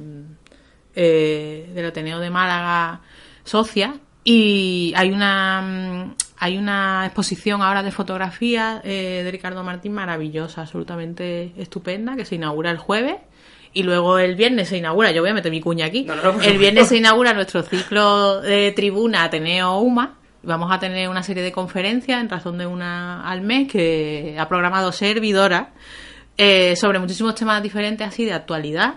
eh, 0.94 1.70
del 1.74 1.86
Ateneo 1.86 2.18
de 2.20 2.30
Málaga 2.30 3.00
socia. 3.44 3.94
Y 4.24 4.92
hay 4.96 5.10
una 5.10 5.60
mm, 5.62 6.14
hay 6.38 6.58
una 6.58 7.06
exposición 7.06 7.62
ahora 7.62 7.82
de 7.82 7.90
fotografía 7.90 8.80
eh, 8.84 9.22
de 9.24 9.30
Ricardo 9.30 9.62
Martín 9.64 9.92
maravillosa, 9.92 10.62
absolutamente 10.62 11.52
estupenda, 11.56 12.16
que 12.16 12.24
se 12.24 12.34
inaugura 12.34 12.70
el 12.70 12.78
jueves. 12.78 13.16
Y 13.72 13.82
luego 13.82 14.18
el 14.18 14.36
viernes 14.36 14.68
se 14.68 14.76
inaugura, 14.76 15.10
yo 15.10 15.20
voy 15.22 15.30
a 15.30 15.34
meter 15.34 15.50
mi 15.50 15.60
cuña 15.60 15.86
aquí. 15.86 16.04
No, 16.04 16.14
no, 16.14 16.22
no, 16.22 16.32
por 16.34 16.44
el 16.44 16.58
viernes 16.58 16.88
se 16.88 16.98
inaugura 16.98 17.32
nuestro 17.32 17.62
ciclo 17.62 18.40
de 18.40 18.72
tribuna 18.72 19.24
Ateneo 19.24 19.78
UMA. 19.78 20.18
Vamos 20.42 20.70
a 20.70 20.78
tener 20.78 21.08
una 21.08 21.22
serie 21.22 21.42
de 21.42 21.50
conferencias 21.50 22.20
en 22.20 22.28
razón 22.28 22.58
de 22.58 22.66
una 22.66 23.28
al 23.28 23.40
mes 23.40 23.66
que 23.66 24.36
ha 24.38 24.46
programado 24.46 24.92
Servidora 24.92 25.72
eh, 26.36 26.76
sobre 26.76 26.98
muchísimos 26.98 27.34
temas 27.34 27.62
diferentes 27.62 28.06
así 28.06 28.24
de 28.24 28.32
actualidad 28.32 28.96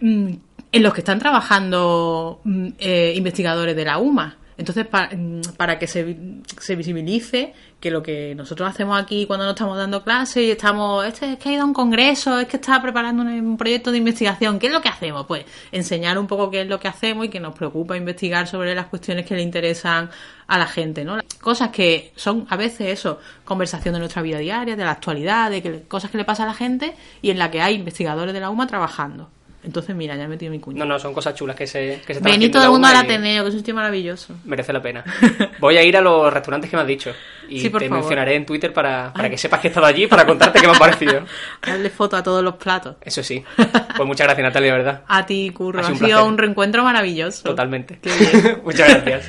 mm, 0.00 0.34
en 0.74 0.82
los 0.82 0.92
que 0.92 1.02
están 1.02 1.20
trabajando 1.20 2.40
mm, 2.42 2.68
eh, 2.80 3.12
investigadores 3.14 3.76
de 3.76 3.84
la 3.84 3.98
UMA. 3.98 4.38
Entonces, 4.56 4.86
mm, 4.90 5.40
para 5.56 5.78
que 5.78 5.86
se, 5.86 6.16
se 6.60 6.74
visibilice 6.74 7.52
que 7.78 7.92
lo 7.92 8.02
que 8.02 8.34
nosotros 8.34 8.68
hacemos 8.68 9.00
aquí 9.00 9.24
cuando 9.26 9.44
nos 9.44 9.54
estamos 9.54 9.76
dando 9.76 10.02
clases 10.02 10.42
y 10.42 10.50
estamos, 10.50 11.06
este 11.06 11.34
es 11.34 11.38
que 11.38 11.48
ha 11.48 11.52
ido 11.52 11.62
a 11.62 11.64
un 11.64 11.74
congreso, 11.74 12.40
es 12.40 12.48
que 12.48 12.56
está 12.56 12.82
preparando 12.82 13.22
un, 13.22 13.28
un 13.28 13.56
proyecto 13.56 13.92
de 13.92 13.98
investigación, 13.98 14.58
¿qué 14.58 14.66
es 14.66 14.72
lo 14.72 14.82
que 14.82 14.88
hacemos? 14.88 15.26
Pues 15.26 15.44
enseñar 15.70 16.18
un 16.18 16.26
poco 16.26 16.50
qué 16.50 16.62
es 16.62 16.68
lo 16.68 16.80
que 16.80 16.88
hacemos 16.88 17.26
y 17.26 17.28
que 17.28 17.38
nos 17.38 17.54
preocupa 17.54 17.96
investigar 17.96 18.48
sobre 18.48 18.74
las 18.74 18.86
cuestiones 18.86 19.26
que 19.26 19.36
le 19.36 19.42
interesan 19.42 20.10
a 20.48 20.58
la 20.58 20.66
gente, 20.66 21.04
¿no? 21.04 21.18
Cosas 21.40 21.68
que 21.68 22.12
son 22.16 22.48
a 22.50 22.56
veces 22.56 22.88
eso, 22.98 23.20
conversación 23.44 23.94
de 23.94 24.00
nuestra 24.00 24.22
vida 24.22 24.38
diaria, 24.38 24.74
de 24.74 24.84
la 24.84 24.90
actualidad, 24.90 25.52
de 25.52 25.62
que, 25.62 25.82
cosas 25.82 26.10
que 26.10 26.18
le 26.18 26.24
pasa 26.24 26.42
a 26.42 26.46
la 26.46 26.54
gente 26.54 26.96
y 27.22 27.30
en 27.30 27.38
la 27.38 27.52
que 27.52 27.62
hay 27.62 27.76
investigadores 27.76 28.34
de 28.34 28.40
la 28.40 28.50
UMA 28.50 28.66
trabajando. 28.66 29.30
Entonces, 29.64 29.96
mira, 29.96 30.14
ya 30.14 30.24
he 30.24 30.28
metido 30.28 30.52
mi 30.52 30.60
cuña. 30.60 30.78
No, 30.80 30.84
no, 30.84 30.98
son 30.98 31.14
cosas 31.14 31.34
chulas 31.34 31.56
que 31.56 31.66
se, 31.66 32.02
que 32.06 32.12
se 32.14 32.20
haciendo 32.20 32.50
todo 32.50 32.64
el 32.64 32.70
mundo 32.70 32.86
la 32.86 33.00
al 33.00 33.04
Ateneo, 33.06 33.42
que 33.44 33.48
es 33.48 33.54
un 33.54 33.60
sitio 33.60 33.74
maravilloso. 33.74 34.34
Merece 34.44 34.72
la 34.74 34.82
pena. 34.82 35.02
Voy 35.58 35.78
a 35.78 35.82
ir 35.82 35.96
a 35.96 36.02
los 36.02 36.30
restaurantes 36.32 36.68
que 36.70 36.76
me 36.76 36.82
has 36.82 36.88
dicho. 36.88 37.12
Y 37.48 37.60
Sí, 37.60 37.70
por 37.70 37.80
te 37.80 37.88
favor. 37.88 38.02
mencionaré 38.02 38.34
en 38.34 38.44
Twitter 38.44 38.72
para, 38.74 39.10
para 39.14 39.30
que 39.30 39.38
sepas 39.38 39.60
que 39.60 39.68
he 39.68 39.70
estado 39.70 39.86
allí 39.86 40.06
para 40.06 40.26
contarte 40.26 40.60
qué 40.60 40.66
me 40.66 40.74
ha 40.76 40.78
parecido. 40.78 41.24
Darle 41.66 41.88
foto 41.88 42.16
a 42.16 42.22
todos 42.22 42.44
los 42.44 42.56
platos. 42.56 42.96
Eso 43.00 43.22
sí. 43.22 43.42
Pues 43.96 44.06
muchas 44.08 44.26
gracias, 44.26 44.44
Natalia, 44.44 44.72
de 44.72 44.78
verdad. 44.78 45.02
A 45.06 45.24
ti, 45.24 45.50
Curro. 45.50 45.78
Ha 45.80 45.88
Ha 45.88 45.94
sido 45.94 46.26
un 46.26 46.36
reencuentro 46.36 46.82
maravilloso. 46.82 47.44
Totalmente. 47.44 47.98
Qué 48.02 48.10
bien. 48.12 48.60
muchas 48.64 48.88
gracias. 49.04 49.28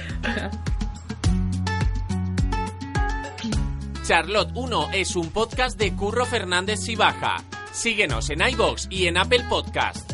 Charlotte 4.06 4.50
1 4.54 4.90
es 4.94 5.16
un 5.16 5.30
podcast 5.32 5.80
de 5.80 5.94
Curro 5.96 6.26
Fernández 6.26 6.80
Sibaja. 6.82 7.38
Síguenos 7.72 8.30
en 8.30 8.42
iBox 8.42 8.88
y 8.90 9.08
en 9.08 9.18
Apple 9.18 9.44
Podcast. 9.50 10.14